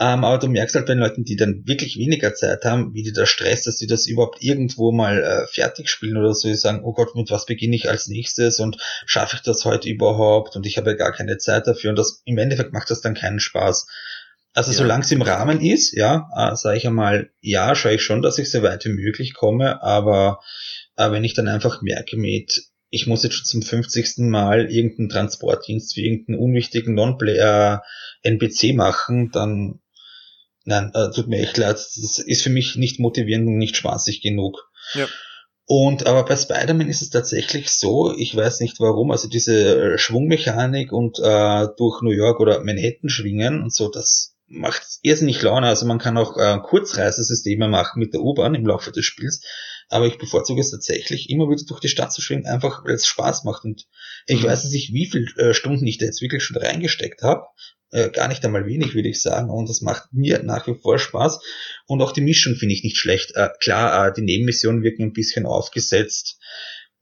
Ähm, 0.00 0.24
aber 0.24 0.38
du 0.38 0.48
merkst 0.48 0.74
halt 0.74 0.86
bei 0.86 0.94
den 0.94 1.00
Leuten, 1.00 1.22
die 1.22 1.36
dann 1.36 1.62
wirklich 1.66 1.96
weniger 1.96 2.34
Zeit 2.34 2.64
haben, 2.64 2.94
wie 2.94 3.04
die 3.04 3.12
da 3.12 3.26
Stress, 3.26 3.62
dass 3.62 3.78
sie 3.78 3.86
das 3.86 4.06
überhaupt 4.06 4.42
irgendwo 4.42 4.90
mal 4.90 5.22
äh, 5.22 5.46
fertig 5.46 5.88
spielen 5.88 6.16
oder 6.16 6.34
so, 6.34 6.48
die 6.48 6.56
sagen, 6.56 6.82
oh 6.82 6.92
Gott, 6.92 7.14
mit 7.14 7.30
was 7.30 7.46
beginne 7.46 7.76
ich 7.76 7.88
als 7.88 8.08
nächstes 8.08 8.58
und 8.58 8.76
schaffe 9.06 9.36
ich 9.36 9.42
das 9.42 9.64
heute 9.64 9.88
überhaupt 9.88 10.56
und 10.56 10.66
ich 10.66 10.78
habe 10.78 10.90
ja 10.90 10.96
gar 10.96 11.12
keine 11.12 11.38
Zeit 11.38 11.68
dafür 11.68 11.90
und 11.90 11.98
das 11.98 12.22
im 12.24 12.38
Endeffekt 12.38 12.72
macht 12.72 12.90
das 12.90 13.02
dann 13.02 13.14
keinen 13.14 13.38
Spaß. 13.38 13.86
Also 14.52 14.72
ja. 14.72 14.78
solange 14.78 15.04
es 15.04 15.12
im 15.12 15.22
Rahmen 15.22 15.60
ist, 15.60 15.92
ja, 15.96 16.28
äh, 16.36 16.56
sage 16.56 16.76
ich 16.76 16.86
einmal, 16.88 17.30
ja, 17.40 17.76
schaue 17.76 17.94
ich 17.94 18.02
schon, 18.02 18.20
dass 18.20 18.38
ich 18.38 18.50
so 18.50 18.64
weit 18.64 18.84
wie 18.84 18.92
möglich 18.92 19.32
komme, 19.32 19.80
aber 19.80 20.40
äh, 20.96 21.12
wenn 21.12 21.22
ich 21.22 21.34
dann 21.34 21.46
einfach 21.46 21.82
merke 21.82 22.16
mit, 22.16 22.64
ich 22.90 23.06
muss 23.06 23.22
jetzt 23.22 23.34
schon 23.34 23.44
zum 23.44 23.62
50. 23.62 24.18
Mal 24.18 24.70
irgendeinen 24.70 25.08
Transportdienst 25.08 25.94
für 25.94 26.00
irgendeinen 26.00 26.38
unwichtigen 26.38 26.94
Non-Player 26.94 27.82
NPC 28.22 28.74
machen, 28.74 29.30
dann 29.32 29.80
Nein, 30.64 30.90
äh, 30.94 31.10
tut 31.10 31.28
mir 31.28 31.40
echt 31.40 31.56
leid. 31.58 31.76
Das 31.76 32.18
ist 32.18 32.42
für 32.42 32.50
mich 32.50 32.76
nicht 32.76 32.98
motivierend 32.98 33.46
und 33.46 33.58
nicht 33.58 33.76
spaßig 33.76 34.22
genug. 34.22 34.70
Ja. 34.94 35.06
Und 35.66 36.06
aber 36.06 36.24
bei 36.24 36.36
Spider-Man 36.36 36.88
ist 36.88 37.00
es 37.00 37.10
tatsächlich 37.10 37.70
so, 37.70 38.14
ich 38.14 38.36
weiß 38.36 38.60
nicht 38.60 38.80
warum, 38.80 39.10
also 39.10 39.28
diese 39.28 39.98
Schwungmechanik 39.98 40.92
und 40.92 41.18
äh, 41.20 41.68
durch 41.76 42.02
New 42.02 42.10
York 42.10 42.40
oder 42.40 42.62
Manhattan 42.62 43.08
schwingen 43.08 43.62
und 43.62 43.72
so, 43.72 43.88
das 43.88 44.34
macht 44.46 44.82
irrsinnig 45.02 45.40
Laune. 45.40 45.66
Also 45.66 45.86
man 45.86 45.98
kann 45.98 46.18
auch 46.18 46.36
äh, 46.36 46.58
Kurzreisesysteme 46.62 47.68
machen 47.68 47.98
mit 47.98 48.12
der 48.12 48.20
U-Bahn 48.20 48.54
im 48.54 48.66
Laufe 48.66 48.92
des 48.92 49.06
Spiels, 49.06 49.42
aber 49.94 50.06
ich 50.06 50.18
bevorzuge 50.18 50.60
es 50.60 50.70
tatsächlich, 50.70 51.30
immer 51.30 51.48
wieder 51.48 51.62
durch 51.66 51.80
die 51.80 51.88
Stadt 51.88 52.12
zu 52.12 52.20
schwingen, 52.20 52.46
einfach 52.46 52.84
weil 52.84 52.94
es 52.94 53.06
Spaß 53.06 53.44
macht. 53.44 53.64
Und 53.64 53.86
ich 54.26 54.42
mhm. 54.42 54.46
weiß 54.46 54.64
nicht, 54.70 54.92
wie 54.92 55.06
viele 55.06 55.26
äh, 55.36 55.54
Stunden 55.54 55.86
ich 55.86 55.98
da 55.98 56.06
jetzt 56.06 56.20
wirklich 56.20 56.42
schon 56.42 56.56
reingesteckt 56.56 57.22
habe 57.22 57.46
äh, 57.94 58.10
gar 58.10 58.26
nicht 58.26 58.44
einmal 58.44 58.66
wenig, 58.66 58.94
würde 58.94 59.08
ich 59.08 59.22
sagen. 59.22 59.50
Und 59.50 59.68
das 59.68 59.80
macht 59.80 60.12
mir 60.12 60.42
nach 60.42 60.66
wie 60.66 60.74
vor 60.74 60.98
Spaß. 60.98 61.38
Und 61.86 62.02
auch 62.02 62.10
die 62.10 62.22
Mischung 62.22 62.56
finde 62.56 62.74
ich 62.74 62.82
nicht 62.82 62.98
schlecht. 62.98 63.36
Äh, 63.36 63.50
klar, 63.60 64.08
äh, 64.08 64.12
die 64.12 64.22
Nebenmissionen 64.22 64.82
wirken 64.82 65.04
ein 65.04 65.12
bisschen 65.12 65.46
aufgesetzt. 65.46 66.40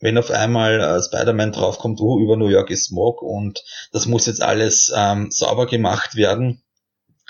Wenn 0.01 0.19
auf 0.19 0.31
einmal 0.31 0.81
äh, 0.81 1.03
Spider-Man 1.03 1.53
draufkommt, 1.53 1.99
oh, 2.01 2.21
über 2.21 2.37
New 2.37 2.49
York 2.49 2.71
ist 2.71 2.87
Smog 2.87 3.23
und 3.23 3.65
das 3.93 4.05
muss 4.05 4.27
jetzt 4.27 4.43
alles 4.43 4.93
ähm, 4.95 5.31
sauber 5.31 5.67
gemacht 5.67 6.15
werden. 6.17 6.63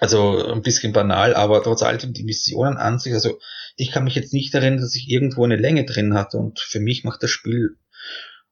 Also 0.03 0.53
ein 0.53 0.63
bisschen 0.63 0.93
banal, 0.93 1.35
aber 1.35 1.63
trotz 1.63 1.83
allem 1.83 2.13
die 2.13 2.25
Missionen 2.25 2.77
an 2.77 2.99
sich, 2.99 3.13
also 3.13 3.39
ich 3.77 3.93
kann 3.93 4.05
mich 4.05 4.17
jetzt 4.17 4.33
nicht 4.33 4.53
erinnern, 4.53 4.81
dass 4.81 4.97
ich 4.97 5.09
irgendwo 5.09 5.45
eine 5.45 5.57
Länge 5.57 5.85
drin 5.85 6.15
hatte 6.15 6.39
und 6.39 6.59
für 6.59 6.81
mich 6.81 7.05
macht 7.05 7.23
das 7.23 7.31
Spiel 7.31 7.77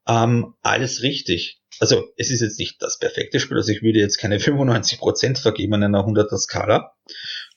ähm, 0.07 0.53
alles 0.61 1.01
richtig 1.01 1.61
also 1.81 2.03
es 2.15 2.29
ist 2.29 2.41
jetzt 2.41 2.59
nicht 2.59 2.81
das 2.81 2.99
perfekte 2.99 3.39
Spiel, 3.39 3.57
also 3.57 3.71
ich 3.71 3.81
würde 3.81 3.99
jetzt 3.99 4.17
keine 4.17 4.37
95% 4.39 5.41
vergeben 5.41 5.73
in 5.73 5.83
einer 5.83 6.05
100er 6.05 6.37
Skala, 6.37 6.93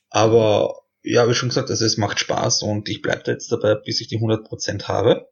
aber 0.08 0.80
ja, 1.02 1.28
wie 1.28 1.34
schon 1.34 1.50
gesagt, 1.50 1.70
also 1.70 1.84
es 1.84 1.98
macht 1.98 2.18
Spaß 2.18 2.62
und 2.62 2.88
ich 2.88 3.02
bleibe 3.02 3.30
jetzt 3.30 3.52
dabei, 3.52 3.74
bis 3.74 4.00
ich 4.00 4.08
die 4.08 4.18
100% 4.18 4.84
habe. 4.84 5.28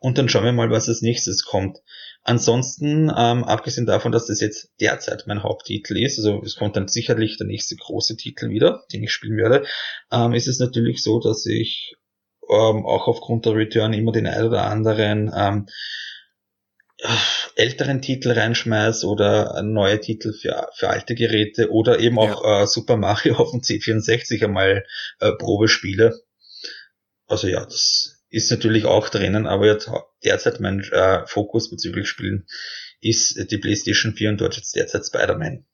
Und 0.00 0.18
dann 0.18 0.28
schauen 0.28 0.44
wir 0.44 0.52
mal, 0.52 0.70
was 0.70 0.88
als 0.88 1.02
nächstes 1.02 1.44
kommt. 1.44 1.78
Ansonsten, 2.22 3.10
ähm, 3.16 3.44
abgesehen 3.44 3.86
davon, 3.86 4.12
dass 4.12 4.26
das 4.26 4.40
jetzt 4.40 4.70
derzeit 4.80 5.24
mein 5.26 5.42
Haupttitel 5.42 5.96
ist, 5.96 6.18
also 6.18 6.42
es 6.44 6.56
kommt 6.56 6.76
dann 6.76 6.88
sicherlich 6.88 7.38
der 7.38 7.46
nächste 7.46 7.76
große 7.76 8.16
Titel 8.16 8.50
wieder, 8.50 8.84
den 8.92 9.02
ich 9.02 9.12
spielen 9.12 9.36
werde, 9.36 9.66
ähm, 10.12 10.34
ist 10.34 10.48
es 10.48 10.58
natürlich 10.58 11.02
so, 11.02 11.20
dass 11.20 11.46
ich 11.46 11.94
ähm, 12.50 12.84
auch 12.84 13.08
aufgrund 13.08 13.46
der 13.46 13.54
Return 13.54 13.92
immer 13.92 14.12
den 14.12 14.26
ein 14.26 14.44
oder 14.44 14.64
anderen 14.64 15.32
ähm, 15.34 15.66
älteren 17.54 18.02
Titel 18.02 18.32
reinschmeiß 18.32 19.04
oder 19.04 19.62
neue 19.62 20.00
Titel 20.00 20.32
für, 20.32 20.68
für 20.74 20.90
alte 20.90 21.14
Geräte 21.14 21.70
oder 21.70 22.00
eben 22.00 22.18
auch 22.18 22.42
ja. 22.42 22.62
äh, 22.62 22.66
Super 22.66 22.96
Mario 22.96 23.36
auf 23.36 23.52
dem 23.52 23.60
C64 23.60 24.44
einmal 24.44 24.84
äh, 25.20 25.32
Probe 25.32 25.68
spiele. 25.68 26.20
Also 27.26 27.46
ja, 27.46 27.64
das 27.64 28.17
ist 28.30 28.50
natürlich 28.50 28.84
auch 28.84 29.08
drinnen, 29.08 29.46
aber 29.46 29.78
derzeit 30.24 30.60
mein 30.60 30.80
äh, 30.80 31.26
Fokus 31.26 31.70
bezüglich 31.70 32.08
Spielen 32.08 32.46
ist 33.00 33.50
die 33.50 33.58
PlayStation 33.58 34.14
4 34.14 34.30
und 34.30 34.40
dort 34.40 34.56
jetzt 34.56 34.74
derzeit 34.74 35.06
Spider-Man. 35.06 35.64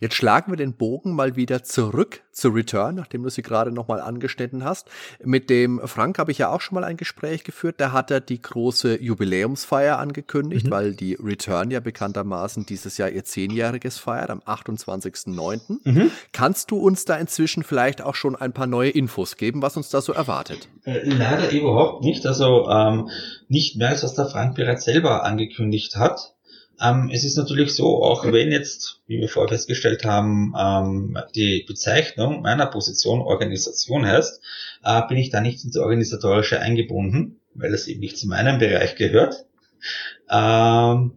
Jetzt 0.00 0.14
schlagen 0.14 0.52
wir 0.52 0.56
den 0.56 0.74
Bogen 0.74 1.14
mal 1.14 1.36
wieder 1.36 1.62
zurück 1.62 2.22
zu 2.32 2.48
Return, 2.48 2.94
nachdem 2.94 3.22
du 3.22 3.30
sie 3.30 3.42
gerade 3.42 3.70
nochmal 3.70 4.00
angeschnitten 4.00 4.64
hast. 4.64 4.88
Mit 5.22 5.50
dem 5.50 5.80
Frank 5.84 6.18
habe 6.18 6.32
ich 6.32 6.38
ja 6.38 6.48
auch 6.48 6.60
schon 6.60 6.74
mal 6.74 6.84
ein 6.84 6.96
Gespräch 6.96 7.44
geführt. 7.44 7.76
Da 7.78 7.92
hat 7.92 8.10
er 8.10 8.20
die 8.20 8.40
große 8.40 9.00
Jubiläumsfeier 9.00 9.98
angekündigt, 9.98 10.66
mhm. 10.66 10.70
weil 10.70 10.94
die 10.94 11.14
Return 11.14 11.70
ja 11.70 11.80
bekanntermaßen 11.80 12.66
dieses 12.66 12.98
Jahr 12.98 13.10
ihr 13.10 13.24
Zehnjähriges 13.24 13.98
feiert, 13.98 14.30
am 14.30 14.40
28.09. 14.40 15.78
Mhm. 15.84 16.10
Kannst 16.32 16.70
du 16.70 16.78
uns 16.78 17.04
da 17.04 17.16
inzwischen 17.16 17.62
vielleicht 17.62 18.02
auch 18.02 18.14
schon 18.14 18.36
ein 18.36 18.52
paar 18.52 18.66
neue 18.66 18.90
Infos 18.90 19.36
geben, 19.36 19.62
was 19.62 19.76
uns 19.76 19.90
da 19.90 20.00
so 20.00 20.12
erwartet? 20.12 20.68
Äh, 20.84 21.08
leider 21.08 21.50
überhaupt 21.50 22.04
nicht. 22.04 22.26
Also 22.26 22.68
ähm, 22.68 23.08
nicht 23.48 23.76
mehr 23.76 23.90
als 23.90 24.02
was 24.02 24.14
der 24.14 24.26
Frank 24.26 24.56
bereits 24.56 24.84
selber 24.84 25.24
angekündigt 25.24 25.96
hat. 25.96 26.34
Ähm, 26.80 27.10
es 27.12 27.24
ist 27.24 27.36
natürlich 27.36 27.74
so, 27.74 28.02
auch 28.02 28.24
wenn 28.24 28.52
jetzt, 28.52 29.00
wie 29.06 29.20
wir 29.20 29.28
vorher 29.28 29.48
festgestellt 29.48 30.04
haben, 30.04 30.54
ähm, 30.58 31.18
die 31.34 31.64
Bezeichnung 31.66 32.42
meiner 32.42 32.66
Position 32.66 33.20
Organisation 33.20 34.06
heißt, 34.06 34.40
äh, 34.84 35.02
bin 35.08 35.18
ich 35.18 35.30
da 35.30 35.40
nicht 35.40 35.64
ins 35.64 35.76
Organisatorische 35.76 36.60
eingebunden, 36.60 37.40
weil 37.54 37.74
es 37.74 37.86
eben 37.88 38.00
nicht 38.00 38.16
zu 38.16 38.28
meinem 38.28 38.58
Bereich 38.58 38.96
gehört. 38.96 39.46
Ähm, 40.30 41.12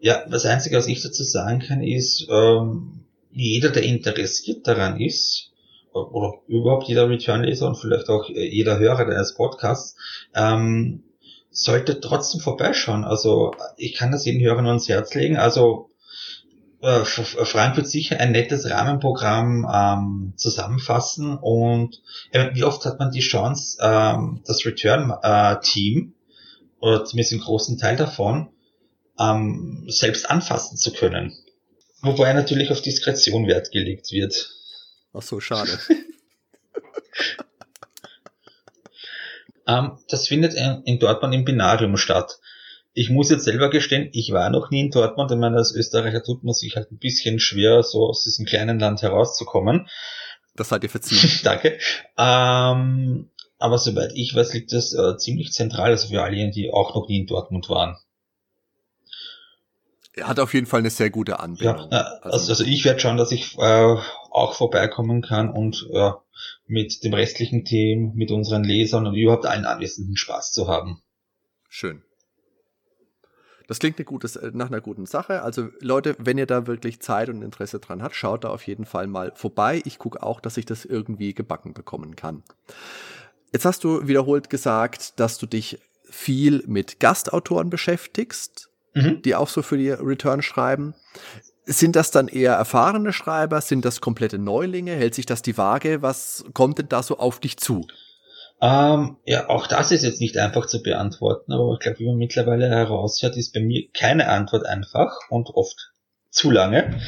ja, 0.00 0.26
das 0.28 0.46
Einzige, 0.46 0.76
was 0.76 0.88
ich 0.88 1.02
dazu 1.02 1.22
sagen 1.22 1.60
kann, 1.60 1.82
ist, 1.82 2.26
ähm, 2.28 3.04
jeder, 3.32 3.70
der 3.70 3.82
interessiert 3.82 4.66
daran 4.66 5.00
ist, 5.00 5.50
oder 5.92 6.40
überhaupt 6.48 6.88
jeder 6.88 7.08
Return-Leser 7.08 7.68
und 7.68 7.76
vielleicht 7.76 8.08
auch 8.08 8.28
jeder 8.28 8.78
Hörer 8.78 9.06
deines 9.06 9.34
Podcasts, 9.34 9.96
ähm, 10.34 11.03
sollte 11.54 12.00
trotzdem 12.00 12.40
vorbeischauen. 12.40 13.04
Also 13.04 13.54
ich 13.76 13.94
kann 13.94 14.10
das 14.10 14.26
jeden 14.26 14.42
Hörer 14.42 14.60
nur 14.60 14.72
ans 14.72 14.88
Herz 14.88 15.14
legen. 15.14 15.36
Also 15.36 15.90
äh, 16.82 17.04
Frank 17.04 17.76
wird 17.76 17.88
sicher 17.88 18.18
ein 18.18 18.32
nettes 18.32 18.68
Rahmenprogramm 18.68 19.66
ähm, 19.72 20.32
zusammenfassen 20.36 21.38
und 21.38 22.02
äh, 22.32 22.50
wie 22.54 22.64
oft 22.64 22.84
hat 22.84 22.98
man 22.98 23.12
die 23.12 23.20
Chance, 23.20 23.78
ähm, 23.80 24.42
das 24.44 24.66
Return-Team 24.66 26.12
äh, 26.12 26.84
oder 26.84 27.04
zumindest 27.04 27.32
einen 27.32 27.42
großen 27.42 27.78
Teil 27.78 27.96
davon 27.96 28.50
ähm, 29.18 29.84
selbst 29.88 30.28
anfassen 30.28 30.76
zu 30.76 30.92
können. 30.92 31.32
Wobei 32.02 32.32
natürlich 32.32 32.70
auf 32.72 32.82
Diskretion 32.82 33.46
Wert 33.46 33.70
gelegt 33.70 34.10
wird. 34.10 34.50
Ach 35.14 35.22
so, 35.22 35.38
schade. 35.38 35.78
Ähm, 39.66 39.98
das 40.08 40.28
findet 40.28 40.54
in 40.54 40.98
Dortmund 40.98 41.34
im 41.34 41.44
Binarium 41.44 41.96
statt. 41.96 42.38
Ich 42.92 43.10
muss 43.10 43.30
jetzt 43.30 43.44
selber 43.44 43.70
gestehen, 43.70 44.08
ich 44.12 44.30
war 44.32 44.50
noch 44.50 44.70
nie 44.70 44.82
in 44.82 44.90
Dortmund. 44.90 45.30
Ich 45.30 45.36
meine, 45.36 45.56
als 45.56 45.74
Österreicher 45.74 46.22
tut 46.22 46.44
man 46.44 46.54
sich 46.54 46.76
halt 46.76 46.92
ein 46.92 46.98
bisschen 46.98 47.40
schwer, 47.40 47.82
so 47.82 48.06
aus 48.06 48.22
diesem 48.22 48.46
kleinen 48.46 48.78
Land 48.78 49.02
herauszukommen. 49.02 49.88
Das 50.54 50.68
seid 50.68 50.84
ihr 50.84 50.90
verziehen. 50.90 51.28
Danke. 51.42 51.78
Ähm, 52.16 53.30
aber 53.58 53.78
soweit 53.78 54.12
ich 54.14 54.34
weiß, 54.34 54.54
liegt 54.54 54.72
das 54.72 54.92
äh, 54.92 55.16
ziemlich 55.16 55.52
zentral, 55.52 55.90
also 55.90 56.08
für 56.08 56.22
alle, 56.22 56.50
die 56.50 56.72
auch 56.72 56.94
noch 56.94 57.08
nie 57.08 57.20
in 57.20 57.26
Dortmund 57.26 57.68
waren. 57.68 57.96
Er 60.16 60.28
hat 60.28 60.38
auf 60.38 60.54
jeden 60.54 60.66
Fall 60.66 60.80
eine 60.80 60.90
sehr 60.90 61.10
gute 61.10 61.40
Anbindung. 61.40 61.88
Ja, 61.90 62.18
also, 62.22 62.50
also 62.50 62.64
ich 62.64 62.84
werde 62.84 63.00
schauen, 63.00 63.16
dass 63.16 63.32
ich 63.32 63.58
äh, 63.58 63.96
auch 64.30 64.54
vorbeikommen 64.54 65.22
kann 65.22 65.50
und 65.50 65.88
äh, 65.92 66.10
mit 66.66 67.02
dem 67.02 67.14
restlichen 67.14 67.64
Team, 67.64 68.12
mit 68.14 68.30
unseren 68.30 68.62
Lesern 68.62 69.06
und 69.06 69.14
überhaupt 69.14 69.46
allen 69.46 69.64
Anwesenden 69.64 70.16
Spaß 70.16 70.52
zu 70.52 70.68
haben. 70.68 71.02
Schön. 71.68 72.02
Das 73.66 73.78
klingt 73.78 73.98
eine 73.98 74.04
gute, 74.04 74.28
nach 74.54 74.68
einer 74.68 74.80
guten 74.80 75.06
Sache. 75.06 75.42
Also 75.42 75.70
Leute, 75.80 76.14
wenn 76.18 76.38
ihr 76.38 76.46
da 76.46 76.66
wirklich 76.66 77.00
Zeit 77.00 77.28
und 77.28 77.42
Interesse 77.42 77.80
dran 77.80 78.02
habt, 78.02 78.14
schaut 78.14 78.44
da 78.44 78.50
auf 78.50 78.66
jeden 78.66 78.84
Fall 78.84 79.06
mal 79.06 79.32
vorbei. 79.34 79.82
Ich 79.84 79.98
gucke 79.98 80.22
auch, 80.22 80.40
dass 80.40 80.58
ich 80.58 80.66
das 80.66 80.84
irgendwie 80.84 81.34
gebacken 81.34 81.72
bekommen 81.72 82.14
kann. 82.14 82.42
Jetzt 83.52 83.64
hast 83.64 83.82
du 83.82 84.06
wiederholt 84.06 84.50
gesagt, 84.50 85.18
dass 85.18 85.38
du 85.38 85.46
dich 85.46 85.78
viel 86.04 86.62
mit 86.66 87.00
Gastautoren 87.00 87.70
beschäftigst 87.70 88.70
mhm. 88.94 89.22
die 89.22 89.34
auch 89.34 89.48
so 89.48 89.62
für 89.62 89.76
die 89.76 89.90
Return 89.90 90.42
schreiben. 90.42 90.94
Sind 91.66 91.96
das 91.96 92.10
dann 92.10 92.28
eher 92.28 92.52
erfahrene 92.54 93.12
Schreiber? 93.12 93.60
Sind 93.60 93.84
das 93.84 94.00
komplette 94.00 94.38
Neulinge? 94.38 94.92
Hält 94.92 95.14
sich 95.14 95.26
das 95.26 95.42
die 95.42 95.56
Waage? 95.56 96.02
Was 96.02 96.44
kommt 96.52 96.78
denn 96.78 96.88
da 96.88 97.02
so 97.02 97.18
auf 97.18 97.40
dich 97.40 97.56
zu? 97.56 97.86
Ähm, 98.60 99.16
ja, 99.24 99.48
auch 99.48 99.66
das 99.66 99.90
ist 99.90 100.04
jetzt 100.04 100.20
nicht 100.20 100.38
einfach 100.38 100.66
zu 100.66 100.82
beantworten, 100.82 101.52
aber 101.52 101.74
ich 101.74 101.80
glaube, 101.80 101.98
wie 101.98 102.06
man 102.06 102.16
mittlerweile 102.16 102.68
heraushört, 102.68 103.36
ist 103.36 103.52
bei 103.52 103.60
mir 103.60 103.88
keine 103.92 104.28
Antwort 104.28 104.64
einfach 104.64 105.12
und 105.28 105.50
oft 105.50 105.92
zu 106.30 106.50
lange. 106.50 106.98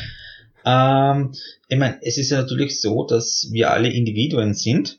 Ähm, 0.65 1.33
ich 1.69 1.79
meine, 1.79 1.99
es 2.03 2.19
ist 2.19 2.31
ja 2.31 2.39
natürlich 2.39 2.81
so, 2.81 3.07
dass 3.07 3.49
wir 3.53 3.71
alle 3.71 3.89
Individuen 3.89 4.55
sind 4.55 4.99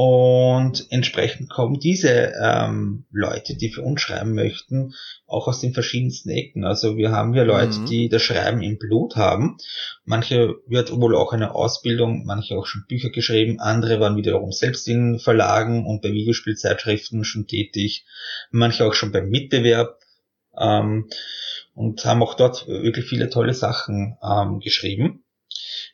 und 0.00 0.86
entsprechend 0.90 1.50
kommen 1.50 1.80
diese 1.80 2.32
ähm, 2.40 3.06
Leute, 3.10 3.56
die 3.56 3.68
für 3.68 3.82
uns 3.82 4.00
schreiben 4.00 4.32
möchten, 4.32 4.94
auch 5.26 5.48
aus 5.48 5.58
den 5.58 5.74
verschiedensten 5.74 6.30
Ecken. 6.30 6.64
Also 6.64 6.96
wir 6.96 7.10
haben 7.10 7.34
hier 7.34 7.42
Leute, 7.42 7.80
mhm. 7.80 7.86
die 7.86 8.08
das 8.08 8.22
Schreiben 8.22 8.62
im 8.62 8.78
Blut 8.78 9.16
haben. 9.16 9.56
Manche 10.04 10.54
wird 10.68 10.92
wohl 10.92 11.16
auch 11.16 11.32
eine 11.32 11.52
Ausbildung, 11.52 12.24
manche 12.26 12.56
auch 12.56 12.66
schon 12.66 12.84
Bücher 12.86 13.10
geschrieben, 13.10 13.58
andere 13.58 13.98
waren 13.98 14.16
wiederum 14.16 14.52
selbst 14.52 14.86
in 14.86 15.18
Verlagen 15.18 15.84
und 15.84 16.00
bei 16.00 16.12
Videospielzeitschriften 16.12 17.24
schon 17.24 17.48
tätig, 17.48 18.06
manche 18.52 18.86
auch 18.86 18.94
schon 18.94 19.10
beim 19.10 19.28
Mitbewerb 19.28 19.98
ähm, 20.56 21.08
und 21.74 22.04
haben 22.04 22.22
auch 22.22 22.34
dort 22.34 22.68
wirklich 22.68 23.06
viele 23.06 23.30
tolle 23.30 23.52
Sachen 23.52 24.16
ähm, 24.22 24.60
geschrieben. 24.60 25.24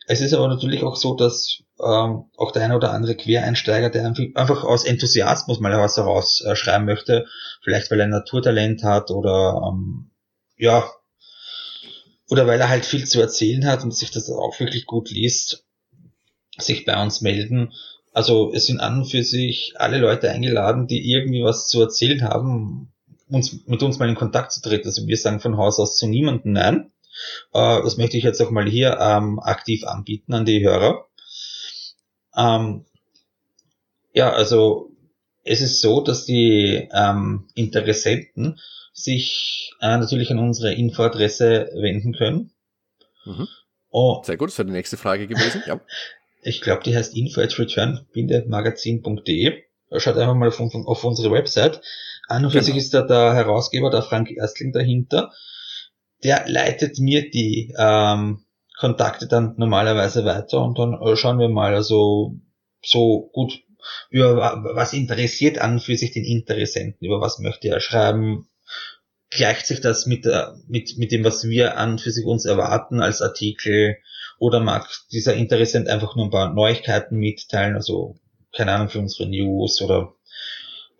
Es 0.07 0.20
ist 0.20 0.34
aber 0.34 0.48
natürlich 0.48 0.82
auch 0.82 0.96
so, 0.96 1.14
dass 1.14 1.62
ähm, 1.80 2.24
auch 2.36 2.52
der 2.52 2.64
eine 2.64 2.76
oder 2.76 2.92
andere 2.92 3.14
Quereinsteiger, 3.14 3.90
der 3.90 4.07
einfach 4.07 4.64
aus 4.64 4.84
Enthusiasmus 4.84 5.61
mal 5.61 5.76
was 5.78 5.96
herausschreiben 5.96 6.84
möchte, 6.84 7.26
vielleicht 7.62 7.90
weil 7.90 8.00
er 8.00 8.07
Naturtalent 8.07 8.82
hat 8.82 9.11
oder 9.11 9.62
ähm, 9.66 10.11
ja, 10.57 10.88
oder 12.28 12.46
weil 12.46 12.61
er 12.61 12.68
halt 12.68 12.84
viel 12.84 13.07
zu 13.07 13.20
erzählen 13.20 13.66
hat 13.66 13.82
und 13.82 13.94
sich 13.94 14.11
das 14.11 14.30
auch 14.30 14.59
wirklich 14.61 14.86
gut 14.86 15.11
liest, 15.11 15.64
sich 16.59 16.84
bei 16.84 17.02
uns 17.02 17.20
melden. 17.20 17.72
Also 18.12 18.52
es 18.52 18.66
sind 18.66 18.80
an 18.80 18.98
und 18.98 19.11
für 19.11 19.24
sich 19.24 19.74
alle 19.76 19.98
Leute 19.98 20.30
eingeladen, 20.30 20.86
die 20.86 21.11
irgendwie 21.11 21.42
was 21.42 21.68
zu 21.68 21.80
erzählen 21.80 22.22
haben, 22.22 22.92
uns 23.28 23.66
mit 23.66 23.82
uns 23.82 23.98
mal 23.98 24.09
in 24.09 24.14
Kontakt 24.14 24.52
zu 24.52 24.62
treten. 24.62 24.86
Also 24.86 25.07
wir 25.07 25.16
sagen 25.16 25.40
von 25.40 25.57
Haus 25.57 25.78
aus 25.80 25.96
zu 25.96 26.07
niemanden 26.07 26.52
nein. 26.52 26.92
Äh, 27.53 27.83
das 27.83 27.97
möchte 27.97 28.17
ich 28.17 28.25
jetzt 28.25 28.41
auch 28.41 28.51
mal 28.51 28.69
hier 28.69 28.99
ähm, 29.01 29.39
aktiv 29.41 29.85
anbieten 29.85 30.35
an 30.35 30.45
die 30.45 30.65
Hörer. 30.65 31.07
Ähm, 32.37 32.85
ja, 34.12 34.33
also 34.33 34.91
es 35.43 35.61
ist 35.61 35.81
so, 35.81 36.01
dass 36.01 36.25
die 36.25 36.89
ähm, 36.93 37.49
Interessenten 37.55 38.61
sich 38.93 39.73
äh, 39.81 39.99
natürlich 39.99 40.31
an 40.31 40.39
unsere 40.39 40.73
Infoadresse 40.73 41.71
wenden 41.75 42.15
können. 42.15 42.53
Mhm. 43.25 43.49
Oh, 43.91 44.23
Sehr 44.25 44.37
gut, 44.37 44.51
das 44.51 44.59
wäre 44.59 44.67
die 44.67 44.73
nächste 44.73 44.97
Frage 44.97 45.27
gewesen. 45.27 45.62
ja. 45.67 45.81
Ich 46.47 46.61
glaube, 46.61 46.83
die 46.83 46.95
heißt 46.95 47.17
info 47.17 47.41
at 47.41 47.59
return-magazin.de. 47.59 49.62
Schaut 49.97 50.19
einfach 50.19 50.35
mal 50.35 50.49
auf, 50.49 50.61
auf 50.61 51.05
unsere 51.05 51.31
Website. 51.31 51.81
An 52.29 52.45
und 52.45 52.51
für 52.51 52.59
genau. 52.59 52.67
sich 52.67 52.77
ist 52.77 52.93
da 52.93 53.01
der 53.01 53.33
Herausgeber, 53.33 53.89
der 53.89 54.03
Frank 54.03 54.31
Erstling 54.31 54.71
dahinter 54.71 55.33
der 56.23 56.45
leitet 56.49 56.99
mir 56.99 57.31
die 57.31 57.75
ähm, 57.77 58.45
Kontakte 58.79 59.27
dann 59.27 59.55
normalerweise 59.57 60.25
weiter 60.25 60.62
und 60.62 60.79
dann 60.79 60.95
äh, 60.95 61.17
schauen 61.17 61.39
wir 61.39 61.49
mal, 61.49 61.75
also 61.75 62.37
so 62.83 63.31
gut 63.33 63.61
über 64.11 64.62
was 64.75 64.93
interessiert 64.93 65.59
an 65.59 65.79
für 65.79 65.97
sich 65.97 66.12
den 66.12 66.25
Interessenten, 66.25 67.07
über 67.07 67.21
was 67.21 67.39
möchte 67.39 67.69
er 67.69 67.81
schreiben, 67.81 68.49
gleicht 69.31 69.67
sich 69.67 69.81
das 69.81 70.07
mit, 70.07 70.27
äh, 70.27 70.47
mit, 70.67 70.97
mit 70.97 71.12
dem, 71.12 71.25
was 71.25 71.45
wir 71.45 71.77
an 71.77 71.99
für 71.99 72.11
sich 72.11 72.25
uns 72.25 72.45
erwarten 72.45 73.01
als 73.01 73.21
Artikel? 73.21 73.97
Oder 74.39 74.61
mag 74.61 74.89
dieser 75.12 75.35
Interessent 75.35 75.89
einfach 75.89 76.17
nur 76.17 76.27
ein 76.27 76.31
paar 76.31 76.53
Neuigkeiten 76.53 77.17
mitteilen, 77.17 77.77
also 77.77 78.17
keine 78.53 78.73
Ahnung 78.73 78.89
für 78.89 78.99
unsere 78.99 79.29
News 79.29 79.81
oder 79.83 80.14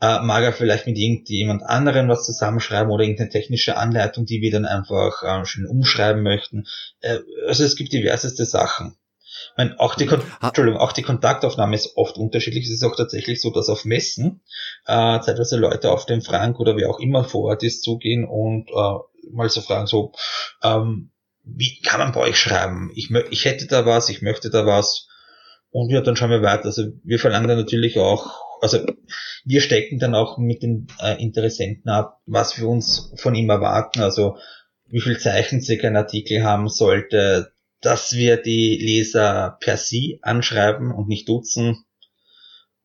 äh, 0.05 0.21
mag 0.23 0.45
er 0.45 0.53
vielleicht 0.53 0.87
mit 0.87 0.99
irgendjemand 0.99 1.63
anderen 1.63 2.09
was 2.09 2.27
zusammenschreiben 2.27 2.93
oder 2.93 3.05
irgendeine 3.05 3.31
technische 3.31 3.77
Anleitung, 3.77 4.27
die 4.27 4.43
wir 4.43 4.51
dann 4.51 4.67
einfach 4.67 5.23
äh, 5.23 5.45
schön 5.47 5.67
umschreiben 5.67 6.23
möchten. 6.23 6.67
Äh, 7.01 7.21
also 7.47 7.65
es 7.65 7.77
gibt 7.77 7.93
diverseste 7.93 8.45
Sachen. 8.45 8.97
Ich 9.21 9.57
meine, 9.57 9.79
auch 9.81 9.95
die, 9.95 10.07
Kon 10.07 10.23
Entschuldigung, 10.43 10.81
auch 10.81 10.93
die 10.93 11.03
Kontaktaufnahme 11.03 11.75
ist 11.75 11.97
oft 11.97 12.19
unterschiedlich. 12.19 12.67
Es 12.67 12.73
ist 12.73 12.85
auch 12.85 12.97
tatsächlich 12.97 13.41
so, 13.41 13.51
dass 13.51 13.69
auf 13.69 13.85
Messen 13.85 14.43
äh, 14.87 15.21
zeitweise 15.21 15.57
Leute 15.57 15.91
auf 15.91 16.07
den 16.07 16.23
Frank 16.23 16.61
oder 16.61 16.77
wie 16.77 16.87
auch 16.87 17.01
immer 17.01 17.25
vor 17.25 17.45
Ort 17.51 17.63
ist 17.63 17.83
zugehen 17.83 18.25
und 18.25 18.69
äh, 18.71 19.33
mal 19.33 19.49
so 19.49 19.61
fragen, 19.61 19.87
so, 19.87 20.13
ähm, 20.63 21.11
wie 21.45 21.81
kann 21.81 22.01
man 22.01 22.13
bei 22.13 22.21
euch 22.21 22.39
schreiben? 22.39 22.91
Ich, 22.95 23.11
ich 23.31 23.45
hätte 23.45 23.67
da 23.67 23.87
was, 23.87 24.09
ich 24.09 24.23
möchte 24.23 24.51
da 24.51 24.67
was. 24.67 25.09
Und 25.71 25.91
ja, 25.91 26.01
dann 26.01 26.17
schauen 26.17 26.31
wir 26.31 26.43
weiter. 26.43 26.67
Also 26.67 26.85
wir 27.03 27.19
verlangen 27.19 27.49
dann 27.49 27.59
natürlich 27.59 27.99
auch, 27.99 28.31
also 28.65 28.85
wir 29.45 29.61
stecken 29.61 29.99
dann 29.99 30.15
auch 30.15 30.39
mit 30.39 30.63
den 30.63 30.87
äh, 30.99 31.23
Interessenten 31.23 31.91
ab, 31.91 32.23
was 32.25 32.59
wir 32.59 32.67
uns 32.67 33.13
von 33.17 33.35
ihm 33.35 33.51
erwarten. 33.51 34.01
Also 34.01 34.39
wie 34.87 35.03
viel 35.03 35.19
Zeichensig 35.19 35.85
ein 35.85 35.97
Artikel 35.97 36.43
haben 36.43 36.71
sollte, 36.71 37.53
dass 37.83 38.15
wir 38.15 38.39
die 38.39 38.79
Leser 38.81 39.59
per 39.61 39.77
sie 39.77 40.19
anschreiben 40.23 40.93
und 40.93 41.09
nicht 41.09 41.29
duzen 41.29 41.85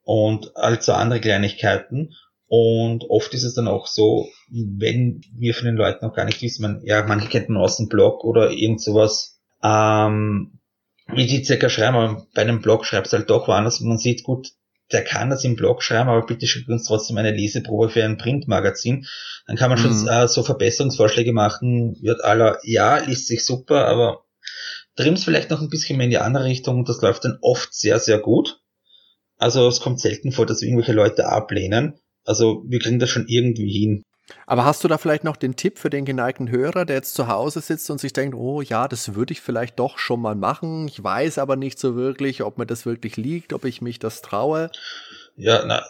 und 0.03 0.57
also 0.57 0.91
andere 0.91 1.21
Kleinigkeiten. 1.21 2.13
Und 2.47 3.05
oft 3.09 3.33
ist 3.33 3.43
es 3.43 3.53
dann 3.53 3.69
auch 3.69 3.87
so, 3.87 4.27
wenn 4.49 5.21
wir 5.33 5.53
von 5.53 5.65
den 5.65 5.75
Leuten 5.75 6.05
noch 6.05 6.13
gar 6.13 6.25
nicht 6.25 6.41
wissen, 6.41 6.63
man, 6.63 6.81
ja, 6.83 7.05
manche 7.05 7.29
kennt 7.29 7.47
man 7.47 7.61
aus 7.61 7.77
dem 7.77 7.87
Blog 7.87 8.25
oder 8.25 8.51
irgend 8.51 8.81
sowas, 8.81 9.39
ähm, 9.63 10.59
wie 11.07 11.25
die 11.25 11.45
circa 11.45 11.69
schreiben, 11.69 11.95
aber 11.95 12.27
bei 12.33 12.41
einem 12.41 12.59
Blog 12.61 12.85
schreibst 12.85 13.13
du 13.13 13.17
halt 13.17 13.29
doch 13.29 13.47
woanders, 13.47 13.79
man 13.79 13.97
sieht 13.97 14.23
gut, 14.23 14.49
der 14.91 15.03
kann 15.03 15.29
das 15.29 15.43
im 15.43 15.55
Blog 15.55 15.83
schreiben, 15.83 16.09
aber 16.09 16.25
bitte 16.25 16.47
schickt 16.47 16.69
uns 16.69 16.85
trotzdem 16.85 17.17
eine 17.17 17.31
Leseprobe 17.31 17.89
für 17.89 18.03
ein 18.03 18.17
Printmagazin. 18.17 19.05
Dann 19.45 19.55
kann 19.55 19.69
man 19.69 19.77
schon 19.77 20.01
mhm. 20.01 20.07
äh, 20.07 20.27
so 20.27 20.43
Verbesserungsvorschläge 20.43 21.31
machen, 21.31 21.95
wird 22.01 22.23
aller, 22.23 22.59
ja, 22.63 22.97
liest 22.97 23.27
sich 23.27 23.45
super, 23.45 23.85
aber 23.85 24.25
trimm's 24.95 25.23
vielleicht 25.23 25.49
noch 25.49 25.61
ein 25.61 25.69
bisschen 25.69 25.97
mehr 25.97 26.05
in 26.05 26.11
die 26.11 26.17
andere 26.17 26.45
Richtung 26.45 26.79
und 26.79 26.89
das 26.89 27.01
läuft 27.01 27.23
dann 27.25 27.37
oft 27.41 27.73
sehr, 27.73 27.99
sehr 27.99 28.19
gut. 28.19 28.61
Also 29.37 29.67
es 29.67 29.79
kommt 29.79 30.01
selten 30.01 30.31
vor, 30.31 30.45
dass 30.45 30.61
irgendwelche 30.61 30.91
Leute 30.91 31.27
ablehnen. 31.27 31.99
Also 32.25 32.63
wir 32.67 32.79
kriegen 32.79 32.99
das 32.99 33.09
schon 33.09 33.27
irgendwie 33.27 33.71
hin. 33.71 34.03
Aber 34.45 34.65
hast 34.65 34.83
du 34.83 34.87
da 34.87 34.97
vielleicht 34.97 35.23
noch 35.23 35.37
den 35.37 35.55
Tipp 35.55 35.79
für 35.79 35.89
den 35.89 36.05
geneigten 36.05 36.49
Hörer, 36.49 36.85
der 36.85 36.97
jetzt 36.97 37.13
zu 37.13 37.27
Hause 37.27 37.61
sitzt 37.61 37.89
und 37.89 37.99
sich 37.99 38.13
denkt, 38.13 38.35
oh 38.35 38.61
ja, 38.61 38.87
das 38.87 39.15
würde 39.15 39.33
ich 39.33 39.41
vielleicht 39.41 39.79
doch 39.79 39.97
schon 39.97 40.21
mal 40.21 40.35
machen. 40.35 40.87
Ich 40.87 41.03
weiß 41.03 41.37
aber 41.37 41.55
nicht 41.55 41.79
so 41.79 41.95
wirklich, 41.95 42.43
ob 42.43 42.57
mir 42.57 42.65
das 42.65 42.85
wirklich 42.85 43.17
liegt, 43.17 43.53
ob 43.53 43.65
ich 43.65 43.81
mich 43.81 43.99
das 43.99 44.21
traue. 44.21 44.71
Ja, 45.35 45.63
na. 45.65 45.85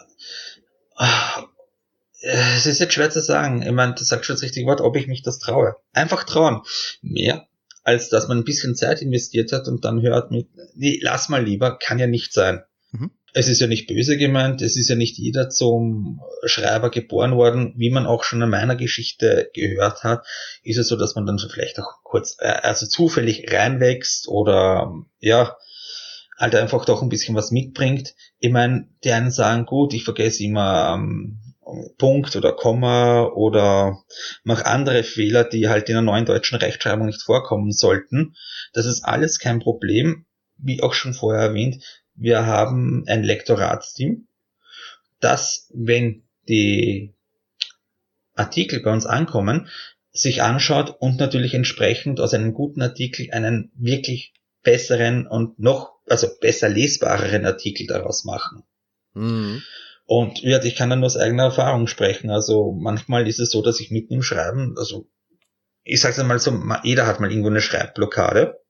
Es 2.20 2.66
ist 2.66 2.80
jetzt 2.80 2.94
schwer 2.94 3.10
zu 3.10 3.20
sagen. 3.20 3.62
Ich 3.62 3.72
meine, 3.72 3.94
du 3.94 4.04
sagst 4.04 4.26
schon 4.26 4.36
das 4.36 4.42
richtige 4.42 4.66
Wort, 4.66 4.80
ob 4.80 4.96
ich 4.96 5.06
mich 5.06 5.22
das 5.22 5.38
traue. 5.38 5.76
Einfach 5.92 6.24
trauen. 6.24 6.62
Mehr 7.02 7.46
als 7.82 8.10
dass 8.10 8.28
man 8.28 8.38
ein 8.38 8.44
bisschen 8.44 8.76
Zeit 8.76 9.00
investiert 9.00 9.52
hat 9.52 9.66
und 9.66 9.86
dann 9.86 10.02
hört 10.02 10.30
mit, 10.30 10.48
nee, 10.74 11.00
lass 11.02 11.30
mal 11.30 11.42
lieber, 11.42 11.78
kann 11.78 11.98
ja 11.98 12.06
nicht 12.06 12.32
sein. 12.32 12.62
Mhm 12.92 13.10
es 13.32 13.48
ist 13.48 13.60
ja 13.60 13.66
nicht 13.66 13.86
böse 13.86 14.16
gemeint, 14.16 14.62
es 14.62 14.76
ist 14.76 14.88
ja 14.88 14.96
nicht 14.96 15.16
jeder 15.18 15.50
zum 15.50 16.20
Schreiber 16.44 16.90
geboren 16.90 17.36
worden, 17.36 17.74
wie 17.76 17.90
man 17.90 18.06
auch 18.06 18.24
schon 18.24 18.42
in 18.42 18.50
meiner 18.50 18.76
Geschichte 18.76 19.50
gehört 19.54 20.02
hat, 20.02 20.26
ist 20.62 20.78
es 20.78 20.88
so, 20.88 20.96
dass 20.96 21.14
man 21.14 21.26
dann 21.26 21.38
so 21.38 21.48
vielleicht 21.48 21.78
auch 21.78 22.02
kurz, 22.02 22.36
äh, 22.40 22.48
also 22.48 22.86
zufällig 22.86 23.52
reinwächst 23.52 24.28
oder 24.28 24.92
ja, 25.18 25.56
halt 26.36 26.54
einfach 26.54 26.84
doch 26.84 27.02
ein 27.02 27.08
bisschen 27.08 27.34
was 27.36 27.50
mitbringt. 27.50 28.14
Ich 28.38 28.50
meine, 28.50 28.88
die 29.04 29.12
einen 29.12 29.30
sagen, 29.30 29.66
gut, 29.66 29.94
ich 29.94 30.04
vergesse 30.04 30.42
immer 30.42 30.94
ähm, 30.94 31.38
Punkt 31.98 32.34
oder 32.34 32.52
Komma 32.52 33.26
oder 33.26 34.02
mache 34.42 34.66
andere 34.66 35.04
Fehler, 35.04 35.44
die 35.44 35.68
halt 35.68 35.88
in 35.88 35.96
einer 35.96 36.04
neuen 36.04 36.24
deutschen 36.24 36.58
Rechtschreibung 36.58 37.06
nicht 37.06 37.22
vorkommen 37.22 37.70
sollten. 37.70 38.34
Das 38.72 38.86
ist 38.86 39.04
alles 39.04 39.38
kein 39.38 39.60
Problem, 39.60 40.24
wie 40.56 40.82
auch 40.82 40.94
schon 40.94 41.14
vorher 41.14 41.42
erwähnt 41.42 41.84
wir 42.20 42.46
haben 42.46 43.04
ein 43.06 43.24
Lektoratsteam, 43.24 44.28
das, 45.20 45.70
wenn 45.74 46.22
die 46.48 47.14
Artikel 48.34 48.80
bei 48.80 48.92
uns 48.92 49.06
ankommen, 49.06 49.68
sich 50.12 50.42
anschaut 50.42 50.96
und 51.00 51.18
natürlich 51.18 51.54
entsprechend 51.54 52.20
aus 52.20 52.34
einem 52.34 52.52
guten 52.52 52.82
Artikel 52.82 53.30
einen 53.32 53.72
wirklich 53.74 54.34
besseren 54.62 55.26
und 55.26 55.58
noch, 55.58 55.94
also 56.06 56.28
besser 56.40 56.68
lesbareren 56.68 57.46
Artikel 57.46 57.86
daraus 57.86 58.24
machen. 58.24 58.64
Mhm. 59.14 59.62
Und 60.04 60.42
ja, 60.42 60.62
ich 60.62 60.76
kann 60.76 60.90
da 60.90 60.96
nur 60.96 61.06
aus 61.06 61.16
eigener 61.16 61.44
Erfahrung 61.44 61.86
sprechen. 61.86 62.30
Also 62.30 62.72
manchmal 62.72 63.28
ist 63.28 63.38
es 63.38 63.50
so, 63.50 63.62
dass 63.62 63.80
ich 63.80 63.90
mitten 63.90 64.14
im 64.14 64.22
Schreiben, 64.22 64.74
also 64.76 65.08
ich 65.84 66.00
sag's 66.00 66.18
einmal 66.18 66.38
so, 66.38 66.52
jeder 66.82 67.06
hat 67.06 67.20
mal 67.20 67.30
irgendwo 67.30 67.48
eine 67.48 67.62
Schreibblockade. 67.62 68.60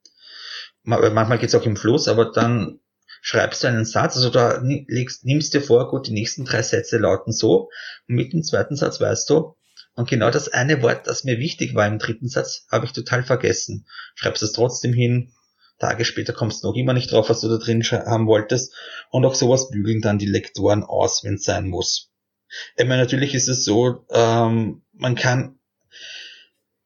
Manchmal 0.84 1.38
geht's 1.38 1.54
auch 1.54 1.66
im 1.66 1.76
Fluss, 1.76 2.06
aber 2.06 2.30
dann 2.30 2.80
schreibst 3.20 3.62
du 3.62 3.68
einen 3.68 3.84
Satz, 3.84 4.16
also 4.16 4.30
da 4.30 4.60
legst, 4.62 5.24
nimmst 5.24 5.54
dir 5.54 5.62
vor, 5.62 5.88
gut, 5.90 6.06
die 6.06 6.12
nächsten 6.12 6.44
drei 6.44 6.62
Sätze 6.62 6.98
lauten 6.98 7.32
so, 7.32 7.70
und 8.08 8.14
mit 8.14 8.32
dem 8.32 8.42
zweiten 8.42 8.76
Satz 8.76 9.00
weißt 9.00 9.28
du, 9.30 9.56
und 9.94 10.08
genau 10.08 10.30
das 10.30 10.48
eine 10.48 10.82
Wort, 10.82 11.06
das 11.06 11.24
mir 11.24 11.38
wichtig 11.38 11.74
war 11.74 11.86
im 11.86 11.98
dritten 11.98 12.28
Satz, 12.28 12.66
habe 12.70 12.86
ich 12.86 12.92
total 12.92 13.22
vergessen. 13.22 13.86
Schreibst 14.14 14.42
es 14.42 14.52
trotzdem 14.52 14.92
hin, 14.92 15.32
Tage 15.78 16.04
später 16.04 16.32
kommst 16.32 16.62
du 16.62 16.68
noch 16.68 16.76
immer 16.76 16.92
nicht 16.92 17.10
drauf, 17.10 17.28
was 17.28 17.40
du 17.40 17.48
da 17.48 17.56
drin 17.56 17.82
haben 17.82 18.26
wolltest, 18.26 18.74
und 19.10 19.24
auch 19.24 19.34
sowas 19.34 19.70
bügeln 19.70 20.00
dann 20.00 20.18
die 20.18 20.26
Lektoren 20.26 20.84
aus, 20.84 21.24
wenn 21.24 21.34
es 21.34 21.44
sein 21.44 21.68
muss. 21.68 22.10
Ich 22.76 22.84
meine, 22.84 23.02
natürlich 23.02 23.34
ist 23.34 23.48
es 23.48 23.64
so, 23.64 24.04
ähm, 24.10 24.82
man 24.92 25.14
kann 25.14 25.58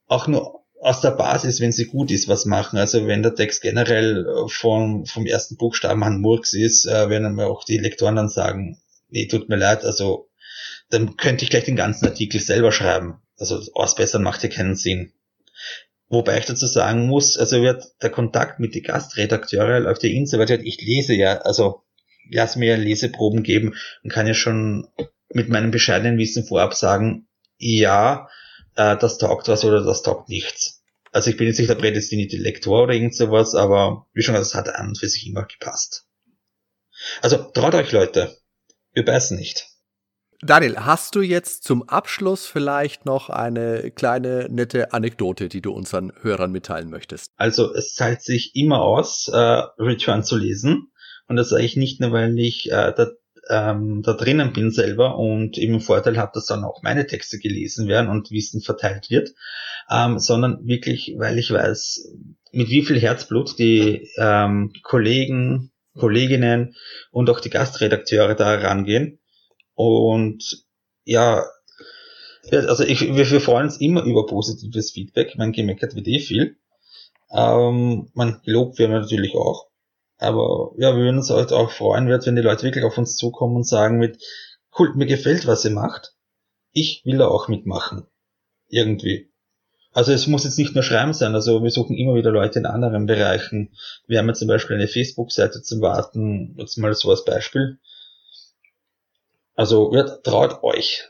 auch 0.07 0.27
nur 0.27 0.64
aus 0.85 1.01
der 1.01 1.11
Basis, 1.11 1.61
wenn 1.61 1.71
sie 1.71 1.85
gut 1.85 2.11
ist, 2.11 2.27
was 2.27 2.45
machen. 2.45 2.77
Also 2.77 3.07
wenn 3.07 3.23
der 3.23 3.33
Text 3.33 3.63
generell 3.63 4.27
vom, 4.49 5.07
vom 5.07 5.25
ersten 5.25 5.57
Buchstaben 5.57 6.03
an 6.03 6.21
Murks 6.21 6.53
ist, 6.53 6.85
äh, 6.85 7.09
werden 7.09 7.33
mir 7.33 7.47
auch 7.47 7.63
die 7.63 7.79
Lektoren 7.79 8.15
dann 8.15 8.29
sagen, 8.29 8.77
nee, 9.09 9.25
tut 9.25 9.49
mir 9.49 9.55
leid, 9.55 9.83
also 9.83 10.29
dann 10.91 11.17
könnte 11.17 11.43
ich 11.43 11.49
gleich 11.49 11.63
den 11.63 11.75
ganzen 11.75 12.05
Artikel 12.05 12.39
selber 12.39 12.71
schreiben. 12.71 13.15
Also 13.35 13.59
ausbessern 13.73 14.21
macht 14.21 14.43
ja 14.43 14.49
keinen 14.49 14.75
Sinn. 14.75 15.11
Wobei 16.07 16.37
ich 16.37 16.45
dazu 16.45 16.67
sagen 16.67 17.07
muss, 17.07 17.35
also 17.35 17.63
wird 17.63 17.83
der 18.03 18.11
Kontakt 18.11 18.59
mit 18.59 18.75
den 18.75 18.83
Gastredakteure 18.83 19.79
läuft 19.79 20.03
ja 20.03 20.09
insoweit, 20.09 20.51
ich 20.51 20.81
lese 20.81 21.15
ja, 21.15 21.39
also 21.39 21.81
lass 22.29 22.57
mir 22.57 22.69
ja 22.69 22.75
Leseproben 22.75 23.41
geben 23.41 23.73
und 24.03 24.13
kann 24.13 24.27
ja 24.27 24.35
schon 24.35 24.87
mit 25.33 25.49
meinem 25.49 25.71
bescheidenen 25.71 26.19
Wissen 26.19 26.45
vorab 26.45 26.75
sagen, 26.75 27.27
ja, 27.57 28.29
äh, 28.75 28.97
das 28.97 29.17
taugt 29.17 29.47
was 29.47 29.63
oder 29.63 29.83
das 29.83 30.01
taugt 30.01 30.29
nichts. 30.29 30.83
Also 31.11 31.29
ich 31.29 31.37
bin 31.37 31.47
jetzt 31.47 31.59
nicht 31.59 31.69
der 31.69 31.75
prädestinierte 31.75 32.37
Lektor 32.37 32.83
oder 32.83 32.93
irgend 32.93 33.15
sowas, 33.15 33.55
aber 33.55 34.07
wie 34.13 34.21
schon 34.21 34.35
gesagt, 34.35 34.47
es 34.47 34.55
hat 34.55 34.75
an 34.75 34.89
und 34.89 34.97
für 34.97 35.07
sich 35.07 35.25
immer 35.27 35.45
gepasst. 35.45 36.05
Also 37.21 37.37
traut 37.37 37.75
euch 37.75 37.91
Leute, 37.91 38.37
wir 38.93 39.05
beißen 39.05 39.37
nicht. 39.37 39.67
Daniel, 40.41 40.77
hast 40.79 41.15
du 41.15 41.21
jetzt 41.21 41.63
zum 41.63 41.87
Abschluss 41.87 42.45
vielleicht 42.45 43.05
noch 43.05 43.29
eine 43.29 43.91
kleine 43.91 44.47
nette 44.49 44.91
Anekdote, 44.93 45.47
die 45.47 45.61
du 45.61 45.71
unseren 45.71 46.11
Hörern 46.21 46.51
mitteilen 46.51 46.89
möchtest? 46.89 47.31
Also 47.37 47.73
es 47.73 47.93
zahlt 47.93 48.21
sich 48.21 48.55
immer 48.55 48.81
aus, 48.81 49.29
äh, 49.29 49.37
Return 49.37 50.23
zu 50.23 50.37
lesen. 50.37 50.91
Und 51.27 51.37
das 51.37 51.49
sage 51.49 51.63
ich 51.63 51.77
nicht 51.77 52.01
nur, 52.01 52.11
weil 52.11 52.37
ich 52.37 52.69
äh, 52.69 52.93
da 52.95 53.07
ähm, 53.49 54.01
da 54.03 54.13
drinnen 54.13 54.53
bin 54.53 54.71
selber 54.71 55.17
und 55.17 55.57
eben 55.57 55.79
Vorteil 55.79 56.17
habe, 56.17 56.31
dass 56.33 56.47
dann 56.47 56.63
auch 56.63 56.81
meine 56.81 57.07
Texte 57.07 57.37
gelesen 57.37 57.87
werden 57.87 58.09
und 58.09 58.31
Wissen 58.31 58.61
verteilt 58.61 59.09
wird, 59.09 59.33
ähm, 59.89 60.19
sondern 60.19 60.65
wirklich, 60.65 61.15
weil 61.17 61.37
ich 61.37 61.51
weiß, 61.51 62.13
mit 62.51 62.69
wie 62.69 62.83
viel 62.83 62.99
Herzblut 62.99 63.59
die 63.59 64.09
ähm, 64.17 64.73
Kollegen, 64.83 65.71
Kolleginnen 65.97 66.75
und 67.11 67.29
auch 67.29 67.39
die 67.39 67.49
Gastredakteure 67.49 68.35
da 68.35 68.55
rangehen. 68.55 69.19
Und 69.73 70.65
ja, 71.03 71.43
also 72.51 72.83
ich, 72.83 73.01
wir, 73.01 73.29
wir 73.29 73.41
freuen 73.41 73.65
uns 73.65 73.77
immer 73.77 74.03
über 74.03 74.25
positives 74.25 74.91
Feedback. 74.91 75.37
Man 75.37 75.51
gemeckert 75.51 75.95
wird 75.95 76.07
eh 76.07 76.19
viel. 76.19 76.57
Ähm, 77.31 78.09
man 78.13 78.41
gelobt 78.43 78.79
wird 78.79 78.91
natürlich 78.91 79.35
auch. 79.35 79.67
Aber 80.17 80.71
ja, 80.77 80.95
wir 80.95 81.03
würden 81.03 81.17
uns 81.17 81.29
halt 81.29 81.51
auch 81.51 81.71
freuen, 81.71 82.07
wenn 82.07 82.35
die 82.35 82.41
Leute 82.41 82.63
wirklich 82.63 82.85
auf 82.85 82.97
uns 82.97 83.17
zukommen 83.17 83.55
und 83.55 83.67
sagen 83.67 83.97
mit, 83.97 84.21
cool, 84.77 84.93
mir 84.95 85.05
gefällt, 85.05 85.47
was 85.47 85.65
ihr 85.65 85.71
macht. 85.71 86.13
Ich 86.71 87.01
will 87.05 87.17
da 87.17 87.27
auch 87.27 87.47
mitmachen. 87.47 88.07
Irgendwie. 88.67 89.31
Also 89.91 90.11
es 90.11 90.27
muss 90.27 90.43
jetzt 90.43 90.57
nicht 90.57 90.75
nur 90.75 90.83
Schreiben 90.83 91.13
sein, 91.13 91.35
also 91.35 91.63
wir 91.63 91.71
suchen 91.71 91.95
immer 91.95 92.15
wieder 92.15 92.31
Leute 92.31 92.59
in 92.59 92.65
anderen 92.65 93.05
Bereichen. 93.05 93.73
Wir 94.07 94.19
haben 94.19 94.27
jetzt 94.27 94.39
zum 94.39 94.49
Beispiel 94.49 94.75
eine 94.75 94.89
Facebook-Seite 94.89 95.61
zum 95.61 95.79
Warten, 95.81 96.55
jetzt 96.57 96.77
mal 96.77 96.93
so 96.93 97.09
als 97.09 97.23
Beispiel. 97.23 97.79
Also 99.55 99.93
ja, 99.93 100.03
traut 100.03 100.63
euch. 100.63 101.09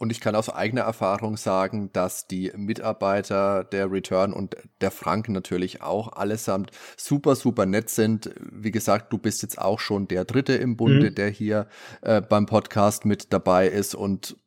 Und 0.00 0.10
ich 0.10 0.20
kann 0.20 0.34
aus 0.34 0.48
eigener 0.48 0.80
Erfahrung 0.80 1.36
sagen, 1.36 1.92
dass 1.92 2.26
die 2.26 2.50
Mitarbeiter 2.56 3.64
der 3.64 3.92
Return 3.92 4.32
und 4.32 4.56
der 4.80 4.90
Frank 4.90 5.28
natürlich 5.28 5.82
auch 5.82 6.14
allesamt 6.14 6.70
super, 6.96 7.36
super 7.36 7.66
nett 7.66 7.90
sind. 7.90 8.30
Wie 8.40 8.70
gesagt, 8.70 9.12
du 9.12 9.18
bist 9.18 9.42
jetzt 9.42 9.60
auch 9.60 9.78
schon 9.78 10.08
der 10.08 10.24
Dritte 10.24 10.54
im 10.54 10.78
Bunde, 10.78 11.10
mhm. 11.10 11.14
der 11.16 11.28
hier 11.28 11.68
äh, 12.00 12.22
beim 12.22 12.46
Podcast 12.46 13.04
mit 13.04 13.30
dabei 13.34 13.68
ist. 13.68 13.94
Und 13.94 14.38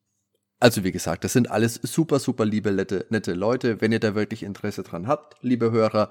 also 0.59 0.83
wie 0.83 0.91
gesagt, 0.91 1.23
das 1.23 1.33
sind 1.33 1.51
alles 1.51 1.75
super, 1.75 2.17
super 2.17 2.45
liebe, 2.45 2.71
nette, 2.71 3.05
nette 3.09 3.33
Leute. 3.33 3.79
Wenn 3.79 3.91
ihr 3.91 3.99
da 3.99 4.15
wirklich 4.15 4.41
Interesse 4.41 4.81
dran 4.81 5.05
habt, 5.05 5.35
liebe 5.41 5.69
Hörer, 5.69 6.09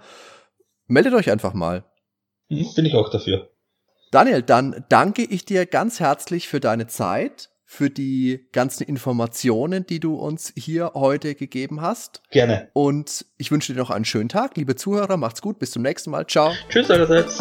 meldet 0.87 1.15
euch 1.15 1.33
einfach 1.33 1.53
mal. 1.53 1.83
Hm, 2.49 2.65
bin 2.77 2.85
ich 2.85 2.95
auch 2.95 3.11
dafür. 3.11 3.51
Daniel, 4.13 4.43
dann 4.43 4.85
danke 4.89 5.25
ich 5.25 5.45
dir 5.45 5.67
ganz 5.67 5.99
herzlich 5.99 6.47
für 6.47 6.61
deine 6.61 6.87
Zeit, 6.87 7.51
für 7.73 7.89
die 7.89 8.47
ganzen 8.53 8.85
Informationen, 8.85 9.87
die 9.87 9.99
du 9.99 10.15
uns 10.15 10.53
hier 10.55 10.93
heute 10.95 11.35
gegeben 11.35 11.81
hast. 11.81 12.21
Gerne. 12.31 12.69
Und 12.75 13.25
ich 13.39 13.51
wünsche 13.51 13.73
dir 13.73 13.79
noch 13.79 13.89
einen 13.89 14.05
schönen 14.05 14.29
Tag. 14.29 14.59
Liebe 14.59 14.77
Zuhörer, 14.77 15.17
macht's 15.17 15.41
gut. 15.41 15.59
Bis 15.59 15.71
zum 15.71 15.81
nächsten 15.81 16.11
Mal. 16.11 16.27
Ciao. 16.27 16.53
Tschüss 16.69 16.91
allerseits. 16.91 17.39